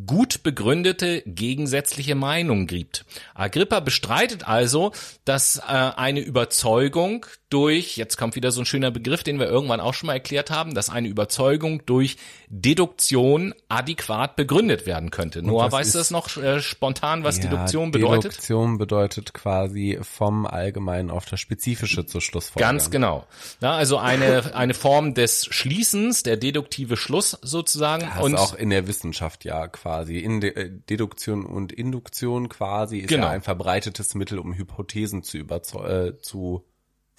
gut 0.06 0.42
begründete 0.42 1.22
gegensätzliche 1.26 2.14
Meinungen 2.14 2.66
gibt. 2.66 3.04
Agrippa 3.34 3.80
bestreitet 3.80 4.46
also, 4.46 4.92
dass 5.24 5.58
äh, 5.58 5.62
eine 5.62 6.20
Überzeugung 6.20 7.26
durch, 7.50 7.96
jetzt 7.96 8.16
kommt 8.16 8.36
wieder 8.36 8.52
so 8.52 8.62
ein 8.62 8.66
schöner 8.66 8.90
Begriff, 8.90 9.22
den 9.22 9.38
wir 9.38 9.48
irgendwann 9.48 9.80
auch 9.80 9.92
schon 9.92 10.06
mal 10.06 10.14
erklärt 10.14 10.50
haben, 10.50 10.74
dass 10.74 10.88
eine 10.88 11.08
Überzeugung 11.08 11.84
durch 11.84 12.16
Deduktion 12.48 13.54
adäquat 13.68 14.36
begründet 14.36 14.86
werden 14.86 15.10
könnte. 15.10 15.42
Noah, 15.42 15.70
weißt 15.70 15.94
du 15.94 15.98
das 15.98 16.10
noch 16.10 16.36
äh, 16.36 16.60
spontan, 16.60 17.24
was 17.24 17.38
ja, 17.38 17.44
Deduktion 17.50 17.90
bedeutet? 17.90 18.32
Deduktion 18.32 18.78
bedeutet 18.78 19.34
quasi 19.34 19.98
vom 20.02 20.46
Allgemeinen 20.46 21.10
auf 21.10 21.26
das 21.26 21.40
Spezifische 21.40 22.06
zur 22.06 22.20
Schlussfolgerung. 22.20 22.72
Ganz 22.72 22.90
genau. 22.90 23.26
Ja, 23.60 23.72
also 23.72 23.98
eine, 23.98 24.54
eine 24.54 24.74
Form 24.74 25.14
des 25.14 25.46
Schließens, 25.46 26.22
der 26.22 26.36
deduktive 26.36 26.96
Schluss 26.96 27.36
sozusagen. 27.42 28.08
Das 28.14 28.24
und 28.24 28.36
auch 28.36 28.54
in 28.54 28.70
der 28.70 28.86
Wissenschaft 28.86 29.44
ja 29.44 29.66
quasi. 29.68 30.18
In 30.18 30.40
De 30.40 30.50
äh, 30.54 30.70
Deduktion 30.88 31.44
und 31.44 31.72
Induktion 31.72 32.48
quasi 32.48 32.98
ist 32.98 33.08
genau. 33.08 33.26
ja 33.26 33.32
ein 33.32 33.42
verbreitetes 33.42 34.14
Mittel, 34.14 34.38
um 34.38 34.54
Hypothesen 34.54 35.22
zu 35.22 35.38
überzeugen, 35.38 36.08
äh, 36.08 36.18
zu 36.18 36.64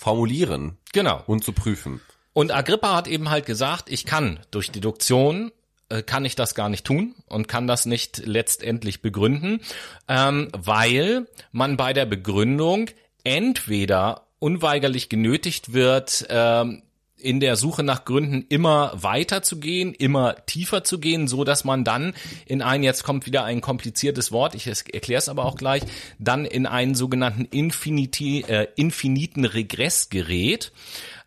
formulieren. 0.02 0.78
Genau. 0.94 1.24
Und 1.28 1.44
zu 1.44 1.54
prüfen. 1.54 2.02
Und 2.34 2.52
Agrippa 2.52 2.96
hat 2.96 3.08
eben 3.08 3.30
halt 3.30 3.46
gesagt, 3.46 3.92
ich 3.92 4.06
kann 4.06 4.40
durch 4.50 4.72
Deduktion 4.72 5.52
äh, 5.90 6.02
kann 6.02 6.26
ich 6.26 6.36
das 6.36 6.56
gar 6.56 6.70
nicht 6.70 6.86
tun 6.86 7.14
und 7.28 7.48
kann 7.48 7.68
das 7.68 7.86
nicht 7.86 8.26
letztendlich 8.26 9.04
begründen, 9.04 9.62
ähm, 10.08 10.48
weil 10.58 11.28
man 11.52 11.78
bei 11.78 11.94
der 11.94 12.06
Begründung 12.06 12.90
entweder 13.24 14.26
unweigerlich 14.40 15.08
genötigt 15.08 15.74
wird, 15.74 16.26
ähm, 16.30 16.82
in 17.22 17.40
der 17.40 17.56
Suche 17.56 17.84
nach 17.84 18.06
Gründen 18.06 18.46
immer 18.50 18.92
weiter 18.96 19.42
zu 19.42 19.60
gehen, 19.60 19.94
immer 19.94 20.36
tiefer 20.46 20.84
zu 20.84 21.00
gehen, 21.00 21.28
so 21.28 21.44
dass 21.44 21.64
man 21.64 21.84
dann 21.84 22.14
in 22.46 22.62
ein, 22.62 22.84
jetzt 22.84 23.04
kommt 23.04 23.26
wieder 23.26 23.44
ein 23.44 23.62
kompliziertes 23.62 24.32
Wort, 24.32 24.56
ich 24.56 24.68
erkläre 24.68 25.20
es 25.20 25.30
aber 25.30 25.46
auch 25.46 25.56
gleich, 25.56 25.84
dann 26.20 26.46
in 26.46 26.66
einen 26.66 26.96
sogenannten 26.96 27.46
Infinity, 27.46 28.42
äh, 28.42 28.68
infiniten 28.76 29.46
Regress 29.46 30.10
gerät. 30.10 30.72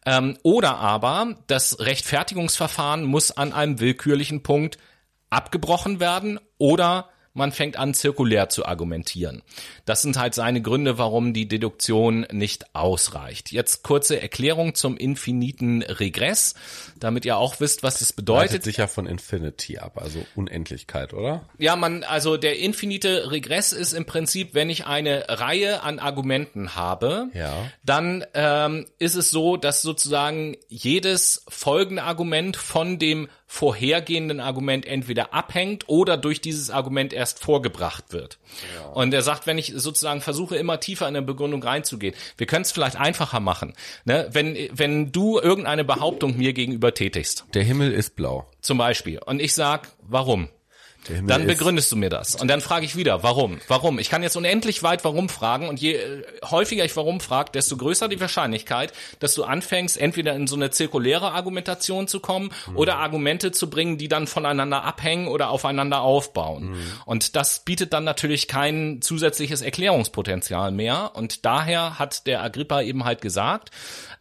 Ähm, 0.06 0.36
oder 0.42 0.76
aber 0.76 1.36
das 1.46 1.80
Rechtfertigungsverfahren 1.80 3.04
muss 3.04 3.30
an 3.30 3.52
einem 3.52 3.80
willkürlichen 3.80 4.42
Punkt 4.42 4.78
abgebrochen 5.30 6.00
werden 6.00 6.38
oder 6.58 7.08
man 7.34 7.52
fängt 7.52 7.76
an, 7.76 7.94
zirkulär 7.94 8.48
zu 8.48 8.64
argumentieren. 8.64 9.42
Das 9.84 10.02
sind 10.02 10.16
halt 10.16 10.34
seine 10.34 10.62
Gründe, 10.62 10.98
warum 10.98 11.34
die 11.34 11.46
Deduktion 11.46 12.26
nicht 12.30 12.74
ausreicht. 12.74 13.52
Jetzt 13.52 13.82
kurze 13.82 14.22
Erklärung 14.22 14.74
zum 14.74 14.96
infiniten 14.96 15.82
Regress, 15.82 16.54
damit 17.04 17.24
ihr 17.24 17.36
auch 17.36 17.60
wisst, 17.60 17.82
was 17.82 17.98
das 17.98 18.12
bedeutet. 18.12 18.50
Leitet 18.50 18.64
sich 18.64 18.78
ja 18.78 18.86
von 18.86 19.06
Infinity 19.06 19.78
ab, 19.78 20.00
also 20.00 20.24
Unendlichkeit, 20.34 21.12
oder? 21.12 21.48
Ja, 21.58 21.76
man, 21.76 22.02
also 22.02 22.36
der 22.36 22.58
infinite 22.58 23.30
Regress 23.30 23.72
ist 23.72 23.92
im 23.92 24.06
Prinzip, 24.06 24.54
wenn 24.54 24.70
ich 24.70 24.86
eine 24.86 25.26
Reihe 25.28 25.82
an 25.82 25.98
Argumenten 25.98 26.74
habe, 26.74 27.28
ja. 27.34 27.52
dann 27.84 28.24
ähm, 28.34 28.86
ist 28.98 29.14
es 29.14 29.30
so, 29.30 29.56
dass 29.56 29.82
sozusagen 29.82 30.56
jedes 30.68 31.44
folgende 31.48 32.02
Argument 32.02 32.56
von 32.56 32.98
dem 32.98 33.28
vorhergehenden 33.46 34.40
Argument 34.40 34.84
entweder 34.84 35.32
abhängt 35.32 35.88
oder 35.88 36.16
durch 36.16 36.40
dieses 36.40 36.70
Argument 36.70 37.12
erst 37.12 37.38
vorgebracht 37.38 38.12
wird. 38.12 38.38
Ja. 38.76 38.88
Und 38.88 39.14
er 39.14 39.22
sagt, 39.22 39.46
wenn 39.46 39.58
ich 39.58 39.72
sozusagen 39.76 40.20
versuche, 40.20 40.56
immer 40.56 40.80
tiefer 40.80 41.06
in 41.06 41.14
eine 41.14 41.24
Begründung 41.24 41.62
reinzugehen, 41.62 42.16
wir 42.36 42.48
können 42.48 42.62
es 42.62 42.72
vielleicht 42.72 42.96
einfacher 42.96 43.38
machen. 43.38 43.74
Ne? 44.04 44.28
Wenn, 44.32 44.56
wenn 44.72 45.12
du 45.12 45.38
irgendeine 45.38 45.84
Behauptung 45.84 46.36
mir 46.36 46.52
gegenüber 46.52 46.93
tätigst. 46.94 47.44
Der 47.54 47.62
Himmel 47.62 47.92
ist 47.92 48.16
blau. 48.16 48.48
Zum 48.60 48.78
Beispiel. 48.78 49.18
Und 49.18 49.40
ich 49.40 49.54
sag, 49.54 49.88
warum? 50.00 50.48
Dann 51.26 51.46
begründest 51.46 51.90
du 51.92 51.96
mir 51.96 52.10
das. 52.10 52.34
Und 52.34 52.48
dann 52.48 52.60
frage 52.60 52.84
ich 52.86 52.96
wieder, 52.96 53.22
warum? 53.22 53.60
Warum? 53.68 53.98
Ich 53.98 54.10
kann 54.10 54.22
jetzt 54.22 54.36
unendlich 54.36 54.82
weit 54.82 55.04
warum 55.04 55.28
fragen 55.28 55.68
und 55.68 55.80
je 55.80 55.94
äh, 55.94 56.22
häufiger 56.44 56.84
ich 56.84 56.96
warum 56.96 57.20
frage, 57.20 57.52
desto 57.52 57.76
größer 57.76 58.08
die 58.08 58.20
Wahrscheinlichkeit, 58.20 58.92
dass 59.18 59.34
du 59.34 59.44
anfängst, 59.44 59.96
entweder 59.96 60.34
in 60.34 60.46
so 60.46 60.56
eine 60.56 60.70
zirkuläre 60.70 61.32
Argumentation 61.32 62.08
zu 62.08 62.20
kommen 62.20 62.50
mhm. 62.66 62.76
oder 62.76 62.96
Argumente 62.96 63.52
zu 63.52 63.70
bringen, 63.70 63.98
die 63.98 64.08
dann 64.08 64.26
voneinander 64.26 64.84
abhängen 64.84 65.28
oder 65.28 65.50
aufeinander 65.50 66.00
aufbauen. 66.00 66.70
Mhm. 66.70 66.92
Und 67.06 67.36
das 67.36 67.60
bietet 67.60 67.92
dann 67.92 68.04
natürlich 68.04 68.48
kein 68.48 69.00
zusätzliches 69.02 69.62
Erklärungspotenzial 69.62 70.72
mehr. 70.72 71.12
Und 71.14 71.44
daher 71.44 71.98
hat 71.98 72.26
der 72.26 72.42
Agrippa 72.42 72.82
eben 72.82 73.04
halt 73.04 73.20
gesagt, 73.20 73.70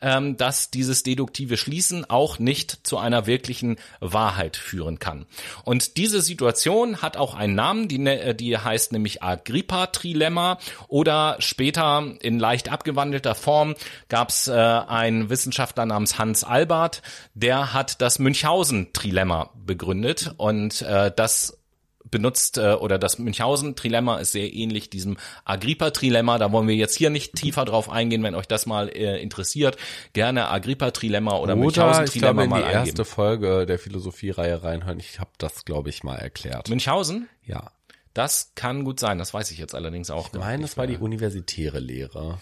ähm, 0.01 0.37
dass 0.37 0.69
dieses 0.69 1.03
deduktive 1.03 1.57
Schließen 1.57 2.09
auch 2.09 2.37
nicht 2.37 2.85
zu 2.85 2.97
einer 2.97 3.25
wirklichen 3.25 3.77
Wahrheit 3.99 4.57
führen 4.57 4.99
kann. 4.99 5.25
Und 5.63 5.97
diese 5.97 6.21
Situation 6.21 6.72
hat 7.01 7.17
auch 7.17 7.35
einen 7.35 7.55
Namen, 7.55 7.87
die, 7.87 7.99
ne, 7.99 8.35
die 8.35 8.57
heißt 8.57 8.91
nämlich 8.91 9.23
Agrippa-Trilemma. 9.23 10.57
Oder 10.87 11.37
später 11.39 12.03
in 12.21 12.39
leicht 12.39 12.71
abgewandelter 12.71 13.35
Form 13.35 13.75
gab 14.09 14.29
es 14.29 14.47
äh, 14.47 14.53
einen 14.53 15.29
Wissenschaftler 15.29 15.85
namens 15.85 16.17
Hans 16.17 16.43
Albert, 16.43 17.01
der 17.33 17.73
hat 17.73 18.01
das 18.01 18.19
Münchhausen-Trilemma 18.19 19.51
begründet. 19.55 20.33
Und 20.37 20.81
äh, 20.81 21.11
das 21.15 21.62
benutzt 22.09 22.57
äh, 22.57 22.73
oder 22.73 22.97
das 22.97 23.19
Münchhausen-Trilemma 23.19 24.19
ist 24.19 24.31
sehr 24.31 24.53
ähnlich 24.53 24.89
diesem 24.89 25.17
Agrippa-Trilemma. 25.45 26.37
Da 26.37 26.51
wollen 26.51 26.67
wir 26.67 26.75
jetzt 26.75 26.95
hier 26.95 27.09
nicht 27.09 27.35
tiefer 27.35 27.65
drauf 27.65 27.89
eingehen, 27.89 28.23
wenn 28.23 28.35
euch 28.35 28.47
das 28.47 28.65
mal 28.65 28.89
äh, 28.89 29.21
interessiert. 29.21 29.77
Gerne 30.13 30.49
Agrippa-Trilemma 30.49 31.31
oder, 31.31 31.41
oder 31.41 31.55
Münchhausen-Trilemma 31.55 32.45
mal 32.45 32.61
in 32.61 32.67
die 32.67 32.71
erste 32.71 33.05
Folge 33.05 33.65
der 33.65 33.79
Philosophie-Reihe 33.79 34.63
reinhören. 34.63 34.99
Ich 34.99 35.19
habe 35.19 35.31
das, 35.37 35.65
glaube 35.65 35.89
ich, 35.89 36.03
mal 36.03 36.15
erklärt. 36.15 36.69
Münchhausen? 36.69 37.29
Ja. 37.45 37.71
Das 38.13 38.51
kann 38.53 38.83
gut 38.83 38.99
sein, 38.99 39.17
das 39.17 39.33
weiß 39.33 39.49
ich 39.49 39.57
jetzt 39.57 39.73
allerdings 39.73 40.11
auch. 40.11 40.27
Ich 40.27 40.39
meine, 40.39 40.61
das 40.61 40.77
war 40.77 40.85
die 40.85 40.97
universitäre 40.97 41.79
Lehre. 41.79 42.37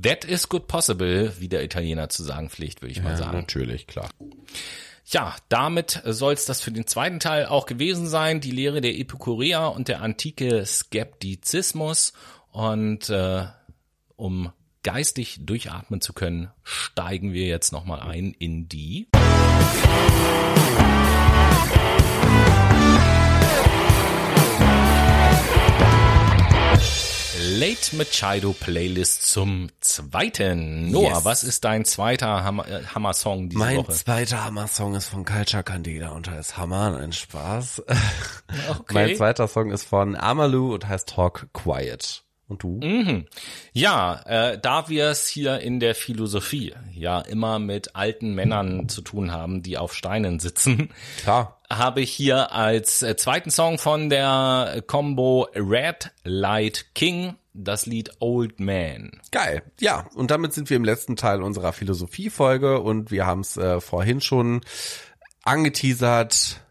That 0.00 0.24
is 0.24 0.48
good 0.48 0.66
possible, 0.66 1.32
wie 1.38 1.48
der 1.48 1.62
Italiener 1.62 2.08
zu 2.08 2.24
sagen 2.24 2.50
pflegt, 2.50 2.82
würde 2.82 2.90
ich 2.90 2.98
ja, 2.98 3.04
mal 3.04 3.16
sagen. 3.16 3.38
Natürlich, 3.38 3.86
klar. 3.86 4.10
Ja, 5.06 5.36
damit 5.48 6.00
soll 6.04 6.32
es 6.32 6.46
das 6.46 6.60
für 6.60 6.72
den 6.72 6.86
zweiten 6.86 7.20
Teil 7.20 7.46
auch 7.46 7.66
gewesen 7.66 8.06
sein. 8.06 8.40
Die 8.40 8.50
Lehre 8.50 8.80
der 8.80 8.98
Epikureer 8.98 9.72
und 9.72 9.88
der 9.88 10.00
antike 10.00 10.64
Skeptizismus. 10.64 12.14
Und 12.50 13.10
äh, 13.10 13.46
um 14.16 14.52
geistig 14.82 15.40
durchatmen 15.42 16.00
zu 16.00 16.12
können, 16.12 16.50
steigen 16.62 17.32
wir 17.32 17.46
jetzt 17.46 17.72
nochmal 17.72 18.00
ein 18.00 18.32
in 18.38 18.68
die 18.68 19.08
Late 27.46 27.94
Machado 27.96 28.54
Playlist 28.54 29.28
zum 29.28 29.68
zweiten. 29.80 30.90
Noah, 30.90 31.16
yes. 31.16 31.24
was 31.26 31.44
ist 31.44 31.64
dein 31.64 31.84
zweiter 31.84 32.42
Hammer, 32.42 32.66
äh, 32.66 32.82
Hammer-Song 32.86 33.50
diese 33.50 33.58
mein 33.58 33.76
Woche? 33.76 33.88
Mein 33.88 33.96
zweiter 33.96 34.44
Hammer-Song 34.44 34.94
ist 34.94 35.08
von 35.08 35.26
Culture 35.26 35.62
Candida 35.62 36.08
und 36.12 36.30
heißt 36.30 36.56
Hammer, 36.56 36.96
ein 36.96 37.12
Spaß. 37.12 37.82
Okay. 38.68 38.94
mein 38.94 39.16
zweiter 39.16 39.48
Song 39.48 39.70
ist 39.70 39.84
von 39.84 40.16
Amalu 40.16 40.74
und 40.74 40.86
heißt 40.88 41.08
Talk 41.08 41.48
Quiet. 41.52 42.24
Und 42.54 42.62
du? 42.62 42.80
Mhm. 42.80 43.26
Ja, 43.72 44.22
äh, 44.26 44.58
da 44.60 44.88
wir 44.88 45.06
es 45.06 45.26
hier 45.26 45.60
in 45.60 45.80
der 45.80 45.94
Philosophie 45.94 46.72
ja 46.92 47.20
immer 47.20 47.58
mit 47.58 47.96
alten 47.96 48.34
Männern 48.34 48.88
zu 48.88 49.00
tun 49.02 49.32
haben, 49.32 49.62
die 49.62 49.76
auf 49.76 49.94
Steinen 49.94 50.38
sitzen, 50.38 50.90
Klar. 51.22 51.60
habe 51.68 52.00
ich 52.00 52.12
hier 52.12 52.52
als 52.52 53.02
äh, 53.02 53.16
zweiten 53.16 53.50
Song 53.50 53.78
von 53.78 54.08
der 54.08 54.84
Combo 54.86 55.48
Red 55.54 56.12
Light 56.22 56.86
King 56.94 57.34
das 57.54 57.86
Lied 57.86 58.10
Old 58.20 58.60
Man. 58.60 59.20
Geil. 59.30 59.62
Ja, 59.80 60.06
und 60.14 60.30
damit 60.30 60.52
sind 60.52 60.70
wir 60.70 60.76
im 60.76 60.84
letzten 60.84 61.16
Teil 61.16 61.42
unserer 61.42 61.72
Philosophie-Folge 61.72 62.80
und 62.80 63.10
wir 63.10 63.26
haben 63.26 63.40
es 63.40 63.56
äh, 63.56 63.80
vorhin 63.80 64.20
schon 64.20 64.60
angeteasert 65.44 66.63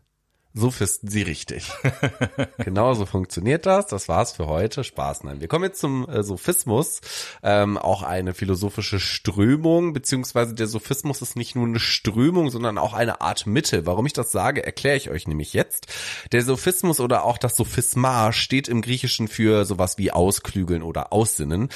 Sophisten 0.56 1.08
Sie 1.08 1.24
richtig. 1.24 1.72
Genauso 2.60 3.08
funktioniert 3.08 3.66
das. 3.66 3.88
Das 3.88 4.08
war's 4.08 4.34
für 4.34 4.45
heute. 4.45 4.84
Spaß. 4.84 5.24
Nein, 5.24 5.41
wir 5.41 5.47
kommen 5.47 5.64
jetzt 5.64 5.80
zum 5.80 6.08
äh, 6.08 6.22
Sophismus. 6.22 7.01
Ähm, 7.41 7.80
auch 7.80 8.04
eine 8.04 8.36
philosophische 8.36 8.99
Strömung, 8.99 9.93
beziehungsweise 9.93 10.54
der 10.54 10.68
Sophismus 10.68 11.24
ist 11.24 11.36
nicht 11.36 11.56
nur 11.56 11.66
eine 11.66 11.80
Strömung, 11.80 12.51
sondern 12.51 12.78
auch 12.78 12.93
eine 12.93 13.22
Art 13.22 13.47
Mitte. 13.47 13.88
Warum 13.88 14.06
ich 14.06 14.14
das 14.14 14.32
sage, 14.32 14.64
erkläre 14.64 14.95
ich 14.95 15.10
euch 15.10 15.28
nämlich 15.28 15.54
jetzt. 15.54 15.88
Der 16.32 16.43
Sophismus 16.43 16.99
oder 16.99 17.24
auch 17.24 17.39
das 17.39 17.56
Sophisma 17.56 18.32
steht 18.32 18.68
im 18.68 18.84
Griechischen 18.84 19.28
für 19.28 19.66
sowas 19.66 19.97
wie 19.97 20.12
ausklügeln 20.12 20.84
oder 20.84 21.12
aussinnen. 21.12 21.70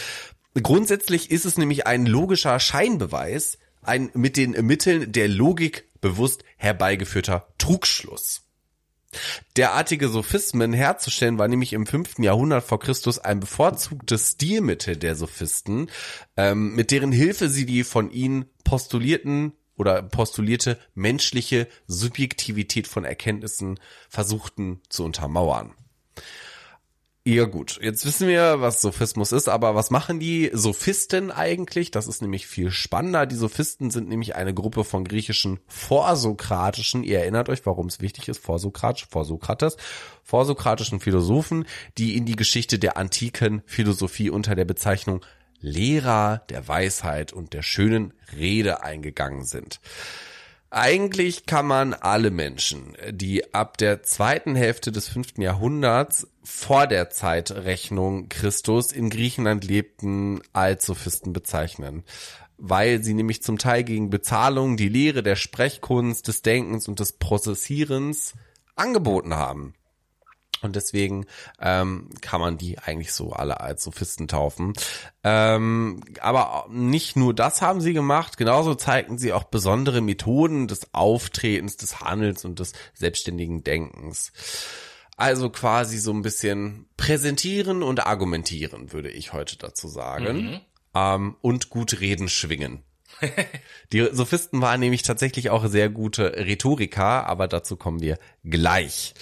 Grundsätzlich 0.54 1.32
ist 1.32 1.46
es 1.46 1.58
nämlich 1.58 1.88
ein 1.88 2.06
logischer 2.06 2.60
Scheinbeweis, 2.60 3.58
ein 3.82 4.12
mit 4.14 4.38
den 4.38 4.52
Mitteln 4.52 5.12
der 5.12 5.28
Logik 5.28 5.88
bewusst 6.00 6.44
herbeigeführter 6.58 7.48
Trugschluss. 7.58 8.47
Derartige 9.56 10.10
Sophismen 10.10 10.74
herzustellen 10.74 11.38
war 11.38 11.48
nämlich 11.48 11.74
im 11.74 11.86
fünften 11.86 12.24
Jahrhundert 12.24 12.64
vor 12.64 12.80
Christus 12.80 13.20
ein 13.20 13.40
bevorzugtes 13.40 14.32
Stilmittel 14.32 14.98
der 14.98 15.16
Sophisten, 15.16 15.90
ähm, 16.36 16.76
mit 16.76 16.92
deren 16.92 17.12
Hilfe 17.12 17.50
sie 17.50 17.66
die 17.66 17.84
von 17.84 18.12
ihnen 18.12 18.46
postulierten 18.64 19.54
oder 19.76 20.02
postulierte 20.02 20.78
menschliche 20.96 21.68
Subjektivität 21.86 22.88
von 22.88 23.06
Erkenntnissen 23.06 23.80
versuchten 24.10 24.82
zu 24.90 25.04
untermauern. 25.04 25.74
Ja 27.30 27.44
gut, 27.44 27.78
jetzt 27.82 28.06
wissen 28.06 28.30
wir, 28.30 28.62
was 28.62 28.80
Sophismus 28.80 29.34
ist, 29.34 29.50
aber 29.50 29.76
was 29.76 29.92
machen 29.92 30.18
die 30.18 30.50
Sophisten 30.54 31.30
eigentlich? 31.30 31.92
Das 31.92 32.08
ist 32.08 32.22
nämlich 32.22 32.48
viel 32.48 32.72
spannender. 32.72 33.26
Die 33.26 33.36
Sophisten 33.36 33.92
sind 33.92 34.08
nämlich 34.08 34.38
eine 34.38 34.54
Gruppe 34.54 34.86
von 34.86 35.04
griechischen 35.04 35.60
vorsokratischen, 35.68 37.04
ihr 37.04 37.20
erinnert 37.20 37.50
euch, 37.50 37.66
warum 37.66 37.88
es 37.88 38.00
wichtig 38.00 38.30
ist, 38.30 38.38
vorsokratisch, 38.38 39.08
vorsokrates, 39.10 39.76
vorsokratischen 40.24 41.02
Philosophen, 41.02 41.66
die 41.98 42.16
in 42.16 42.26
die 42.26 42.38
Geschichte 42.38 42.80
der 42.80 42.96
antiken 42.96 43.62
Philosophie 43.66 44.30
unter 44.30 44.56
der 44.56 44.64
Bezeichnung 44.64 45.20
Lehrer 45.60 46.44
der 46.50 46.70
Weisheit 46.70 47.34
und 47.34 47.52
der 47.52 47.62
schönen 47.62 48.14
Rede 48.38 48.84
eingegangen 48.84 49.44
sind. 49.44 49.82
Eigentlich 50.80 51.48
kann 51.48 51.66
man 51.66 51.96
alle 51.96 52.30
Menschen, 52.30 52.96
die 53.10 53.52
ab 53.52 53.80
der 53.80 54.04
zweiten 54.04 54.56
Hälfte 54.56 54.92
des 54.92 55.08
fünften 55.08 55.42
Jahrhunderts 55.42 56.28
vor 56.44 56.86
der 56.86 57.10
Zeitrechnung 57.10 58.30
Christus 58.30 58.92
in 58.92 59.10
Griechenland 59.10 59.64
lebten, 59.64 60.40
als 60.54 60.86
Sophisten 60.86 61.34
bezeichnen. 61.34 62.04
Weil 62.60 63.02
sie 63.02 63.16
nämlich 63.16 63.42
zum 63.42 63.58
Teil 63.58 63.84
gegen 63.86 64.12
Bezahlung 64.12 64.78
die 64.78 64.88
Lehre 64.88 65.24
der 65.24 65.36
Sprechkunst, 65.36 66.28
des 66.28 66.44
Denkens 66.44 66.88
und 66.88 67.00
des 67.00 67.14
Prozessierens 67.14 68.34
angeboten 68.76 69.34
haben. 69.34 69.74
Und 70.62 70.76
deswegen 70.76 71.26
ähm, 71.60 72.10
kann 72.22 72.42
man 72.42 72.58
die 72.58 72.80
eigentlich 72.80 73.14
so 73.14 73.32
alle 73.32 73.60
als 73.62 73.84
Sophisten 73.84 74.28
taufen. 74.28 74.74
Ähm, 75.24 76.02
aber 76.20 76.66
nicht 76.70 77.16
nur 77.16 77.34
das 77.34 77.62
haben 77.62 77.82
sie 77.82 77.94
gemacht, 77.94 78.38
genauso 78.38 78.76
zeigten 78.76 79.18
sie 79.18 79.34
auch 79.34 79.44
besondere 79.44 80.02
Methoden 80.02 80.68
des 80.68 80.94
Auftretens, 80.94 81.78
des 81.78 82.00
Handelns 82.00 82.46
und 82.46 82.60
des 82.60 82.74
selbstständigen 82.94 83.64
Denkens. 83.64 84.32
Also 85.16 85.50
quasi 85.50 85.98
so 85.98 86.12
ein 86.14 86.22
bisschen 86.22 86.88
präsentieren 86.96 87.82
und 87.82 88.06
argumentieren, 88.06 88.94
würde 88.94 89.10
ich 89.10 89.34
heute 89.34 89.58
dazu 89.58 89.88
sagen. 89.88 90.38
Mhm. 90.38 90.60
Ähm, 90.94 91.36
und 91.42 91.70
gut 91.70 92.00
reden 92.00 92.30
schwingen. 92.30 92.84
Die 93.94 94.08
Sophisten 94.12 94.62
waren 94.62 94.80
nämlich 94.80 95.04
tatsächlich 95.04 95.50
auch 95.50 95.66
sehr 95.68 95.90
gute 95.90 96.34
Rhetoriker, 96.38 97.26
aber 97.28 97.48
dazu 97.48 97.76
kommen 97.78 98.02
wir 98.02 98.18
gleich. 98.44 99.14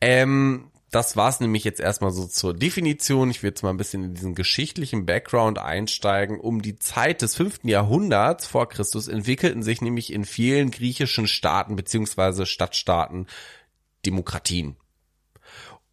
Ähm, 0.00 0.70
das 0.90 1.16
war's 1.16 1.40
nämlich 1.40 1.64
jetzt 1.64 1.80
erstmal 1.80 2.12
so 2.12 2.26
zur 2.26 2.54
Definition. 2.54 3.30
Ich 3.30 3.42
will 3.42 3.50
jetzt 3.50 3.62
mal 3.62 3.70
ein 3.70 3.76
bisschen 3.76 4.04
in 4.04 4.14
diesen 4.14 4.34
geschichtlichen 4.34 5.04
Background 5.04 5.58
einsteigen. 5.58 6.40
Um 6.40 6.62
die 6.62 6.78
Zeit 6.78 7.20
des 7.20 7.34
fünften 7.34 7.68
Jahrhunderts 7.68 8.46
vor 8.46 8.68
Christus 8.68 9.06
entwickelten 9.06 9.62
sich 9.62 9.82
nämlich 9.82 10.12
in 10.12 10.24
vielen 10.24 10.70
griechischen 10.70 11.26
Staaten 11.26 11.76
beziehungsweise 11.76 12.46
Stadtstaaten 12.46 13.26
Demokratien. 14.06 14.76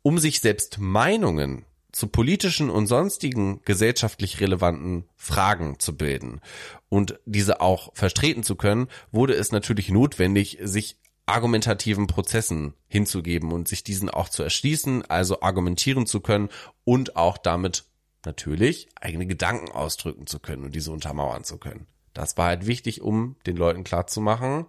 Um 0.01 0.17
sich 0.17 0.39
selbst 0.39 0.77
Meinungen 0.79 1.65
zu 1.91 2.07
politischen 2.07 2.69
und 2.69 2.87
sonstigen 2.87 3.61
gesellschaftlich 3.63 4.39
relevanten 4.39 5.05
Fragen 5.15 5.79
zu 5.79 5.95
bilden 5.95 6.41
und 6.89 7.19
diese 7.25 7.61
auch 7.61 7.89
vertreten 7.95 8.43
zu 8.43 8.55
können, 8.55 8.87
wurde 9.11 9.33
es 9.33 9.51
natürlich 9.51 9.89
notwendig, 9.89 10.57
sich 10.61 10.97
argumentativen 11.25 12.07
Prozessen 12.07 12.73
hinzugeben 12.87 13.51
und 13.51 13.67
sich 13.67 13.83
diesen 13.83 14.09
auch 14.09 14.29
zu 14.29 14.43
erschließen, 14.43 15.03
also 15.09 15.41
argumentieren 15.41 16.05
zu 16.05 16.19
können 16.19 16.49
und 16.83 17.15
auch 17.15 17.37
damit 17.37 17.85
natürlich 18.25 18.89
eigene 18.99 19.25
Gedanken 19.25 19.71
ausdrücken 19.71 20.27
zu 20.27 20.39
können 20.39 20.63
und 20.63 20.75
diese 20.75 20.91
untermauern 20.91 21.43
zu 21.43 21.57
können. 21.57 21.87
Das 22.13 22.37
war 22.37 22.47
halt 22.47 22.65
wichtig, 22.65 23.01
um 23.01 23.35
den 23.45 23.57
Leuten 23.57 23.83
klarzumachen, 23.83 24.67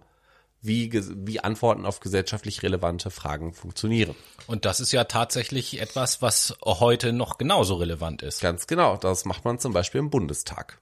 wie, 0.61 0.91
wie 0.91 1.39
Antworten 1.39 1.85
auf 1.85 1.99
gesellschaftlich 1.99 2.63
relevante 2.63 3.09
Fragen 3.09 3.53
funktionieren. 3.53 4.15
Und 4.47 4.65
das 4.65 4.79
ist 4.79 4.91
ja 4.91 5.05
tatsächlich 5.05 5.79
etwas, 5.79 6.21
was 6.21 6.57
heute 6.63 7.13
noch 7.13 7.37
genauso 7.37 7.75
relevant 7.75 8.21
ist. 8.21 8.41
Ganz 8.41 8.67
genau. 8.67 8.97
Das 8.97 9.25
macht 9.25 9.45
man 9.45 9.59
zum 9.59 9.73
Beispiel 9.73 9.99
im 9.99 10.09
Bundestag 10.09 10.81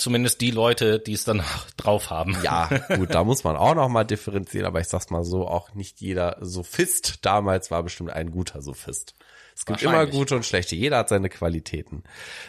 zumindest 0.00 0.40
die 0.40 0.50
Leute, 0.50 0.98
die 0.98 1.12
es 1.12 1.24
dann 1.24 1.42
drauf 1.76 2.10
haben. 2.10 2.36
Ja, 2.42 2.68
gut, 2.96 3.14
da 3.14 3.24
muss 3.24 3.44
man 3.44 3.56
auch 3.56 3.74
noch 3.74 3.88
mal 3.88 4.04
differenzieren, 4.04 4.66
aber 4.66 4.80
ich 4.80 4.88
sag's 4.88 5.10
mal 5.10 5.24
so, 5.24 5.46
auch 5.46 5.74
nicht 5.74 6.00
jeder 6.00 6.38
Sophist 6.40 7.24
damals 7.24 7.70
war 7.70 7.82
bestimmt 7.82 8.10
ein 8.10 8.30
guter 8.30 8.62
Sophist. 8.62 9.14
Es 9.54 9.66
gibt 9.66 9.82
immer 9.82 10.06
gute 10.06 10.36
und 10.36 10.46
schlechte, 10.46 10.74
jeder 10.74 10.98
hat 10.98 11.10
seine 11.10 11.28
Qualitäten. 11.28 12.04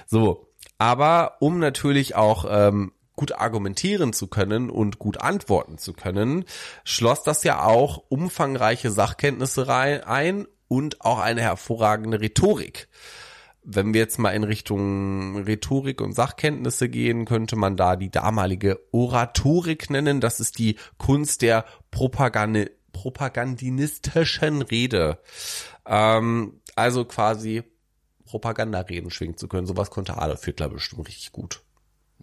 So, 0.06 0.47
aber 0.78 1.38
um 1.41 1.60
natürlich 1.60 2.16
auch 2.16 2.45
ähm, 2.49 2.93
gut 3.16 3.34
argumentieren 3.34 4.14
zu 4.14 4.28
können 4.28 4.70
und 4.70 4.97
gut 4.97 5.20
antworten 5.20 5.78
zu 5.78 5.93
können, 5.93 6.45
schloss 6.84 7.24
das 7.24 7.43
ja 7.43 7.64
auch 7.64 8.04
umfangreiche 8.10 8.91
Sachkenntnisse 8.91 9.68
rein 9.68 10.04
ein 10.04 10.47
und 10.68 11.02
auch 11.02 11.20
eine 11.20 11.41
hervorragende 11.41 12.22
Rhetorik 12.22 12.88
wenn 13.64 13.93
wir 13.93 14.01
jetzt 14.01 14.18
mal 14.18 14.32
in 14.32 14.43
Richtung 14.43 15.43
Rhetorik 15.43 16.01
und 16.01 16.14
Sachkenntnisse 16.14 16.89
gehen, 16.89 17.26
könnte 17.26 17.55
man 17.55 17.78
da 17.78 17.95
die 17.95 18.09
damalige 18.09 18.80
Oratorik 18.91 19.89
nennen. 19.89 20.20
Das 20.20 20.39
ist 20.39 20.57
die 20.57 20.78
Kunst 20.97 21.41
der 21.41 21.66
Propagande, 21.91 22.72
propagandinistischen 22.91 24.62
Rede. 24.62 25.20
Ähm, 25.86 26.62
also 26.76 27.05
quasi 27.05 27.64
Propagandareden 28.26 29.12
schwingen 29.12 29.38
zu 29.38 29.47
können. 29.47 29.68
Sowas 29.68 29.91
konnte 29.91 30.18
Adolf 30.18 30.45
Hitler 30.45 30.70
bestimmt 30.70 31.07
richtig 31.07 31.32
gut. 31.32 31.62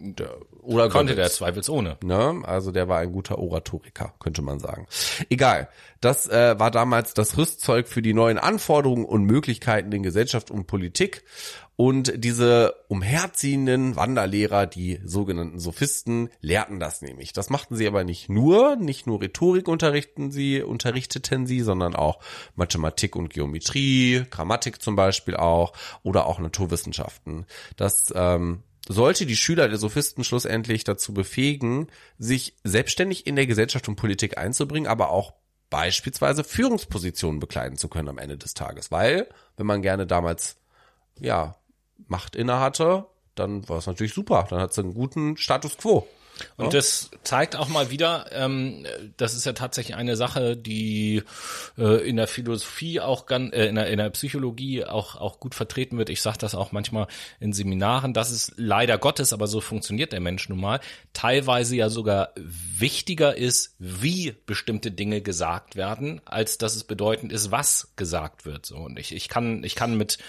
Der, 0.01 0.37
oder 0.61 0.89
konnte 0.89 1.15
der 1.15 1.29
zweifelsohne. 1.29 1.97
Ne? 2.03 2.41
Also 2.43 2.71
der 2.71 2.87
war 2.87 2.99
ein 2.99 3.11
guter 3.11 3.37
Oratoriker, 3.37 4.13
könnte 4.19 4.41
man 4.41 4.59
sagen. 4.59 4.87
Egal. 5.29 5.69
Das 5.99 6.27
äh, 6.29 6.57
war 6.57 6.71
damals 6.71 7.13
das 7.13 7.37
Rüstzeug 7.37 7.87
für 7.87 8.01
die 8.01 8.13
neuen 8.13 8.37
Anforderungen 8.37 9.03
und 9.05 9.25
Möglichkeiten 9.25 9.91
in 9.91 10.03
Gesellschaft 10.03 10.49
und 10.51 10.67
Politik. 10.67 11.23
Und 11.75 12.11
diese 12.17 12.75
umherziehenden 12.89 13.95
Wanderlehrer, 13.95 14.65
die 14.65 14.99
sogenannten 15.05 15.59
Sophisten, 15.59 16.29
lehrten 16.41 16.77
das 16.77 17.01
nämlich. 17.01 17.31
Das 17.31 17.49
machten 17.49 17.77
sie 17.77 17.87
aber 17.87 18.03
nicht 18.03 18.27
nur, 18.27 18.75
nicht 18.75 19.07
nur 19.07 19.21
Rhetorik 19.21 19.69
unterrichten 19.69 20.29
sie, 20.29 20.61
unterrichteten 20.61 21.47
sie, 21.47 21.61
sondern 21.61 21.95
auch 21.95 22.19
Mathematik 22.55 23.15
und 23.15 23.29
Geometrie, 23.29 24.25
Grammatik 24.29 24.81
zum 24.81 24.97
Beispiel 24.97 25.37
auch 25.37 25.71
oder 26.03 26.25
auch 26.25 26.39
Naturwissenschaften. 26.39 27.45
Das 27.77 28.13
ähm, 28.13 28.63
sollte 28.89 29.27
die 29.27 29.37
Schüler 29.37 29.69
der 29.69 29.77
Sophisten 29.77 30.23
schlussendlich 30.23 30.83
dazu 30.83 31.13
befähigen, 31.13 31.87
sich 32.17 32.55
selbstständig 32.63 33.27
in 33.27 33.35
der 33.35 33.45
Gesellschaft 33.45 33.87
und 33.87 33.95
Politik 33.95 34.37
einzubringen, 34.37 34.89
aber 34.89 35.11
auch 35.11 35.33
beispielsweise 35.69 36.43
Führungspositionen 36.43 37.39
bekleiden 37.39 37.77
zu 37.77 37.87
können 37.87 38.09
am 38.09 38.17
Ende 38.17 38.37
des 38.37 38.55
Tages. 38.55 38.91
Weil, 38.91 39.29
wenn 39.57 39.67
man 39.67 39.83
gerne 39.83 40.07
damals, 40.07 40.57
ja, 41.19 41.55
Macht 42.07 42.35
inne 42.35 42.59
hatte, 42.59 43.05
dann 43.35 43.67
war 43.69 43.77
es 43.77 43.85
natürlich 43.85 44.13
super. 44.13 44.47
Dann 44.49 44.59
hat 44.59 44.71
es 44.71 44.79
einen 44.79 44.95
guten 44.95 45.37
Status 45.37 45.77
quo. 45.77 46.07
Und 46.57 46.65
ja. 46.65 46.71
das 46.71 47.11
zeigt 47.23 47.55
auch 47.55 47.67
mal 47.67 47.89
wieder, 47.91 48.27
ähm, 48.31 48.85
das 49.17 49.33
ist 49.33 49.45
ja 49.45 49.53
tatsächlich 49.53 49.95
eine 49.95 50.15
Sache, 50.15 50.55
die 50.57 51.23
äh, 51.77 52.07
in 52.07 52.15
der 52.15 52.27
Philosophie 52.27 52.99
auch 52.99 53.25
ganz, 53.25 53.53
äh, 53.53 53.67
in, 53.67 53.75
der, 53.75 53.87
in 53.87 53.97
der 53.97 54.09
Psychologie 54.09 54.85
auch 54.85 55.15
auch 55.15 55.39
gut 55.39 55.55
vertreten 55.55 55.97
wird. 55.97 56.09
Ich 56.09 56.21
sage 56.21 56.37
das 56.39 56.55
auch 56.55 56.71
manchmal 56.71 57.07
in 57.39 57.53
Seminaren, 57.53 58.13
dass 58.13 58.31
es 58.31 58.51
leider 58.57 58.97
Gottes, 58.97 59.33
aber 59.33 59.47
so 59.47 59.61
funktioniert 59.61 60.13
der 60.13 60.19
Mensch 60.19 60.49
nun 60.49 60.59
mal, 60.59 60.79
teilweise 61.13 61.75
ja 61.75 61.89
sogar 61.89 62.29
wichtiger 62.35 63.35
ist, 63.35 63.75
wie 63.79 64.35
bestimmte 64.45 64.91
Dinge 64.91 65.21
gesagt 65.21 65.75
werden, 65.75 66.21
als 66.25 66.57
dass 66.57 66.75
es 66.75 66.83
bedeutend 66.83 67.31
ist, 67.31 67.51
was 67.51 67.93
gesagt 67.95 68.45
wird. 68.45 68.65
So 68.65 68.77
und 68.77 68.99
ich 68.99 69.13
ich 69.13 69.29
kann 69.29 69.63
ich 69.63 69.75
kann 69.75 69.97
mit 69.97 70.19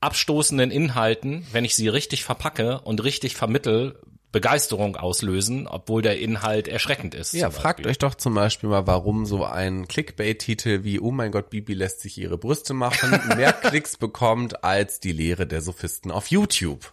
abstoßenden 0.00 0.70
Inhalten, 0.70 1.46
wenn 1.52 1.64
ich 1.64 1.74
sie 1.74 1.88
richtig 1.88 2.24
verpacke 2.24 2.80
und 2.80 3.04
richtig 3.04 3.36
vermittel, 3.36 3.98
Begeisterung 4.32 4.96
auslösen, 4.96 5.66
obwohl 5.66 6.02
der 6.02 6.20
Inhalt 6.20 6.68
erschreckend 6.68 7.14
ist. 7.14 7.32
Ja, 7.32 7.50
fragt 7.50 7.84
euch 7.86 7.98
doch 7.98 8.14
zum 8.14 8.34
Beispiel 8.34 8.68
mal, 8.68 8.86
warum 8.86 9.26
so 9.26 9.44
ein 9.44 9.88
Clickbait-Titel 9.88 10.84
wie 10.84 11.00
Oh 11.00 11.10
mein 11.10 11.32
Gott, 11.32 11.50
Bibi 11.50 11.74
lässt 11.74 12.00
sich 12.00 12.16
ihre 12.16 12.38
Brüste 12.38 12.72
machen 12.72 13.18
mehr 13.36 13.52
Klicks 13.52 13.96
bekommt 13.96 14.62
als 14.62 15.00
die 15.00 15.10
Lehre 15.10 15.48
der 15.48 15.62
Sophisten 15.62 16.12
auf 16.12 16.28
YouTube. 16.28 16.92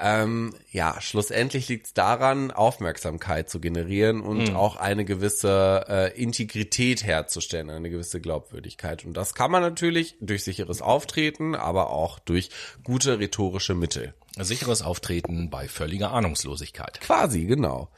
Ähm, 0.00 0.54
ja, 0.70 1.00
schlussendlich 1.00 1.68
liegt 1.68 1.86
es 1.86 1.94
daran, 1.94 2.52
Aufmerksamkeit 2.52 3.50
zu 3.50 3.58
generieren 3.58 4.20
und 4.20 4.50
mhm. 4.50 4.56
auch 4.56 4.76
eine 4.76 5.04
gewisse 5.04 5.84
äh, 5.88 6.20
Integrität 6.20 7.02
herzustellen, 7.02 7.70
eine 7.70 7.90
gewisse 7.90 8.20
Glaubwürdigkeit. 8.20 9.04
Und 9.04 9.16
das 9.16 9.34
kann 9.34 9.50
man 9.50 9.62
natürlich 9.62 10.14
durch 10.20 10.44
sicheres 10.44 10.80
Auftreten, 10.80 11.56
aber 11.56 11.90
auch 11.90 12.20
durch 12.20 12.50
gute 12.84 13.18
rhetorische 13.18 13.74
Mittel. 13.74 14.14
Sicheres 14.44 14.82
Auftreten 14.82 15.50
bei 15.50 15.68
völliger 15.68 16.12
Ahnungslosigkeit. 16.12 17.00
Quasi, 17.00 17.44
genau. 17.44 17.90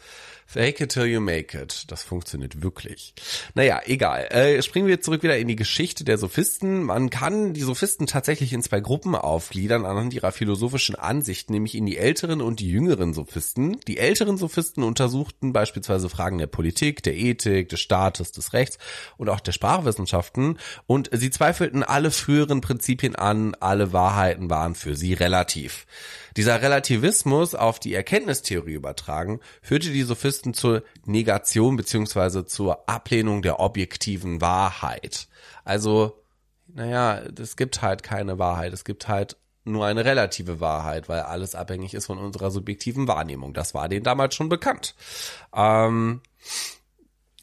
Fake 0.53 0.81
it 0.81 0.91
till 0.91 1.05
you 1.05 1.21
make 1.21 1.57
it. 1.57 1.85
Das 1.93 2.03
funktioniert 2.03 2.61
wirklich. 2.61 3.15
Naja, 3.55 3.83
egal. 3.85 4.27
Äh, 4.33 4.61
springen 4.65 4.89
wir 4.89 5.01
zurück 5.01 5.23
wieder 5.23 5.39
in 5.39 5.47
die 5.47 5.55
Geschichte 5.55 6.03
der 6.03 6.19
Sophisten. 6.19 6.83
Man 6.83 7.09
kann 7.09 7.55
die 7.55 7.61
Sophisten 7.61 8.09
tatsächlich 8.09 8.53
in 8.53 8.61
zwei 8.61 8.81
Gruppen 8.81 9.15
aufgliedern 9.15 9.87
anhand 9.87 10.13
ihrer 10.13 10.33
philosophischen 10.33 10.97
Ansichten, 10.97 11.53
nämlich 11.53 11.77
in 11.77 11.87
die 11.87 11.99
älteren 11.99 12.43
und 12.43 12.59
die 12.59 12.69
jüngeren 12.69 13.15
Sophisten. 13.15 13.79
Die 13.87 13.99
älteren 13.99 14.39
Sophisten 14.39 14.83
untersuchten 14.83 15.53
beispielsweise 15.53 16.09
Fragen 16.09 16.39
der 16.39 16.49
Politik, 16.49 17.05
der 17.05 17.15
Ethik, 17.15 17.69
des 17.69 17.79
Staates, 17.79 18.33
des 18.33 18.53
Rechts 18.53 18.79
und 19.19 19.29
auch 19.29 19.39
der 19.39 19.53
Sprachwissenschaften 19.53 20.59
und 20.89 21.11
sie 21.13 21.31
zweifelten 21.31 21.85
alle 21.85 22.11
früheren 22.11 22.61
Prinzipien 22.61 23.15
an, 23.15 23.55
alle 23.61 23.93
Wahrheiten 23.93 24.51
waren 24.51 24.75
für 24.75 24.97
sie 24.97 25.15
relativ. 25.15 25.87
Dieser 26.41 26.63
Relativismus 26.63 27.55
auf 27.55 27.79
die 27.81 27.93
Erkenntnistheorie 27.93 28.73
übertragen, 28.73 29.41
führte 29.61 29.91
die 29.91 30.05
Sophisten 30.05 30.55
zur 30.55 30.83
Negation 31.05 31.77
beziehungsweise 31.77 32.47
zur 32.47 32.89
Ablehnung 32.89 33.43
der 33.43 33.61
objektiven 33.61 34.41
Wahrheit. 34.41 35.29
Also, 35.67 36.25
naja, 36.67 37.21
es 37.39 37.57
gibt 37.59 37.83
halt 37.83 38.03
keine 38.03 38.39
Wahrheit, 38.39 38.73
es 38.73 38.85
gibt 38.85 39.07
halt 39.07 39.37
nur 39.65 39.85
eine 39.85 40.07
relative 40.07 40.61
Wahrheit, 40.61 41.11
weil 41.11 41.21
alles 41.21 41.55
abhängig 41.55 41.93
ist 41.93 42.07
von 42.07 42.17
unserer 42.17 42.51
subjektiven 42.51 43.07
Wahrnehmung. 43.07 43.53
Das 43.53 43.75
war 43.75 43.91
denen 43.91 44.05
damals 44.05 44.35
schon 44.35 44.49
bekannt. 44.49 44.95
Ähm, 45.55 46.23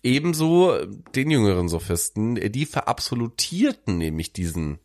ebenso 0.01 0.75
den 1.13 1.29
jüngeren 1.29 1.69
Sophisten, 1.69 2.33
die 2.51 2.65
verabsolutierten 2.65 3.99
nämlich 3.99 4.33
diesen 4.33 4.79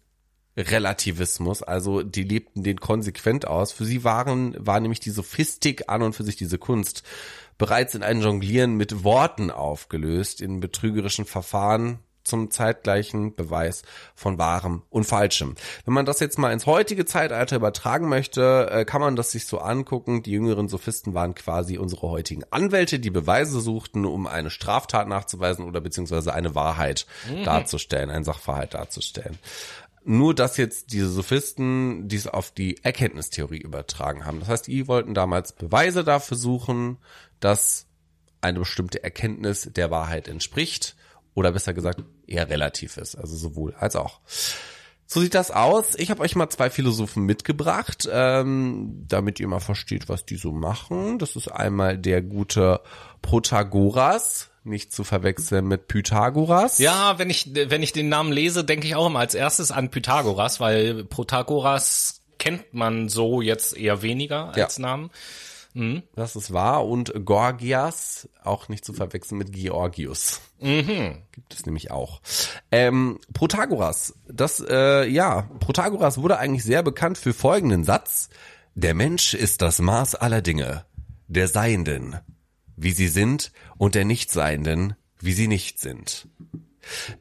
Relativismus, 0.56 1.62
also 1.62 2.02
die 2.02 2.24
lebten 2.24 2.62
den 2.62 2.78
konsequent 2.78 3.46
aus. 3.46 3.72
Für 3.72 3.84
sie 3.84 4.04
waren, 4.04 4.54
war 4.58 4.80
nämlich 4.80 5.00
die 5.00 5.10
Sophistik 5.10 5.88
an 5.88 6.02
und 6.02 6.14
für 6.14 6.24
sich 6.24 6.36
diese 6.36 6.58
Kunst 6.58 7.02
bereits 7.58 7.94
in 7.94 8.02
ein 8.02 8.20
Jonglieren 8.20 8.74
mit 8.76 9.04
Worten 9.04 9.50
aufgelöst, 9.50 10.40
in 10.40 10.60
betrügerischen 10.60 11.24
Verfahren 11.24 12.00
zum 12.24 12.50
zeitgleichen 12.50 13.34
Beweis 13.34 13.82
von 14.14 14.38
wahrem 14.38 14.82
und 14.90 15.04
falschem. 15.04 15.54
Wenn 15.84 15.94
man 15.94 16.06
das 16.06 16.20
jetzt 16.20 16.38
mal 16.38 16.52
ins 16.52 16.66
heutige 16.66 17.04
Zeitalter 17.04 17.56
übertragen 17.56 18.08
möchte, 18.08 18.68
äh, 18.70 18.84
kann 18.84 19.00
man 19.00 19.16
das 19.16 19.32
sich 19.32 19.46
so 19.46 19.58
angucken. 19.58 20.22
Die 20.22 20.30
jüngeren 20.30 20.68
Sophisten 20.68 21.14
waren 21.14 21.34
quasi 21.34 21.78
unsere 21.78 22.08
heutigen 22.08 22.44
Anwälte, 22.50 23.00
die 23.00 23.10
Beweise 23.10 23.60
suchten, 23.60 24.04
um 24.04 24.26
eine 24.26 24.50
Straftat 24.50 25.08
nachzuweisen 25.08 25.64
oder 25.64 25.80
beziehungsweise 25.80 26.32
eine 26.32 26.54
Wahrheit 26.54 27.06
mhm. 27.28 27.44
darzustellen, 27.44 28.10
ein 28.10 28.24
Sachverhalt 28.24 28.74
darzustellen. 28.74 29.38
Nur, 30.04 30.34
dass 30.34 30.56
jetzt 30.56 30.92
diese 30.92 31.08
Sophisten 31.08 32.08
dies 32.08 32.26
auf 32.26 32.50
die 32.50 32.82
Erkenntnistheorie 32.82 33.60
übertragen 33.60 34.24
haben. 34.24 34.40
Das 34.40 34.48
heißt, 34.48 34.66
die 34.66 34.88
wollten 34.88 35.14
damals 35.14 35.52
Beweise 35.52 36.02
dafür 36.02 36.36
suchen, 36.36 36.98
dass 37.38 37.86
eine 38.40 38.58
bestimmte 38.58 39.02
Erkenntnis 39.04 39.70
der 39.72 39.90
Wahrheit 39.90 40.26
entspricht 40.26 40.96
oder 41.34 41.52
besser 41.52 41.72
gesagt 41.72 42.02
eher 42.26 42.50
relativ 42.50 42.96
ist. 42.96 43.14
Also 43.14 43.36
sowohl 43.36 43.74
als 43.74 43.96
auch. 43.96 44.20
So 45.06 45.20
sieht 45.20 45.34
das 45.34 45.50
aus. 45.50 45.94
Ich 45.96 46.10
habe 46.10 46.22
euch 46.22 46.36
mal 46.36 46.48
zwei 46.48 46.70
Philosophen 46.70 47.24
mitgebracht, 47.24 48.08
ähm, 48.10 49.04
damit 49.08 49.40
ihr 49.40 49.46
mal 49.46 49.60
versteht, 49.60 50.08
was 50.08 50.24
die 50.24 50.36
so 50.36 50.52
machen. 50.52 51.18
Das 51.18 51.36
ist 51.36 51.48
einmal 51.48 51.98
der 51.98 52.22
gute 52.22 52.80
Protagoras, 53.20 54.48
nicht 54.64 54.92
zu 54.92 55.04
verwechseln 55.04 55.66
mit 55.66 55.88
Pythagoras. 55.88 56.78
Ja, 56.78 57.18
wenn 57.18 57.30
ich, 57.30 57.50
wenn 57.54 57.82
ich 57.82 57.92
den 57.92 58.08
Namen 58.08 58.32
lese, 58.32 58.64
denke 58.64 58.86
ich 58.86 58.94
auch 58.94 59.06
immer 59.06 59.20
als 59.20 59.34
erstes 59.34 59.72
an 59.72 59.90
Pythagoras, 59.90 60.60
weil 60.60 61.04
Protagoras 61.04 62.20
kennt 62.38 62.74
man 62.74 63.08
so 63.08 63.40
jetzt 63.40 63.76
eher 63.76 64.02
weniger 64.02 64.54
als 64.54 64.76
ja. 64.76 64.82
Namen. 64.82 65.10
Mhm. 65.74 66.02
Das 66.14 66.36
ist 66.36 66.52
wahr. 66.52 66.86
Und 66.86 67.12
Gorgias, 67.24 68.28
auch 68.42 68.68
nicht 68.68 68.84
zu 68.84 68.92
verwechseln 68.92 69.38
mit 69.38 69.52
Georgius. 69.52 70.40
Mhm. 70.60 71.22
Gibt 71.32 71.54
es 71.54 71.66
nämlich 71.66 71.90
auch. 71.90 72.20
Ähm, 72.70 73.18
Protagoras, 73.32 74.14
das, 74.26 74.62
äh, 74.68 75.06
ja, 75.08 75.48
Protagoras 75.60 76.18
wurde 76.18 76.38
eigentlich 76.38 76.64
sehr 76.64 76.82
bekannt 76.82 77.18
für 77.18 77.32
folgenden 77.32 77.84
Satz. 77.84 78.28
Der 78.74 78.94
Mensch 78.94 79.34
ist 79.34 79.62
das 79.62 79.80
Maß 79.80 80.14
aller 80.14 80.42
Dinge, 80.42 80.84
der 81.28 81.48
Seienden, 81.48 82.16
wie 82.82 82.92
sie 82.92 83.08
sind 83.08 83.52
und 83.78 83.94
der 83.94 84.04
Nichtseienden, 84.04 84.94
wie 85.20 85.32
sie 85.32 85.48
nicht 85.48 85.80
sind. 85.80 86.28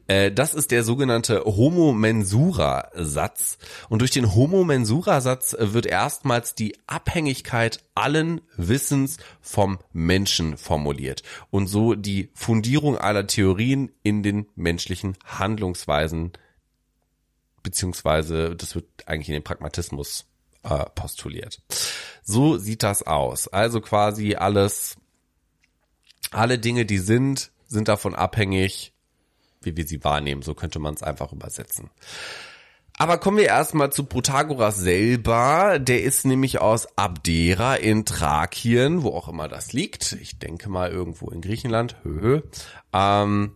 Äh, 0.06 0.32
das 0.32 0.54
ist 0.54 0.70
der 0.70 0.84
sogenannte 0.84 1.44
Homo 1.44 1.92
Mensura 1.92 2.90
Satz. 2.94 3.58
Und 3.88 4.00
durch 4.00 4.10
den 4.10 4.34
Homo 4.34 4.64
Mensura 4.64 5.20
Satz 5.20 5.54
wird 5.58 5.86
erstmals 5.86 6.54
die 6.54 6.76
Abhängigkeit 6.86 7.82
allen 7.94 8.40
Wissens 8.56 9.18
vom 9.40 9.78
Menschen 9.92 10.56
formuliert 10.56 11.22
und 11.50 11.68
so 11.68 11.94
die 11.94 12.30
Fundierung 12.34 12.98
aller 12.98 13.26
Theorien 13.26 13.92
in 14.02 14.22
den 14.22 14.46
menschlichen 14.56 15.16
Handlungsweisen 15.24 16.32
beziehungsweise 17.62 18.56
das 18.56 18.74
wird 18.74 18.86
eigentlich 19.06 19.28
in 19.28 19.34
den 19.34 19.44
Pragmatismus 19.44 20.26
äh, 20.64 20.84
postuliert. 20.94 21.60
So 22.24 22.58
sieht 22.58 22.82
das 22.82 23.04
aus. 23.04 23.46
Also 23.48 23.80
quasi 23.80 24.34
alles 24.34 24.96
alle 26.32 26.58
Dinge, 26.58 26.84
die 26.84 26.98
sind, 26.98 27.50
sind 27.66 27.88
davon 27.88 28.14
abhängig, 28.14 28.92
wie 29.60 29.76
wir 29.76 29.86
sie 29.86 30.02
wahrnehmen. 30.04 30.42
So 30.42 30.54
könnte 30.54 30.78
man 30.78 30.94
es 30.94 31.02
einfach 31.02 31.32
übersetzen. 31.32 31.90
Aber 32.98 33.18
kommen 33.18 33.38
wir 33.38 33.46
erstmal 33.46 33.90
zu 33.90 34.04
Protagoras 34.04 34.78
selber. 34.78 35.78
Der 35.78 36.02
ist 36.02 36.24
nämlich 36.24 36.60
aus 36.60 36.86
Abdera 36.96 37.74
in 37.74 38.04
Thrakien, 38.04 39.02
wo 39.02 39.10
auch 39.10 39.28
immer 39.28 39.48
das 39.48 39.72
liegt. 39.72 40.12
Ich 40.20 40.38
denke 40.38 40.68
mal 40.68 40.90
irgendwo 40.90 41.30
in 41.30 41.40
Griechenland. 41.40 41.96
Höhö. 42.02 42.42
Ähm, 42.92 43.52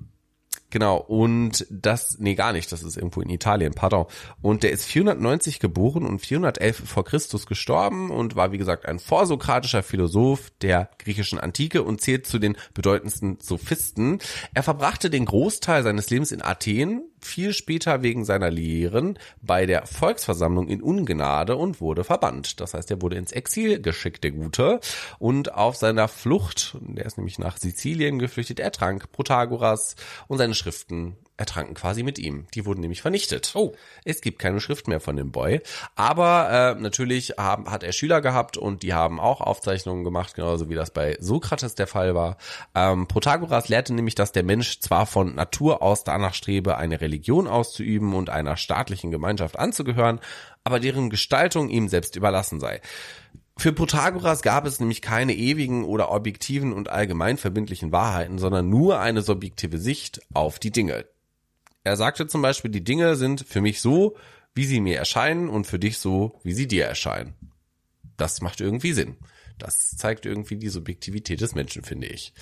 Genau, 0.76 0.98
und 0.98 1.66
das, 1.70 2.18
nee, 2.18 2.34
gar 2.34 2.52
nicht, 2.52 2.70
das 2.70 2.82
ist 2.82 2.98
irgendwo 2.98 3.22
in 3.22 3.30
Italien, 3.30 3.72
pardon. 3.72 4.04
Und 4.42 4.62
der 4.62 4.72
ist 4.72 4.84
490 4.84 5.58
geboren 5.58 6.04
und 6.04 6.18
411 6.18 6.82
vor 6.86 7.02
Christus 7.02 7.46
gestorben 7.46 8.10
und 8.10 8.36
war, 8.36 8.52
wie 8.52 8.58
gesagt, 8.58 8.84
ein 8.84 8.98
vorsokratischer 8.98 9.82
Philosoph 9.82 10.50
der 10.60 10.90
griechischen 10.98 11.40
Antike 11.40 11.82
und 11.82 12.02
zählt 12.02 12.26
zu 12.26 12.38
den 12.38 12.58
bedeutendsten 12.74 13.38
Sophisten. 13.40 14.18
Er 14.52 14.62
verbrachte 14.62 15.08
den 15.08 15.24
Großteil 15.24 15.82
seines 15.82 16.10
Lebens 16.10 16.30
in 16.30 16.42
Athen, 16.42 17.08
viel 17.20 17.52
später 17.52 18.02
wegen 18.02 18.24
seiner 18.24 18.50
Lehren 18.50 19.18
bei 19.42 19.66
der 19.66 19.86
Volksversammlung 19.86 20.68
in 20.68 20.82
Ungnade 20.82 21.56
und 21.56 21.80
wurde 21.80 22.04
verbannt. 22.04 22.60
Das 22.60 22.74
heißt, 22.74 22.90
er 22.90 23.02
wurde 23.02 23.16
ins 23.16 23.32
Exil 23.32 23.80
geschickt, 23.80 24.24
der 24.24 24.32
Gute. 24.32 24.80
Und 25.18 25.54
auf 25.54 25.76
seiner 25.76 26.08
Flucht, 26.08 26.76
der 26.80 27.06
ist 27.06 27.18
nämlich 27.18 27.38
nach 27.38 27.56
Sizilien 27.56 28.18
geflüchtet, 28.18 28.60
ertrank 28.60 29.10
Protagoras 29.12 29.96
und 30.28 30.38
seine 30.38 30.54
Schriften 30.54 31.16
ertranken 31.36 31.74
quasi 31.74 32.02
mit 32.02 32.18
ihm. 32.18 32.46
Die 32.54 32.64
wurden 32.64 32.80
nämlich 32.80 33.02
vernichtet. 33.02 33.52
Oh. 33.54 33.74
Es 34.04 34.20
gibt 34.20 34.38
keine 34.38 34.60
Schrift 34.60 34.88
mehr 34.88 35.00
von 35.00 35.16
dem 35.16 35.32
Boy. 35.32 35.60
Aber 35.94 36.76
äh, 36.76 36.80
natürlich 36.80 37.34
haben, 37.38 37.70
hat 37.70 37.82
er 37.82 37.92
Schüler 37.92 38.20
gehabt 38.20 38.56
und 38.56 38.82
die 38.82 38.94
haben 38.94 39.20
auch 39.20 39.40
Aufzeichnungen 39.40 40.04
gemacht, 40.04 40.34
genauso 40.34 40.68
wie 40.68 40.74
das 40.74 40.90
bei 40.90 41.16
Sokrates 41.20 41.74
der 41.74 41.86
Fall 41.86 42.14
war. 42.14 42.38
Ähm, 42.74 43.06
Protagoras 43.06 43.68
lehrte 43.68 43.94
nämlich, 43.94 44.14
dass 44.14 44.32
der 44.32 44.44
Mensch 44.44 44.80
zwar 44.80 45.06
von 45.06 45.34
Natur 45.34 45.82
aus 45.82 46.04
danach 46.04 46.34
strebe, 46.34 46.76
eine 46.76 47.00
Religion 47.00 47.46
auszuüben 47.46 48.14
und 48.14 48.30
einer 48.30 48.56
staatlichen 48.56 49.10
Gemeinschaft 49.10 49.58
anzugehören, 49.58 50.20
aber 50.64 50.80
deren 50.80 51.10
Gestaltung 51.10 51.68
ihm 51.68 51.88
selbst 51.88 52.16
überlassen 52.16 52.60
sei. 52.60 52.80
Für 53.58 53.72
Protagoras 53.72 54.42
gab 54.42 54.66
es 54.66 54.80
nämlich 54.80 55.00
keine 55.00 55.34
ewigen 55.34 55.84
oder 55.84 56.10
objektiven 56.10 56.74
und 56.74 56.90
allgemein 56.90 57.38
verbindlichen 57.38 57.90
Wahrheiten, 57.90 58.38
sondern 58.38 58.68
nur 58.68 59.00
eine 59.00 59.22
subjektive 59.22 59.78
Sicht 59.78 60.20
auf 60.34 60.58
die 60.58 60.70
Dinge. 60.70 61.06
Er 61.86 61.96
sagte 61.96 62.26
zum 62.26 62.42
Beispiel, 62.42 62.72
die 62.72 62.82
Dinge 62.82 63.14
sind 63.14 63.46
für 63.48 63.60
mich 63.60 63.80
so, 63.80 64.16
wie 64.56 64.64
sie 64.64 64.80
mir 64.80 64.98
erscheinen 64.98 65.48
und 65.48 65.68
für 65.68 65.78
dich 65.78 65.98
so, 65.98 66.40
wie 66.42 66.52
sie 66.52 66.66
dir 66.66 66.84
erscheinen. 66.84 67.36
Das 68.16 68.40
macht 68.40 68.60
irgendwie 68.60 68.92
Sinn. 68.92 69.18
Das 69.56 69.96
zeigt 69.96 70.26
irgendwie 70.26 70.56
die 70.56 70.68
Subjektivität 70.68 71.40
des 71.40 71.54
Menschen, 71.54 71.84
finde 71.84 72.08
ich. 72.08 72.32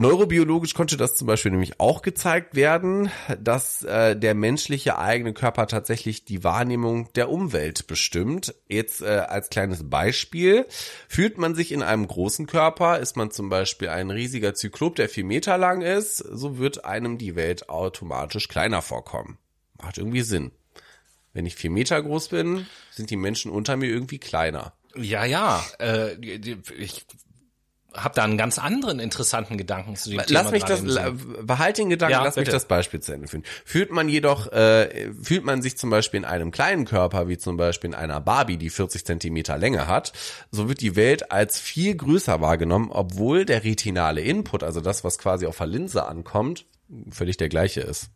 Neurobiologisch 0.00 0.74
konnte 0.74 0.96
das 0.96 1.16
zum 1.16 1.26
Beispiel 1.26 1.50
nämlich 1.50 1.80
auch 1.80 2.02
gezeigt 2.02 2.54
werden, 2.54 3.10
dass 3.40 3.82
äh, 3.82 4.14
der 4.16 4.36
menschliche 4.36 4.96
eigene 4.96 5.34
Körper 5.34 5.66
tatsächlich 5.66 6.24
die 6.24 6.44
Wahrnehmung 6.44 7.12
der 7.14 7.28
Umwelt 7.30 7.88
bestimmt. 7.88 8.54
Jetzt 8.68 9.02
äh, 9.02 9.06
als 9.06 9.50
kleines 9.50 9.90
Beispiel, 9.90 10.66
fühlt 11.08 11.38
man 11.38 11.56
sich 11.56 11.72
in 11.72 11.82
einem 11.82 12.06
großen 12.06 12.46
Körper, 12.46 13.00
ist 13.00 13.16
man 13.16 13.32
zum 13.32 13.48
Beispiel 13.48 13.88
ein 13.88 14.12
riesiger 14.12 14.54
Zyklop, 14.54 14.94
der 14.94 15.08
vier 15.08 15.24
Meter 15.24 15.58
lang 15.58 15.82
ist, 15.82 16.18
so 16.18 16.58
wird 16.58 16.84
einem 16.84 17.18
die 17.18 17.34
Welt 17.34 17.68
automatisch 17.68 18.46
kleiner 18.46 18.82
vorkommen. 18.82 19.36
Macht 19.82 19.98
irgendwie 19.98 20.22
Sinn. 20.22 20.52
Wenn 21.32 21.44
ich 21.44 21.56
vier 21.56 21.70
Meter 21.70 22.00
groß 22.00 22.28
bin, 22.28 22.66
sind 22.92 23.10
die 23.10 23.16
Menschen 23.16 23.50
unter 23.50 23.76
mir 23.76 23.88
irgendwie 23.88 24.18
kleiner. 24.18 24.74
Ja, 24.94 25.24
ja. 25.24 25.64
Äh, 25.80 26.14
ich 26.14 27.04
habe 28.02 28.14
da 28.14 28.24
einen 28.24 28.38
ganz 28.38 28.58
anderen 28.58 29.00
interessanten 29.00 29.56
Gedanken 29.58 29.96
zu 29.96 30.10
dem 30.10 30.18
Lass 30.18 30.26
Thema. 30.28 30.50
mich 30.50 30.64
das, 30.64 30.80
im 30.80 30.90
Sinn. 30.90 31.46
behalt 31.46 31.78
den 31.78 31.88
Gedanken, 31.90 32.12
Ja, 32.12 32.22
lass 32.24 32.36
mich 32.36 32.44
bitte. 32.46 32.56
das 32.56 32.66
Beispiel 32.66 33.00
zu 33.00 33.12
Ende 33.12 33.28
führen. 33.28 33.44
Fühlt 33.64 33.90
man 33.90 34.08
jedoch, 34.08 34.50
äh, 34.52 35.10
fühlt 35.22 35.44
man 35.44 35.62
sich 35.62 35.76
zum 35.78 35.90
Beispiel 35.90 36.18
in 36.18 36.24
einem 36.24 36.50
kleinen 36.50 36.84
Körper, 36.84 37.28
wie 37.28 37.38
zum 37.38 37.56
Beispiel 37.56 37.88
in 37.90 37.94
einer 37.94 38.20
Barbie, 38.20 38.56
die 38.56 38.70
40 38.70 39.04
Zentimeter 39.04 39.58
Länge 39.58 39.86
hat, 39.86 40.12
so 40.50 40.68
wird 40.68 40.80
die 40.80 40.96
Welt 40.96 41.32
als 41.32 41.58
viel 41.58 41.94
größer 41.94 42.40
wahrgenommen, 42.40 42.90
obwohl 42.90 43.44
der 43.44 43.64
retinale 43.64 44.20
Input, 44.20 44.62
also 44.62 44.80
das, 44.80 45.04
was 45.04 45.18
quasi 45.18 45.46
auf 45.46 45.58
der 45.58 45.66
Linse 45.66 46.06
ankommt, 46.06 46.64
völlig 47.10 47.36
der 47.36 47.48
gleiche 47.48 47.80
ist. 47.80 48.10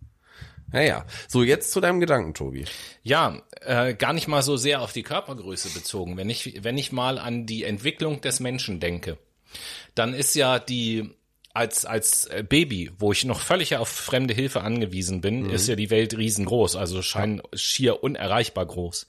Naja, 0.75 1.05
so 1.29 1.43
jetzt 1.43 1.71
zu 1.73 1.81
deinem 1.81 2.01
Gedanken, 2.01 2.33
Tobi. 2.33 2.65
Ja, 3.03 3.43
äh, 3.61 3.93
gar 3.93 4.15
nicht 4.15 4.27
mal 4.27 4.41
so 4.43 4.57
sehr 4.57 4.81
auf 4.81 4.93
die 4.93 5.03
Körpergröße 5.03 5.69
bezogen. 5.69 6.17
Wenn 6.17 6.31
ich, 6.31 6.61
wenn 6.65 6.79
ich 6.79 6.93
mal 6.93 7.19
an 7.19 7.45
die 7.45 7.65
Entwicklung 7.65 8.23
des 8.23 8.41
Menschen 8.41 8.81
denke, 8.81 9.19
dann 9.95 10.15
ist 10.15 10.35
ja 10.35 10.59
die 10.59 11.11
als 11.55 11.85
als 11.85 12.31
Baby, 12.49 12.91
wo 12.99 13.13
ich 13.13 13.25
noch 13.25 13.41
völlig 13.41 13.77
auf 13.77 13.89
fremde 13.89 14.33
Hilfe 14.33 14.63
angewiesen 14.63 15.21
bin, 15.21 15.51
ist 15.51 15.69
ja 15.69 15.77
die 15.77 15.91
Welt 15.91 16.17
riesengroß, 16.17 16.77
also 16.77 17.03
schein 17.03 17.43
schier 17.53 18.03
unerreichbar 18.03 18.65
groß. 18.65 19.07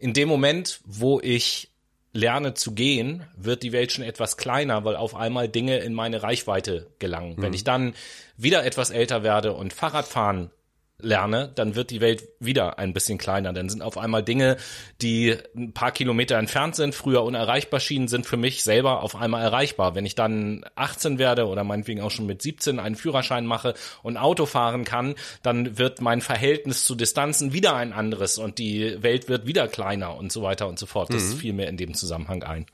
In 0.00 0.12
dem 0.12 0.28
Moment, 0.28 0.80
wo 0.84 1.20
ich 1.20 1.70
lerne 2.12 2.54
zu 2.54 2.72
gehen, 2.72 3.26
wird 3.36 3.62
die 3.62 3.72
Welt 3.72 3.92
schon 3.92 4.04
etwas 4.04 4.36
kleiner, 4.36 4.84
weil 4.84 4.96
auf 4.96 5.14
einmal 5.14 5.48
Dinge 5.48 5.78
in 5.78 5.92
meine 5.92 6.22
Reichweite 6.22 6.88
gelangen. 7.00 7.34
Wenn 7.38 7.52
ich 7.52 7.64
dann 7.64 7.94
wieder 8.36 8.64
etwas 8.64 8.90
älter 8.90 9.22
werde 9.22 9.52
und 9.52 9.72
Fahrradfahren 9.72 10.50
lerne, 10.98 11.50
dann 11.54 11.74
wird 11.74 11.90
die 11.90 12.00
Welt 12.00 12.28
wieder 12.38 12.78
ein 12.78 12.92
bisschen 12.92 13.18
kleiner. 13.18 13.52
Dann 13.52 13.68
sind 13.68 13.82
auf 13.82 13.98
einmal 13.98 14.22
Dinge, 14.22 14.56
die 15.02 15.36
ein 15.56 15.72
paar 15.72 15.90
Kilometer 15.90 16.38
entfernt 16.38 16.76
sind, 16.76 16.94
früher 16.94 17.24
unerreichbar 17.24 17.80
schienen, 17.80 18.06
sind 18.08 18.26
für 18.26 18.36
mich 18.36 18.62
selber 18.62 19.02
auf 19.02 19.16
einmal 19.16 19.42
erreichbar. 19.42 19.94
Wenn 19.94 20.06
ich 20.06 20.14
dann 20.14 20.64
18 20.76 21.18
werde 21.18 21.46
oder 21.46 21.64
meinetwegen 21.64 22.00
auch 22.00 22.12
schon 22.12 22.26
mit 22.26 22.42
17 22.42 22.78
einen 22.78 22.94
Führerschein 22.96 23.44
mache 23.44 23.74
und 24.02 24.16
Auto 24.16 24.46
fahren 24.46 24.84
kann, 24.84 25.14
dann 25.42 25.78
wird 25.78 26.00
mein 26.00 26.20
Verhältnis 26.20 26.84
zu 26.84 26.94
Distanzen 26.94 27.52
wieder 27.52 27.74
ein 27.74 27.92
anderes 27.92 28.38
und 28.38 28.58
die 28.58 29.02
Welt 29.02 29.28
wird 29.28 29.46
wieder 29.46 29.68
kleiner 29.68 30.16
und 30.16 30.30
so 30.30 30.42
weiter 30.42 30.68
und 30.68 30.78
so 30.78 30.86
fort. 30.86 31.12
Das 31.12 31.34
fiel 31.34 31.52
mir 31.52 31.68
in 31.68 31.76
dem 31.76 31.94
Zusammenhang 31.94 32.42
ein. 32.44 32.66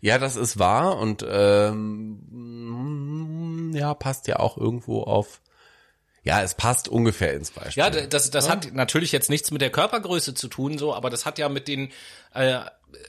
Ja, 0.00 0.18
das 0.18 0.36
ist 0.36 0.58
wahr 0.58 0.98
und 0.98 1.24
ähm, 1.28 2.20
ja, 3.74 3.94
passt 3.94 4.26
ja 4.26 4.40
auch 4.40 4.56
irgendwo 4.56 5.02
auf. 5.02 5.40
Ja, 6.28 6.42
es 6.42 6.52
passt 6.52 6.88
ungefähr 6.88 7.32
ins 7.32 7.50
Beispiel. 7.50 7.82
Ja, 7.82 7.88
das, 7.88 8.30
das 8.30 8.50
hat 8.50 8.74
natürlich 8.74 9.12
jetzt 9.12 9.30
nichts 9.30 9.50
mit 9.50 9.62
der 9.62 9.70
Körpergröße 9.70 10.34
zu 10.34 10.48
tun, 10.48 10.76
so, 10.76 10.94
aber 10.94 11.08
das 11.08 11.24
hat 11.24 11.38
ja 11.38 11.48
mit 11.48 11.68
den, 11.68 11.90
äh, 12.34 12.58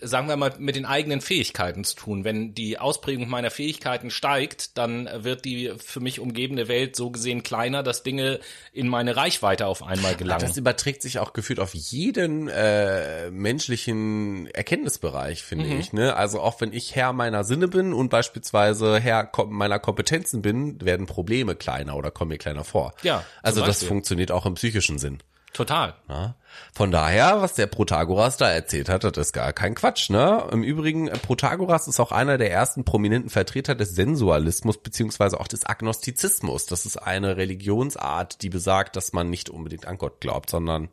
sagen 0.01 0.27
wir 0.27 0.35
mal, 0.37 0.53
mit 0.59 0.75
den 0.75 0.85
eigenen 0.85 1.21
Fähigkeiten 1.21 1.83
zu 1.83 1.95
tun. 1.95 2.23
Wenn 2.23 2.53
die 2.53 2.79
Ausprägung 2.79 3.27
meiner 3.29 3.49
Fähigkeiten 3.51 4.09
steigt, 4.11 4.77
dann 4.77 5.09
wird 5.13 5.45
die 5.45 5.71
für 5.77 5.99
mich 5.99 6.19
umgebende 6.19 6.67
Welt 6.67 6.95
so 6.95 7.11
gesehen 7.11 7.43
kleiner, 7.43 7.83
dass 7.83 8.03
Dinge 8.03 8.39
in 8.73 8.87
meine 8.87 9.15
Reichweite 9.15 9.67
auf 9.67 9.83
einmal 9.83 10.15
gelangen. 10.15 10.41
Das 10.41 10.57
überträgt 10.57 11.01
sich 11.01 11.19
auch 11.19 11.33
gefühlt 11.33 11.59
auf 11.59 11.73
jeden 11.73 12.47
äh, 12.49 13.29
menschlichen 13.31 14.47
Erkenntnisbereich, 14.53 15.43
finde 15.43 15.65
Mhm. 15.65 15.79
ich. 15.79 15.93
Ne? 15.93 16.15
Also 16.15 16.39
auch 16.41 16.61
wenn 16.61 16.73
ich 16.73 16.95
Herr 16.95 17.13
meiner 17.13 17.43
Sinne 17.43 17.67
bin 17.67 17.93
und 17.93 18.09
beispielsweise 18.09 18.99
Herr 18.99 19.25
kom 19.25 19.53
meiner 19.53 19.79
Kompetenzen 19.79 20.41
bin, 20.41 20.79
werden 20.83 21.05
Probleme 21.05 21.55
kleiner 21.55 21.95
oder 21.95 22.11
kommen 22.11 22.29
mir 22.29 22.37
kleiner 22.37 22.63
vor. 22.63 22.93
Ja, 23.03 23.23
Also 23.43 23.65
das 23.65 23.83
funktioniert 23.83 24.31
auch 24.31 24.45
im 24.45 24.55
psychischen 24.55 24.97
Sinn. 24.99 25.19
Total. 25.53 25.95
Ja. 26.07 26.35
Von 26.73 26.91
daher, 26.91 27.41
was 27.41 27.55
der 27.55 27.67
Protagoras 27.67 28.37
da 28.37 28.49
erzählt 28.49 28.89
hat, 28.89 29.03
das 29.03 29.17
ist 29.17 29.33
gar 29.33 29.53
kein 29.53 29.75
Quatsch. 29.75 30.09
Ne? 30.09 30.47
Im 30.51 30.63
Übrigen, 30.63 31.07
äh, 31.07 31.17
Protagoras 31.17 31.87
ist 31.87 31.99
auch 31.99 32.11
einer 32.11 32.37
der 32.37 32.51
ersten 32.51 32.85
prominenten 32.85 33.29
Vertreter 33.29 33.75
des 33.75 33.95
Sensualismus 33.95 34.77
beziehungsweise 34.77 35.39
auch 35.39 35.47
des 35.47 35.65
Agnostizismus. 35.65 36.65
Das 36.65 36.85
ist 36.85 36.97
eine 36.97 37.37
Religionsart, 37.37 38.41
die 38.41 38.49
besagt, 38.49 38.95
dass 38.95 39.13
man 39.13 39.29
nicht 39.29 39.49
unbedingt 39.49 39.87
an 39.87 39.97
Gott 39.97 40.21
glaubt, 40.21 40.49
sondern 40.49 40.89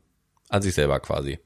an 0.49 0.63
sich 0.63 0.75
selber 0.75 1.01
quasi. 1.01 1.39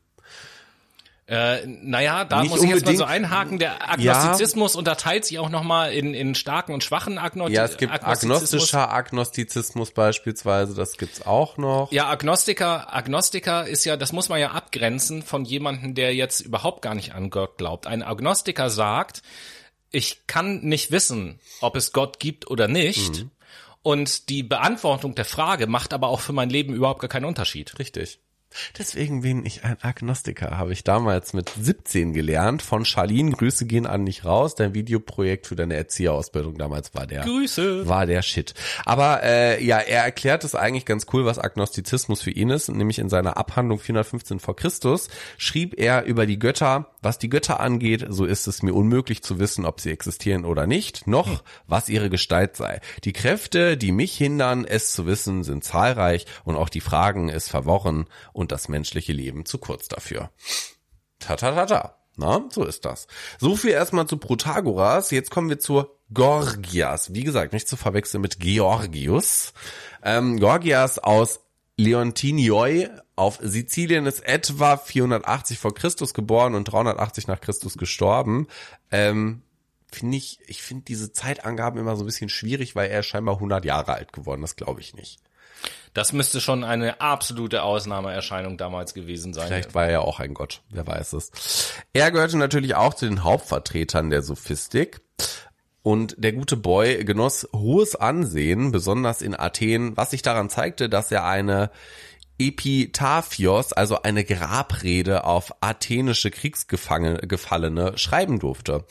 Äh, 1.31 1.65
naja, 1.65 2.25
da 2.25 2.41
Nicht 2.43 2.51
muss 2.51 2.63
ich 2.65 2.71
jetzt 2.71 2.85
mal 2.85 2.97
so 2.97 3.05
unbedingt- 3.05 3.25
einhaken. 3.25 3.59
Der 3.61 3.89
Agnostizismus 3.89 4.75
unterteilt 4.75 5.25
sich 5.25 5.39
auch 5.39 5.49
nochmal 5.49 5.93
in, 5.93 6.13
in 6.13 6.35
starken 6.35 6.73
und 6.75 6.83
schwachen 6.83 7.19
Agno 7.19 7.47
Ja, 7.47 7.65
es 7.65 7.77
gibt 7.77 7.93
agnostischer 7.93 8.93
Agnostizismus 8.93 9.93
beispielsweise, 9.93 10.75
das 10.75 10.97
gibt's 10.97 11.25
auch 11.25 11.57
noch. 11.57 11.93
Ja, 11.93 12.09
Agnostiker, 12.09 12.93
Agnostiker 12.93 13.65
ist 13.69 13.85
ja, 13.85 13.97
das 13.97 14.13
muss 14.13 14.29
man 14.29 14.41
ja 14.41 14.51
abgrenzen 14.51 15.23
von 15.23 15.45
jemandem, 15.45 15.95
der 15.95 16.17
jetzt 16.17 16.41
überhaupt 16.41 16.83
gar 16.83 16.97
nicht 16.97 17.15
an 17.15 17.31
Gott 17.31 17.59
glaubt. 17.59 17.87
Ein 17.87 18.03
Agnostiker 18.03 18.69
sagt, 18.69 19.23
ich 19.93 20.27
kann 20.27 20.63
nicht 20.63 20.91
wissen, 20.91 21.39
ob 21.61 21.77
es 21.77 21.93
Gott 21.93 22.19
gibt 22.19 22.51
oder 22.51 22.67
nicht. 22.67 23.27
Und 23.83 24.29
die 24.31 24.43
Beantwortung 24.43 25.15
der 25.15 25.25
Frage 25.25 25.69
macht 25.69 25.93
aber 25.95 26.09
auch 26.09 26.21
für 26.21 26.33
mein 26.33 26.51
Leben 26.51 26.75
überhaupt 26.75 27.01
gar 27.01 27.09
keinen 27.09 27.25
Unterschied. 27.25 27.79
Richtig. 27.79 28.19
Deswegen 28.79 29.23
bin 29.23 29.47
ich 29.47 29.65
ein 29.65 29.77
Agnostiker, 29.81 30.59
habe 30.59 30.73
ich 30.73 30.85
damals 30.85 31.33
mit 31.33 31.51
17 31.51 32.13
gelernt 32.13 32.63
von 32.63 32.85
Charlene. 32.85 33.33
Grüße 33.33 33.67
gehen 33.67 33.87
an 33.87 34.07
dich 34.07 34.25
raus. 34.25 34.55
Dein 34.55 34.75
Videoprojekt 34.75 35.47
für 35.47 35.57
deine 35.57 35.75
Erzieherausbildung 35.77 36.59
damals 36.59 36.95
war 36.95 37.07
der. 37.07 37.23
Grüße. 37.23 37.89
War 37.89 38.07
der 38.07 38.23
Shit. 38.23 38.55
Aber 38.85 39.23
äh, 39.23 39.63
ja, 39.65 39.79
er 39.79 40.05
erklärt 40.05 40.45
es 40.45 40.55
eigentlich 40.55 40.85
ganz 40.85 41.07
cool, 41.13 41.25
was 41.25 41.39
Agnostizismus 41.39 42.23
für 42.23 42.31
ihn 42.31 42.51
ist. 42.51 42.69
Nämlich 42.69 42.99
in 42.99 43.09
seiner 43.09 43.37
Abhandlung 43.37 43.79
415 43.79 44.41
vor 44.41 44.57
Christus 44.57 45.09
schrieb 45.39 45.79
er 45.79 46.05
über 46.05 46.27
die 46.27 46.39
Götter, 46.39 46.91
was 47.03 47.19
die 47.19 47.31
Götter 47.31 47.61
angeht, 47.61 48.07
so 48.09 48.25
ist 48.25 48.47
es 48.47 48.63
mir 48.63 48.75
unmöglich 48.75 49.23
zu 49.23 49.39
wissen, 49.39 49.65
ob 49.65 49.81
sie 49.81 49.91
existieren 49.91 50.45
oder 50.45 50.67
nicht, 50.67 51.07
noch 51.07 51.43
was 51.67 51.89
ihre 51.89 52.11
Gestalt 52.11 52.57
sei. 52.57 52.81
Die 53.05 53.13
Kräfte, 53.13 53.77
die 53.77 53.93
mich 53.93 54.17
hindern, 54.17 54.65
es 54.65 54.93
zu 54.93 55.07
wissen, 55.07 55.45
sind 55.45 55.65
zahlreich 55.65 56.27
und 56.45 56.57
auch 56.57 56.69
die 56.69 56.81
Fragen 56.81 57.29
ist 57.29 57.49
verworren 57.49 58.07
und 58.41 58.53
das 58.53 58.69
menschliche 58.69 59.13
Leben 59.13 59.45
zu 59.45 59.59
kurz 59.59 59.89
dafür. 59.89 60.31
Ta 61.19 61.37
ta 61.37 61.53
ta 61.53 61.67
ta. 61.67 61.97
Na, 62.17 62.45
so 62.51 62.65
ist 62.65 62.85
das. 62.85 63.07
So 63.39 63.57
viel 63.57 63.71
erstmal 63.71 64.07
zu 64.07 64.19
Protagoras. 64.19 65.11
Jetzt 65.11 65.31
kommen 65.31 65.49
wir 65.49 65.59
zur 65.59 65.97
Gorgias. 66.13 67.15
Wie 67.15 67.25
gesagt, 67.25 67.53
nicht 67.53 67.69
zu 67.69 67.77
verwechseln 67.77 68.21
mit 68.21 68.41
Georgius. 68.41 69.53
Ähm, 70.03 70.39
Gorgias 70.41 70.99
aus 70.99 71.41
Leontinioi 71.77 72.91
auf 73.17 73.39
Sizilien 73.43 74.07
ist 74.07 74.21
etwa 74.21 74.77
480 74.77 75.59
vor 75.59 75.75
Christus 75.75 76.13
geboren 76.13 76.55
und 76.55 76.65
380 76.65 77.27
nach 77.27 77.41
Christus 77.41 77.79
gestorben. 77.79 78.49
Ähm, 78.91 79.43
finde 79.91 80.17
ich, 80.17 80.41
ich 80.47 80.63
finde 80.63 80.85
diese 80.85 81.13
Zeitangaben 81.13 81.81
immer 81.81 81.97
so 81.97 82.03
ein 82.03 82.07
bisschen 82.07 82.29
schwierig, 82.29 82.77
weil 82.77 82.91
er 82.91 83.01
ist 83.01 83.07
scheinbar 83.07 83.37
100 83.37 83.65
Jahre 83.65 83.95
alt 83.95 84.13
geworden. 84.13 84.43
Das 84.43 84.57
glaube 84.57 84.81
ich 84.81 84.95
nicht. 84.95 85.21
Das 85.93 86.13
müsste 86.13 86.41
schon 86.41 86.63
eine 86.63 87.01
absolute 87.01 87.63
Ausnahmeerscheinung 87.63 88.57
damals 88.57 88.95
gewesen 88.95 89.33
sein. 89.33 89.49
Vielleicht 89.49 89.75
war 89.75 89.87
er 89.87 89.91
ja 89.93 90.01
auch 90.01 90.21
ein 90.21 90.35
Gott, 90.35 90.63
wer 90.71 90.87
weiß 90.87 91.15
es. 91.15 91.73
Er 91.93 92.11
gehörte 92.11 92.39
natürlich 92.39 92.77
auch 92.77 92.95
zu 92.95 93.07
den 93.07 93.25
Hauptvertretern 93.25 94.11
der 94.11 94.23
Sophistik. 94.23 95.01
Und 95.83 96.15
der 96.19 96.33
gute 96.33 96.59
Boy 96.59 97.05
genoss 97.05 97.49
hohes 97.55 97.97
Ansehen, 97.97 98.71
besonders 98.71 99.23
in 99.23 99.35
Athen, 99.39 99.97
was 99.97 100.11
sich 100.11 100.21
daran 100.21 100.51
zeigte, 100.51 100.91
dass 100.91 101.11
er 101.11 101.25
eine 101.25 101.71
Epitaphios, 102.39 103.73
also 103.73 104.03
eine 104.03 104.25
Grabrede 104.25 105.25
auf 105.25 105.55
athenische 105.61 106.31
Kriegsgefallene 106.31 107.97
schreiben 107.97 108.39
durfte. 108.39 108.85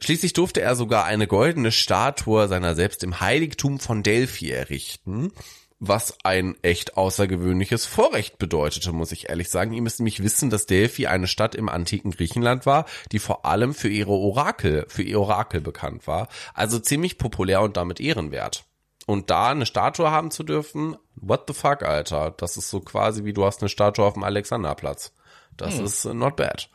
Schließlich 0.00 0.32
durfte 0.32 0.60
er 0.60 0.76
sogar 0.76 1.04
eine 1.04 1.26
goldene 1.26 1.72
Statue 1.72 2.46
seiner 2.46 2.74
selbst 2.74 3.02
im 3.02 3.20
Heiligtum 3.20 3.80
von 3.80 4.04
Delphi 4.04 4.50
errichten, 4.50 5.32
was 5.80 6.16
ein 6.24 6.56
echt 6.62 6.96
außergewöhnliches 6.96 7.86
Vorrecht 7.86 8.38
bedeutete, 8.38 8.92
muss 8.92 9.12
ich 9.12 9.28
ehrlich 9.28 9.48
sagen. 9.48 9.72
Ihr 9.72 9.82
müsst 9.82 10.00
nämlich 10.00 10.22
wissen, 10.22 10.50
dass 10.50 10.66
Delphi 10.66 11.06
eine 11.06 11.28
Stadt 11.28 11.54
im 11.54 11.68
antiken 11.68 12.10
Griechenland 12.10 12.66
war, 12.66 12.86
die 13.12 13.20
vor 13.20 13.44
allem 13.44 13.74
für 13.74 13.88
ihre 13.88 14.10
Orakel, 14.10 14.86
für 14.88 15.02
ihr 15.02 15.20
Orakel 15.20 15.60
bekannt 15.60 16.06
war. 16.06 16.28
Also 16.54 16.78
ziemlich 16.78 17.18
populär 17.18 17.62
und 17.62 17.76
damit 17.76 18.00
ehrenwert. 18.00 18.64
Und 19.06 19.30
da 19.30 19.50
eine 19.50 19.66
Statue 19.66 20.10
haben 20.10 20.30
zu 20.30 20.42
dürfen, 20.42 20.96
what 21.14 21.44
the 21.46 21.54
fuck, 21.54 21.82
Alter. 21.82 22.34
Das 22.36 22.56
ist 22.56 22.68
so 22.68 22.80
quasi 22.80 23.24
wie 23.24 23.32
du 23.32 23.44
hast 23.44 23.62
eine 23.62 23.68
Statue 23.68 24.04
auf 24.04 24.14
dem 24.14 24.24
Alexanderplatz. 24.24 25.12
Das 25.56 25.78
ist 25.78 26.04
äh, 26.04 26.14
not 26.14 26.36
bad. 26.36 26.68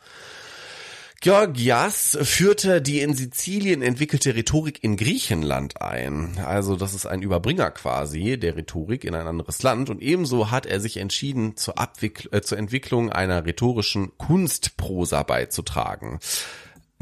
Georgias 1.24 2.18
führte 2.20 2.82
die 2.82 3.00
in 3.00 3.14
Sizilien 3.14 3.80
entwickelte 3.80 4.34
Rhetorik 4.34 4.84
in 4.84 4.98
Griechenland 4.98 5.80
ein. 5.80 6.36
Also 6.44 6.76
das 6.76 6.92
ist 6.92 7.06
ein 7.06 7.22
Überbringer 7.22 7.70
quasi 7.70 8.38
der 8.38 8.58
Rhetorik 8.58 9.04
in 9.04 9.14
ein 9.14 9.26
anderes 9.26 9.62
Land. 9.62 9.88
Und 9.88 10.02
ebenso 10.02 10.50
hat 10.50 10.66
er 10.66 10.80
sich 10.80 10.98
entschieden, 10.98 11.56
zur, 11.56 11.78
Abwick 11.78 12.28
äh, 12.32 12.42
zur 12.42 12.58
Entwicklung 12.58 13.10
einer 13.10 13.46
rhetorischen 13.46 14.12
Kunstprosa 14.18 15.22
beizutragen. 15.22 16.18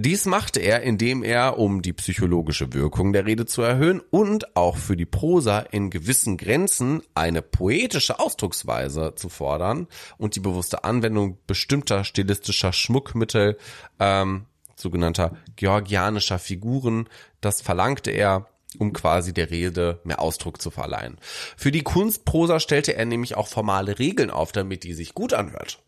Dies 0.04 0.26
machte 0.26 0.58
er, 0.58 0.82
indem 0.82 1.22
er, 1.22 1.60
um 1.60 1.80
die 1.80 1.92
psychologische 1.92 2.72
Wirkung 2.72 3.12
der 3.12 3.24
Rede 3.24 3.46
zu 3.46 3.62
erhöhen 3.62 4.00
und 4.10 4.56
auch 4.56 4.76
für 4.76 4.96
die 4.96 5.06
Prosa 5.06 5.60
in 5.60 5.90
gewissen 5.90 6.36
Grenzen 6.38 7.04
eine 7.14 7.40
poetische 7.40 8.18
Ausdrucksweise 8.18 9.12
zu 9.14 9.28
fordern 9.28 9.86
und 10.18 10.34
die 10.34 10.40
bewusste 10.40 10.82
Anwendung 10.82 11.38
bestimmter 11.46 12.02
stilistischer 12.02 12.72
Schmuckmittel 12.72 13.56
ähm, 14.00 14.46
sogenannter 14.74 15.36
georgianischer 15.54 16.40
Figuren. 16.40 17.08
Das 17.40 17.62
verlangte 17.62 18.10
er, 18.10 18.48
um 18.78 18.92
quasi 18.92 19.32
der 19.32 19.52
Rede 19.52 20.00
mehr 20.02 20.20
Ausdruck 20.20 20.60
zu 20.60 20.72
verleihen. 20.72 21.16
Für 21.56 21.70
die 21.70 21.84
Kunstprosa 21.84 22.58
stellte 22.58 22.96
er 22.96 23.04
nämlich 23.04 23.36
auch 23.36 23.46
formale 23.46 24.00
Regeln 24.00 24.30
auf, 24.30 24.50
damit 24.50 24.82
die 24.82 24.94
sich 24.94 25.14
gut 25.14 25.32
anhört. 25.32 25.78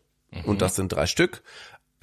Und 0.43 0.61
das 0.61 0.75
sind 0.75 0.89
drei 0.89 1.05
Stück. 1.05 1.43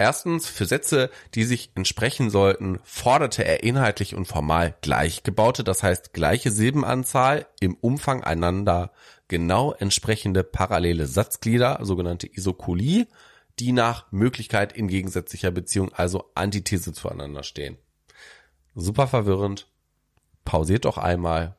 Erstens, 0.02 0.48
für 0.48 0.66
Sätze, 0.66 1.10
die 1.36 1.44
sich 1.44 1.70
entsprechen 1.76 2.28
sollten, 2.28 2.80
forderte 2.82 3.44
er 3.44 3.62
inhaltlich 3.62 4.16
und 4.16 4.26
formal 4.26 4.74
gleichgebaute, 4.80 5.62
das 5.62 5.84
heißt 5.84 6.12
gleiche 6.12 6.50
Silbenanzahl 6.50 7.46
im 7.60 7.76
Umfang 7.76 8.24
einander 8.24 8.90
genau 9.28 9.72
entsprechende 9.72 10.42
parallele 10.42 11.06
Satzglieder, 11.06 11.78
sogenannte 11.82 12.26
Isokolie, 12.26 13.06
die 13.60 13.70
nach 13.70 14.10
Möglichkeit 14.10 14.72
in 14.72 14.88
gegensätzlicher 14.88 15.52
Beziehung, 15.52 15.92
also 15.92 16.32
Antithese 16.34 16.92
zueinander 16.92 17.44
stehen. 17.44 17.78
Super 18.74 19.06
verwirrend. 19.06 19.68
Pausiert 20.44 20.84
doch 20.84 20.98
einmal, 20.98 21.54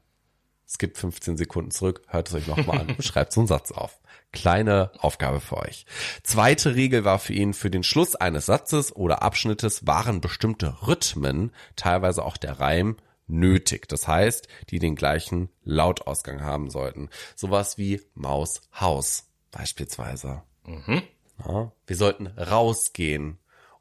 skippt 0.67 0.97
15 0.97 1.37
Sekunden 1.37 1.71
zurück, 1.71 2.01
hört 2.07 2.27
es 2.27 2.33
euch 2.33 2.47
nochmal 2.47 2.81
an 2.81 2.89
und 2.89 3.03
schreibt 3.05 3.31
so 3.31 3.39
einen 3.39 3.47
Satz 3.47 3.71
auf. 3.71 4.01
Kleine 4.33 4.91
Aufgabe 4.97 5.39
für 5.39 5.57
euch. 5.57 5.85
Zweite 6.23 6.75
Regel 6.75 7.05
war 7.05 7.19
für 7.19 7.33
ihn, 7.33 7.53
für 7.53 7.69
den 7.69 7.83
Schluss 7.83 8.15
eines 8.15 8.47
Satzes 8.47 8.93
oder 8.93 9.21
Abschnittes 9.21 9.85
waren 9.87 10.21
bestimmte 10.21 10.75
Rhythmen, 10.87 11.51
teilweise 11.75 12.25
auch 12.25 12.35
der 12.35 12.59
Reim, 12.59 12.97
nötig. 13.27 13.87
Das 13.87 14.07
heißt, 14.07 14.47
die 14.69 14.79
den 14.79 14.95
gleichen 14.95 15.49
Lautausgang 15.63 16.41
haben 16.41 16.71
sollten. 16.71 17.09
Sowas 17.35 17.77
wie 17.77 18.01
Maus, 18.15 18.61
Haus 18.77 19.29
beispielsweise. 19.51 20.41
Mhm. 20.65 21.03
Ja, 21.45 21.71
wir 21.85 21.95
sollten 21.95 22.27
rausgehen 22.27 23.37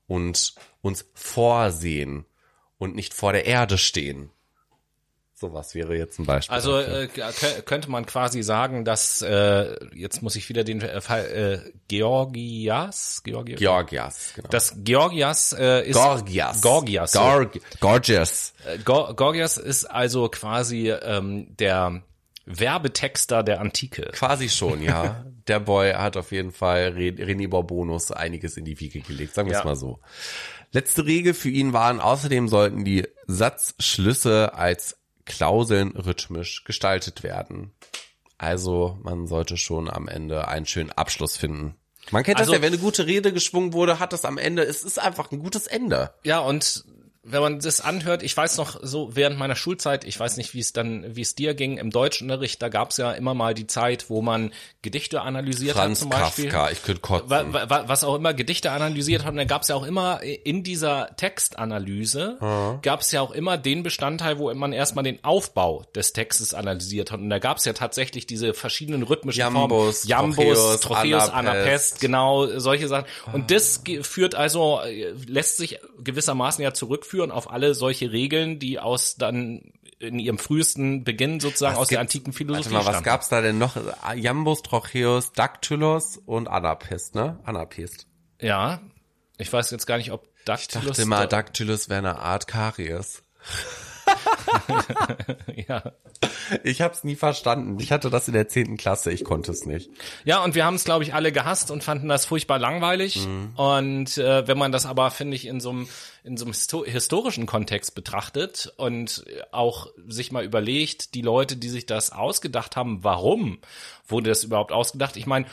und 0.07 0.55
uns 0.83 1.07
vorsehen 1.15 2.27
und 2.77 2.95
nicht 2.95 3.15
vor 3.15 3.33
der 3.33 3.47
Erde 3.47 3.79
stehen. 3.79 4.31
Sowas 5.43 5.75
wäre 5.75 5.97
jetzt 5.97 6.19
ein 6.21 6.25
Beispiel. 6.25 6.55
Also 6.55 6.79
äh, 6.79 7.09
kö- 7.13 7.63
könnte 7.63 7.91
man 7.91 8.07
quasi 8.07 8.43
sagen, 8.45 8.85
dass 8.85 9.21
äh, 9.23 9.75
jetzt 9.93 10.23
muss 10.23 10.37
ich 10.37 10.49
wieder 10.49 10.63
den 10.63 10.81
äh, 10.81 11.01
Fall 11.01 11.25
äh, 11.67 11.73
Georgias, 11.89 13.23
Georgi 13.25 13.57
Georgias, 13.57 14.33
genau. 14.37 14.49
das 14.51 14.73
Georgias 14.79 15.53
äh, 15.53 15.83
ist 15.89 15.97
Gorgias. 15.97 16.61
Gorgias. 16.63 17.13
Gorg 17.13 17.61
Gorgias. 17.81 18.55
Äh, 18.67 18.79
Gor 18.85 19.15
Gorgias 19.17 19.57
ist 19.57 19.85
also 19.85 20.29
quasi 20.29 20.91
ähm, 20.91 21.49
der 21.59 22.03
Werbetexter 22.47 23.43
der 23.43 23.61
Antike. 23.61 24.03
Quasi 24.13 24.49
schon, 24.49 24.81
ja. 24.83 25.25
Der 25.49 25.59
Boy 25.59 25.93
hat 25.95 26.17
auf 26.17 26.31
jeden 26.31 26.53
Fall 26.53 26.91
Re- 26.97 27.17
René 27.19 27.49
Borbonus 27.49 28.13
einiges 28.13 28.57
in 28.57 28.65
die 28.65 28.79
Wiege 28.79 29.01
gelegt, 29.01 29.35
sagen 29.35 29.49
wir 29.49 29.57
es 29.57 29.63
Ja. 29.63 29.65
mal 29.65 29.75
so. 29.75 29.99
Letzte 30.71 31.05
Regel 31.05 31.35
für 31.35 31.49
ihn 31.51 31.73
waren, 31.73 31.99
außerdem 31.99 32.47
sollten 32.47 32.85
die 32.85 33.09
Satzschlüsse 33.27 34.55
als 34.55 34.99
Klauseln 35.25 35.93
rhythmisch 35.97 36.65
gestaltet 36.65 37.23
werden. 37.23 37.73
Also 38.39 38.99
man 39.03 39.27
sollte 39.27 39.57
schon 39.57 39.89
am 39.89 40.09
Ende 40.09 40.49
einen 40.49 40.67
schönen 40.67 40.91
Abschluss 40.91 41.37
finden. 41.37 41.77
Man 42.11 42.25
kennt 42.25 42.39
Also- 42.39 42.53
das 42.53 42.59
ja, 42.59 42.63
wenn 42.63 42.73
eine 42.73 42.83
gute 42.83 43.07
Rede 43.07 43.33
geschwungen 43.33 43.73
wurde, 43.73 44.01
hat 44.01 44.13
das 44.13 44.25
am 44.25 44.39
Ende, 44.39 44.65
es 44.65 44.83
ist 44.83 44.99
einfach 44.99 45.31
ein 45.31 45.39
gutes 45.39 45.67
Ende. 45.69 46.13
Ja, 46.25 46.41
und 46.41 46.85
wenn 47.25 47.41
man 47.41 47.59
das 47.61 47.81
anhört, 47.81 48.23
ich 48.23 48.37
weiß 48.37 48.57
noch 48.57 48.81
so 48.83 49.15
während 49.15 49.39
meiner 49.39 49.55
Schulzeit, 49.55 50.05
ich 50.05 50.19
weiß 50.19 50.37
nicht, 50.39 50.55
wie 50.55 50.61
es 50.61 50.73
dann, 50.73 51.15
wie 51.15 51.21
es 51.23 51.35
dir 51.37 51.55
ging 51.55 51.79
im 51.79 51.91
Deutschunterricht, 51.91 52.61
da 52.61 52.69
gab 52.69 52.91
es 52.91 52.97
ja 52.97 53.13
immer 53.13 53.33
mal 53.35 53.55
die 53.55 53.67
Zeit, 53.69 54.11
wo 54.11 54.23
man 54.23 54.53
Gedichte 54.83 55.21
analysiert 55.23 55.77
hat 55.77 55.85
Franz 55.85 56.01
zum 56.01 56.11
Beispiel. 56.11 56.49
Kafka, 56.49 56.71
ich 56.73 56.83
könnte 56.83 57.01
kotzen. 57.01 57.31
Wa- 57.31 57.53
wa- 57.53 57.71
wa- 57.71 57.85
was 57.87 58.03
auch 58.05 58.17
immer 58.17 58.35
Gedichte 58.35 58.73
analysiert 58.73 59.23
hat, 59.25 59.31
und 59.31 59.37
da 59.37 59.45
gab 59.45 59.63
es 59.63 59.69
ja 59.69 59.77
auch 59.77 59.85
immer 59.87 60.21
in 60.23 60.65
dieser 60.65 61.15
Textanalyse 61.17 62.39
gab 62.83 63.01
es 63.01 63.13
ja 63.13 63.21
auch 63.21 63.31
immer 63.31 63.57
den 63.59 63.83
Bestandteil, 63.83 64.39
wo 64.39 64.53
man 64.55 64.73
erstmal 64.73 65.05
den 65.05 65.23
Aufbau 65.23 65.85
des 65.95 66.13
Textes 66.13 66.55
analysiert 66.55 67.11
hat. 67.11 67.21
Und 67.21 67.31
da 67.31 67.39
gab 67.39 67.59
es 67.59 67.65
ja 67.65 67.73
tatsächlich 67.73 68.27
diese 68.27 68.55
verschiedenen 68.55 69.03
rhythmischen 69.03 69.39
Jambus, 69.41 70.01
Formen. 70.01 70.09
Jambus, 70.09 70.37
Trocheus, 70.81 70.81
Trocheus, 70.81 71.29
Anapest. 71.31 72.01
Genau, 72.01 72.47
solche 72.59 72.89
Sachen. 72.89 73.07
Und 73.33 73.51
das 73.51 73.83
führt 74.03 74.35
also, 74.35 74.81
äh, 74.81 75.13
lässt 75.27 75.57
sich 75.59 75.79
gewissermaßen 76.03 76.63
ja 76.65 76.75
zurückführen 77.13 77.31
auf 77.31 77.51
alle 77.51 77.75
solche 77.75 78.13
Regeln, 78.13 78.59
die 78.59 78.79
aus 78.79 79.17
dann 79.17 79.73
in 79.99 80.19
ihrem 80.19 80.39
frühesten 80.39 81.05
Beginn 81.05 81.39
sozusagen 81.39 81.77
aus 81.77 81.89
der 81.89 82.01
antiken 82.01 82.33
Philosophie 82.33 82.73
Warte 82.73 82.85
mal, 82.85 82.87
was 82.87 82.97
stammen. 82.97 83.05
gab's 83.05 83.29
da 83.29 83.41
denn 83.41 83.59
noch? 83.59 83.77
Jambus, 84.17 84.63
Trocheus, 84.63 85.33
Dactylus 85.33 86.17
und 86.17 86.49
Anapest, 86.49 87.15
ne? 87.15 87.39
Anapest. 87.45 88.07
Ja, 88.41 88.81
ich 89.39 89.53
weiß 89.53 89.71
jetzt 89.71 89.87
gar 89.87 89.99
nicht, 89.99 90.11
ob 90.11 90.27
Ich 90.39 90.45
Dactylus 90.45 90.97
dachte 90.97 91.07
mal, 91.07 91.29
Dactylus 91.29 91.89
wäre 91.89 91.99
eine 91.99 92.19
Art 92.19 92.49
Karies. 92.49 93.23
ja. 95.69 95.93
Ich 96.65 96.83
hab's 96.83 97.05
nie 97.05 97.17
verstanden. 97.17 97.79
Ich 97.81 97.93
hatte 97.93 98.11
das 98.11 98.29
in 98.29 98.35
der 98.35 98.49
zehnten 98.49 98.77
Klasse, 98.77 99.13
ich 99.13 99.25
konnte 99.25 99.51
es 99.53 99.67
nicht. 99.67 99.91
Ja, 100.25 100.43
und 100.45 100.55
wir 100.55 100.65
haben 100.65 100.75
es, 100.75 100.85
glaube 100.85 101.05
ich, 101.05 101.15
alle 101.15 101.33
gehasst 101.33 101.71
und 101.71 101.83
fanden 101.83 102.09
das 102.09 102.27
furchtbar 102.27 102.59
langweilig. 102.59 103.27
Und 103.57 104.19
äh, 104.19 104.47
wenn 104.47 104.59
man 104.59 104.73
das 104.73 104.87
aber, 104.87 105.11
finde 105.11 105.37
ich, 105.37 105.47
in 105.47 105.61
so 105.61 105.71
einem 105.71 105.89
in 106.25 106.37
so 106.37 106.45
einem 106.45 106.53
histo 106.53 106.85
historischen 106.85 107.47
Kontext 107.47 107.97
betrachtet 107.97 108.73
und 108.77 109.25
auch 109.51 109.89
sich 110.07 110.31
mal 110.31 110.45
überlegt, 110.45 111.15
die 111.15 111.23
Leute, 111.23 111.57
die 111.57 111.69
sich 111.69 111.85
das 111.85 112.13
ausgedacht 112.13 112.77
haben, 112.77 113.03
warum 113.03 113.59
wurde 114.07 114.31
das 114.31 114.45
überhaupt 114.45 114.71
ausgedacht? 114.71 115.17
Ich 115.17 115.27
meine, 115.27 115.47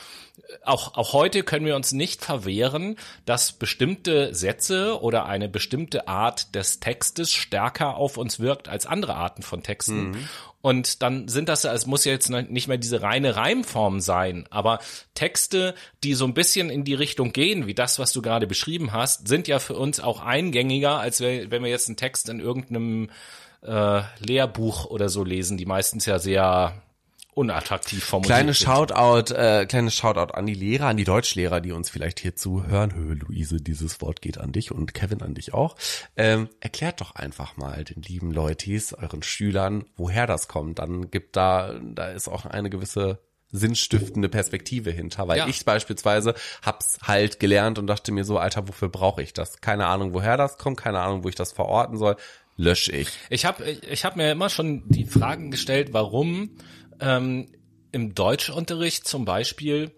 auch, 0.64 0.96
auch 0.96 1.14
heute 1.14 1.44
können 1.44 1.66
wir 1.66 1.76
uns 1.76 1.92
nicht 1.92 2.24
verwehren, 2.24 2.98
dass 3.26 3.54
bestimmte 3.54 4.34
Sätze 4.36 5.02
oder 5.02 5.26
eine 5.26 5.50
bestimmte 5.50 6.08
Art 6.08 6.54
des 6.56 6.80
Textes 6.80 7.34
stärker 7.34 7.96
auf 7.96 8.18
uns 8.18 8.40
wirkt 8.40 8.68
als 8.68 8.79
andere 8.86 9.16
Arten 9.16 9.42
von 9.44 9.64
Texten. 9.64 10.18
Und 10.62 11.02
dann 11.02 11.28
sind 11.30 11.48
das, 11.48 11.64
ja- 11.64 11.74
es 11.74 11.86
muss 11.86 12.04
ja 12.06 12.12
jetzt 12.12 12.30
nicht 12.30 12.68
mehr 12.68 12.78
diese 12.78 13.02
reine 13.02 13.36
Reimform 13.38 14.02
sein, 14.02 14.46
aber 14.50 14.80
Texte, 15.14 15.74
die 16.04 16.14
so 16.14 16.26
ein 16.26 16.34
bisschen 16.34 16.70
in 16.70 16.84
die 16.84 16.94
Richtung 16.96 17.32
gehen, 17.32 17.66
wie 17.66 17.74
das, 17.74 17.98
was 18.00 18.12
du 18.12 18.22
gerade 18.22 18.46
beschrieben 18.48 18.92
hast, 18.92 19.28
sind 19.28 19.48
ja 19.48 19.60
für 19.60 19.76
uns 19.76 20.00
auch 20.02 20.20
eingängiger, 20.22 21.00
als 21.00 21.22
wenn 21.22 21.50
wenn 21.52 21.64
wir 21.64 21.70
jetzt 21.70 21.88
einen 21.88 21.98
Text 21.98 22.28
in 22.28 22.40
irgendeinem 22.42 23.10
äh, 23.62 24.02
Lehrbuch 24.20 24.86
oder 24.86 25.08
so 25.10 25.24
lesen, 25.24 25.58
die 25.58 25.66
meistens 25.66 26.06
ja 26.06 26.20
sehr 26.20 26.82
unattraktiv 27.36 28.04
formuliert 28.04 28.36
Kleine. 28.36 28.54
Shoutout, 28.54 29.34
äh, 29.34 29.66
kleines 29.66 29.96
Shoutout 29.96 30.34
an 30.34 30.46
die 30.46 30.54
Lehrer, 30.54 30.88
an 30.88 30.98
die 30.98 31.04
Deutschlehrer, 31.06 31.62
die 31.62 31.72
uns 31.72 31.90
vielleicht 31.90 32.20
hier 32.20 32.36
zuhören. 32.36 32.94
Hö, 32.96 33.14
Luise, 33.14 33.58
dieses 33.62 34.02
Wort 34.02 34.22
geht 34.22 34.38
an 34.38 34.52
dich 34.52 34.72
und 34.72 34.94
Kevin 34.94 35.22
an 35.22 35.36
dich 35.36 35.54
auch. 35.54 35.76
Ähm, 36.18 36.50
erklärt 36.60 37.02
doch 37.02 37.16
einfach 37.16 37.56
mal 37.58 37.84
den 37.84 38.02
lieben 38.02 38.32
Leutis, 38.32 38.94
euren 38.94 39.24
Schülern, 39.24 39.86
woher 39.96 40.28
das 40.28 40.48
kommt. 40.48 40.80
Dann 40.80 41.12
gibt 41.12 41.36
da, 41.36 41.80
da 41.82 42.08
ist 42.10 42.28
auch 42.28 42.46
eine 42.46 42.70
gewisse 42.70 43.20
sinnstiftende 43.52 44.30
Perspektive 44.30 44.92
hinter, 44.92 45.28
weil 45.28 45.38
Ja. 45.40 45.48
ich 45.48 45.66
beispielsweise 45.66 46.36
hab's 46.64 47.00
halt 47.02 47.40
gelernt 47.40 47.80
und 47.80 47.88
dachte 47.88 48.12
mir 48.12 48.24
so, 48.24 48.38
Alter, 48.38 48.68
wofür 48.68 48.90
brauche 48.90 49.24
ich 49.24 49.34
das? 49.34 49.60
Keine 49.60 49.88
Ahnung, 49.88 50.14
woher 50.14 50.38
das 50.38 50.58
kommt, 50.58 50.78
keine 50.78 51.00
Ahnung, 51.00 51.24
wo 51.24 51.30
ich 51.30 51.36
das 51.36 51.52
verorten 51.52 51.98
soll. 51.98 52.16
Lösche 52.58 52.92
ich. 52.92 53.10
Ich 53.30 53.46
habe 53.46 53.64
ich 53.70 54.04
hab 54.06 54.18
mir 54.18 54.32
immer 54.32 54.50
schon 54.50 54.84
die 54.90 55.06
Fragen 55.06 55.50
gestellt, 55.50 55.94
warum 55.94 56.52
ähm, 57.00 57.48
im 57.92 58.16
Deutschunterricht 58.16 59.08
zum 59.08 59.26
Beispiel 59.26 59.92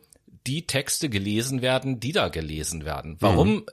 die 0.48 0.66
Texte 0.66 1.10
gelesen 1.10 1.62
werden, 1.62 2.00
die 2.00 2.14
da 2.14 2.30
gelesen 2.30 2.86
werden. 2.86 3.18
Warum 3.20 3.66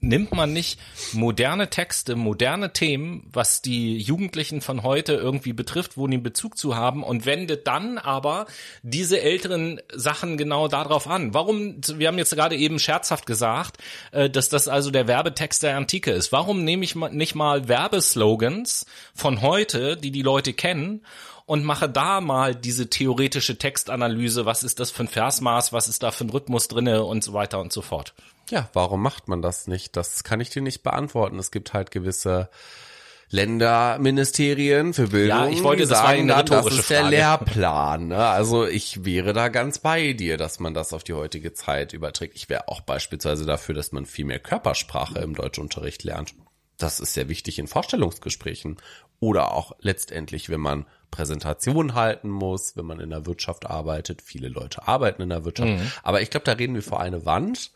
nimmt 0.00 0.32
man 0.32 0.52
nicht 0.52 0.78
moderne 1.12 1.70
Texte, 1.70 2.16
moderne 2.16 2.72
Themen, 2.72 3.28
was 3.32 3.62
die 3.62 3.98
Jugendlichen 3.98 4.60
von 4.60 4.82
heute 4.82 5.14
irgendwie 5.14 5.52
betrifft, 5.52 5.96
wo 5.96 6.06
die 6.06 6.18
Bezug 6.18 6.58
zu 6.58 6.76
haben 6.76 7.02
und 7.02 7.26
wendet 7.26 7.66
dann 7.66 7.98
aber 7.98 8.46
diese 8.82 9.20
älteren 9.20 9.80
Sachen 9.94 10.36
genau 10.36 10.68
darauf 10.68 11.08
an. 11.08 11.32
Warum, 11.34 11.76
wir 11.94 12.08
haben 12.08 12.18
jetzt 12.18 12.34
gerade 12.34 12.56
eben 12.56 12.78
scherzhaft 12.78 13.26
gesagt, 13.26 13.78
äh, 14.12 14.28
dass 14.28 14.48
das 14.48 14.68
also 14.68 14.90
der 14.90 15.08
Werbetext 15.08 15.62
der 15.62 15.76
Antike 15.76 16.10
ist. 16.10 16.32
Warum 16.32 16.64
nehme 16.64 16.84
ich 16.84 16.94
nicht 16.94 17.34
mal 17.34 17.68
Werbeslogans 17.68 18.86
von 19.14 19.40
heute, 19.40 19.96
die 19.96 20.10
die 20.10 20.22
Leute 20.22 20.52
kennen 20.52 21.02
und 21.46 21.64
mache 21.64 21.88
da 21.88 22.20
mal 22.20 22.54
diese 22.54 22.88
theoretische 22.88 23.58
Textanalyse, 23.58 24.46
was 24.46 24.62
ist 24.62 24.80
das 24.80 24.90
für 24.90 25.04
ein 25.04 25.08
Versmaß, 25.08 25.72
was 25.72 25.88
ist 25.88 26.02
da 26.02 26.10
für 26.10 26.24
ein 26.24 26.30
Rhythmus 26.30 26.68
drinne 26.68 27.04
und 27.04 27.22
so 27.24 27.32
weiter 27.32 27.60
und 27.60 27.72
so 27.72 27.82
fort. 27.82 28.14
Ja, 28.50 28.68
warum 28.72 29.02
macht 29.02 29.28
man 29.28 29.42
das 29.42 29.66
nicht? 29.66 29.96
Das 29.96 30.24
kann 30.24 30.40
ich 30.40 30.50
dir 30.50 30.62
nicht 30.62 30.82
beantworten. 30.82 31.38
Es 31.38 31.50
gibt 31.50 31.72
halt 31.72 31.90
gewisse 31.90 32.48
Länderministerien 33.30 34.92
für 34.94 35.08
Bildung, 35.08 35.38
Ja, 35.38 35.48
ich 35.48 35.62
wollte- 35.62 35.82
das 35.86 35.90
war 35.98 36.06
sagen, 36.08 36.28
dann, 36.28 36.44
das 36.46 36.58
rhetorische 36.58 36.80
ist 36.80 36.90
der 36.90 37.00
Frage. 37.00 37.16
Lehrplan. 37.16 38.08
Ne? 38.08 38.18
Also 38.18 38.66
ich 38.66 39.04
wäre 39.04 39.32
da 39.32 39.48
ganz 39.48 39.78
bei 39.78 40.12
dir, 40.12 40.36
dass 40.36 40.60
man 40.60 40.74
das 40.74 40.92
auf 40.92 41.02
die 41.04 41.14
heutige 41.14 41.52
Zeit 41.54 41.92
überträgt. 41.92 42.36
Ich 42.36 42.48
wäre 42.48 42.68
auch 42.68 42.80
beispielsweise 42.82 43.46
dafür, 43.46 43.74
dass 43.74 43.92
man 43.92 44.06
viel 44.06 44.24
mehr 44.26 44.38
Körpersprache 44.38 45.18
im 45.20 45.34
Deutschunterricht 45.34 46.04
lernt. 46.04 46.34
Das 46.78 47.00
ist 47.00 47.14
sehr 47.14 47.28
wichtig 47.28 47.58
in 47.58 47.68
Vorstellungsgesprächen 47.68 48.76
oder 49.20 49.52
auch 49.52 49.72
letztendlich, 49.80 50.48
wenn 50.50 50.60
man 50.60 50.86
Präsentationen 51.12 51.94
halten 51.94 52.28
muss, 52.28 52.76
wenn 52.76 52.86
man 52.86 52.98
in 52.98 53.10
der 53.10 53.26
Wirtschaft 53.26 53.66
arbeitet. 53.66 54.20
Viele 54.20 54.48
Leute 54.48 54.88
arbeiten 54.88 55.22
in 55.22 55.28
der 55.28 55.44
Wirtschaft. 55.44 55.70
Mhm. 55.70 55.92
Aber 56.02 56.20
ich 56.22 56.30
glaube, 56.30 56.44
da 56.44 56.52
reden 56.52 56.74
wir 56.74 56.82
vor 56.82 56.98
eine 57.00 57.24
Wand. 57.24 57.70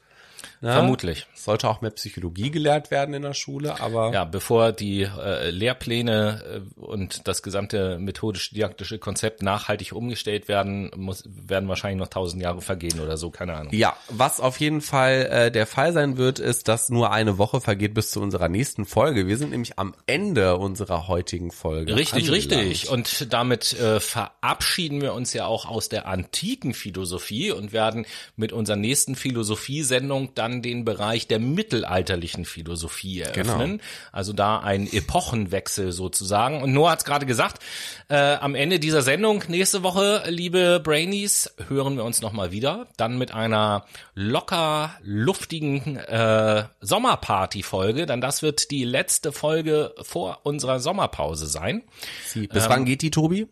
Ne? 0.61 0.73
Vermutlich. 0.73 1.27
Sollte 1.35 1.69
auch 1.69 1.81
mehr 1.81 1.91
Psychologie 1.91 2.51
gelehrt 2.51 2.91
werden 2.91 3.15
in 3.15 3.23
der 3.23 3.35
Schule, 3.35 3.81
aber 3.81 4.13
Ja, 4.13 4.25
bevor 4.25 4.73
die 4.73 5.03
äh, 5.03 5.51
Lehrpläne 5.51 6.63
äh, 6.77 6.81
und 6.81 7.29
das 7.29 7.43
gesamte 7.43 7.99
methodisch-didaktische 7.99 8.99
Konzept 8.99 9.43
nachhaltig 9.43 9.93
umgestellt 9.93 10.49
werden, 10.49 10.91
muss, 10.97 11.25
werden 11.27 11.69
wahrscheinlich 11.69 11.99
noch 11.99 12.09
tausend 12.09 12.43
Jahre 12.43 12.63
vergehen 12.63 13.01
oder 13.01 13.17
so, 13.17 13.31
keine 13.31 13.55
Ahnung. 13.55 13.75
Ja, 13.75 13.97
was 14.09 14.41
auf 14.41 14.59
jeden 14.61 14.81
Fall 14.81 15.29
äh, 15.31 15.51
der 15.51 15.67
Fall 15.67 15.93
sein 15.93 16.17
wird, 16.17 16.39
ist, 16.39 16.69
dass 16.69 16.89
nur 16.89 17.11
eine 17.11 17.39
Woche 17.39 17.61
vergeht 17.61 17.95
bis 17.95 18.11
zu 18.11 18.21
unserer 18.21 18.49
nächsten 18.49 18.87
Folge. 18.87 19.27
Wir 19.27 19.37
sind 19.37 19.51
nämlich 19.51 19.79
am 19.79 19.95
Ende 20.07 20.57
unserer 20.57 21.09
heutigen 21.09 21.51
Folge. 21.51 21.95
Richtig, 21.97 22.31
angelangt. 22.31 22.53
richtig. 22.53 22.91
Und 22.91 23.33
damit 23.33 23.79
äh, 23.79 24.01
verabschieden 24.01 25.01
wir 25.01 25.15
uns 25.15 25.33
ja 25.33 25.47
auch 25.47 25.67
aus 25.67 25.89
der 25.89 26.07
antiken 26.07 26.75
Philosophie 26.75 27.51
und 27.51 27.73
werden 27.73 28.07
mit 28.37 28.53
unserer 28.53 28.77
nächsten 28.77 29.17
Philosophiesendung 29.17 30.35
dann 30.47 30.63
den 30.63 30.85
Bereich 30.85 31.27
der 31.27 31.39
mittelalterlichen 31.39 32.45
Philosophie 32.45 33.21
eröffnen. 33.21 33.81
Also 34.13 34.33
da 34.33 34.61
ein 34.61 34.91
Epochenwechsel 34.91 35.93
sozusagen. 35.93 36.63
Und 36.63 36.73
Noah 36.73 36.93
hat 36.93 37.01
es 37.01 37.05
gerade 37.05 37.27
gesagt, 37.27 37.63
äh, 38.09 38.35
am 38.35 38.55
Ende 38.55 38.79
dieser 38.79 39.03
Sendung 39.03 39.43
nächste 39.49 39.83
Woche, 39.83 40.23
liebe 40.29 40.81
Brainies, 40.81 41.53
hören 41.69 41.97
wir 41.97 42.05
uns 42.05 42.23
nochmal 42.23 42.53
wieder. 42.53 42.87
Dann 42.97 43.19
mit 43.19 43.35
einer 43.35 43.87
locker 44.15 44.95
luftigen 45.03 45.97
äh, 45.97 46.65
Sommerparty-Folge. 46.81 48.07
Dann 48.07 48.21
das 48.21 48.43
wird 48.43 48.71
die 48.71 48.85
letzte 48.85 49.33
Folge 49.33 49.95
vor 50.03 50.41
unserer 50.45 50.79
Sommerpause 50.79 51.47
sein. 51.47 51.83
Sie, 52.27 52.47
bis 52.47 52.69
wann 52.69 52.85
geht 52.85 53.03
die, 53.03 53.11
Tobi? 53.11 53.49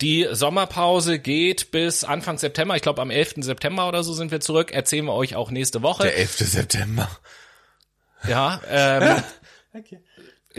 Die 0.00 0.28
Sommerpause 0.30 1.18
geht 1.18 1.72
bis 1.72 2.04
Anfang 2.04 2.38
September. 2.38 2.76
Ich 2.76 2.82
glaube, 2.82 3.02
am 3.02 3.10
11. 3.10 3.34
September 3.38 3.88
oder 3.88 4.04
so 4.04 4.12
sind 4.12 4.30
wir 4.30 4.40
zurück. 4.40 4.70
Erzählen 4.70 5.04
wir 5.04 5.12
euch 5.14 5.34
auch 5.34 5.50
nächste 5.50 5.82
Woche. 5.82 6.04
Der 6.04 6.16
11. 6.16 6.37
September. 6.44 7.08
Ja, 8.26 8.60
ähm, 8.68 9.22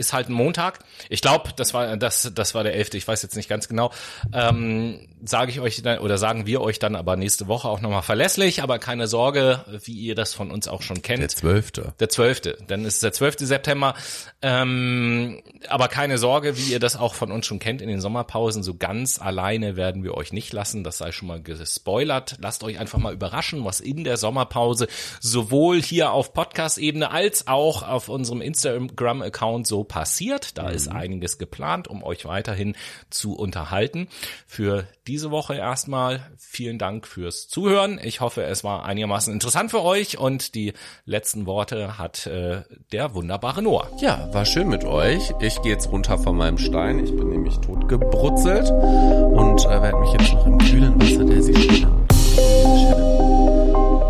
ist 0.00 0.12
halt 0.12 0.28
ein 0.28 0.32
Montag. 0.32 0.80
Ich 1.08 1.20
glaube, 1.20 1.50
das 1.54 1.74
war 1.74 1.96
das 1.96 2.32
das 2.34 2.54
war 2.54 2.64
der 2.64 2.74
11. 2.74 2.94
Ich 2.94 3.06
weiß 3.06 3.22
jetzt 3.22 3.36
nicht 3.36 3.48
ganz 3.48 3.68
genau. 3.68 3.92
Ähm, 4.32 5.06
sage 5.24 5.50
ich 5.50 5.60
euch 5.60 5.82
dann 5.82 5.98
oder 5.98 6.18
sagen 6.18 6.46
wir 6.46 6.60
euch 6.60 6.78
dann 6.78 6.96
aber 6.96 7.16
nächste 7.16 7.46
Woche 7.46 7.68
auch 7.68 7.80
nochmal 7.80 8.02
verlässlich, 8.02 8.62
aber 8.62 8.78
keine 8.78 9.06
Sorge, 9.06 9.64
wie 9.84 9.92
ihr 9.92 10.14
das 10.14 10.34
von 10.34 10.50
uns 10.50 10.66
auch 10.66 10.82
schon 10.82 11.02
kennt. 11.02 11.20
Der 11.20 11.28
12. 11.28 11.72
Der 12.00 12.08
12. 12.08 12.40
Dann 12.66 12.84
ist 12.84 12.94
es 12.94 13.00
der 13.00 13.12
12. 13.12 13.38
September. 13.40 13.94
Ähm, 14.42 15.42
aber 15.68 15.88
keine 15.88 16.18
Sorge, 16.18 16.56
wie 16.56 16.72
ihr 16.72 16.80
das 16.80 16.96
auch 16.96 17.14
von 17.14 17.30
uns 17.30 17.46
schon 17.46 17.58
kennt 17.58 17.82
in 17.82 17.88
den 17.88 18.00
Sommerpausen. 18.00 18.62
So 18.62 18.74
ganz 18.74 19.20
alleine 19.20 19.76
werden 19.76 20.02
wir 20.02 20.14
euch 20.14 20.32
nicht 20.32 20.52
lassen. 20.52 20.84
Das 20.84 20.98
sei 20.98 21.12
schon 21.12 21.28
mal 21.28 21.42
gespoilert. 21.42 22.36
Lasst 22.40 22.64
euch 22.64 22.78
einfach 22.78 22.98
mal 22.98 23.12
überraschen, 23.12 23.64
was 23.64 23.80
in 23.80 24.04
der 24.04 24.16
Sommerpause 24.16 24.88
sowohl 25.20 25.82
hier 25.82 26.12
auf 26.12 26.32
Podcast-Ebene 26.32 27.10
als 27.10 27.46
auch 27.46 27.86
auf 27.86 28.08
unserem 28.08 28.40
Instagram-Account 28.40 29.66
so 29.66 29.84
passiert. 29.90 30.56
Da 30.56 30.68
mhm. 30.68 30.74
ist 30.74 30.88
einiges 30.88 31.36
geplant, 31.36 31.88
um 31.88 32.02
euch 32.02 32.24
weiterhin 32.24 32.76
zu 33.10 33.34
unterhalten. 33.34 34.08
Für 34.46 34.86
diese 35.08 35.32
Woche 35.32 35.56
erstmal 35.56 36.22
vielen 36.38 36.78
Dank 36.78 37.08
fürs 37.08 37.48
Zuhören. 37.48 38.00
Ich 38.02 38.20
hoffe, 38.20 38.44
es 38.44 38.62
war 38.62 38.84
einigermaßen 38.84 39.34
interessant 39.34 39.72
für 39.72 39.82
euch 39.82 40.16
und 40.16 40.54
die 40.54 40.74
letzten 41.04 41.44
Worte 41.44 41.98
hat 41.98 42.26
äh, 42.26 42.62
der 42.92 43.14
wunderbare 43.14 43.62
Noah. 43.62 43.90
Ja, 44.00 44.32
war 44.32 44.44
schön 44.44 44.68
mit 44.68 44.84
euch. 44.84 45.32
Ich 45.40 45.60
gehe 45.62 45.72
jetzt 45.72 45.90
runter 45.90 46.18
von 46.18 46.36
meinem 46.36 46.58
Stein. 46.58 47.00
Ich 47.00 47.10
bin 47.10 47.28
nämlich 47.28 47.58
totgebrutzelt 47.58 48.70
und 48.70 49.64
äh, 49.66 49.82
werde 49.82 49.98
mich 49.98 50.12
jetzt 50.12 50.32
noch 50.32 50.46
im 50.46 50.58
kühlen 50.58 51.00
Wasser 51.02 51.24
der 51.24 51.42
See. 51.42 51.52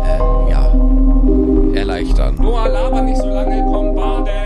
Äh, 0.03 0.51
ja. 0.51 0.71
Erleichtern. 1.73 2.35
Noah, 2.35 2.69
laber 2.69 3.01
nicht 3.01 3.17
so 3.17 3.27
lange, 3.27 3.65
komm, 3.65 3.95
baden. 3.95 4.40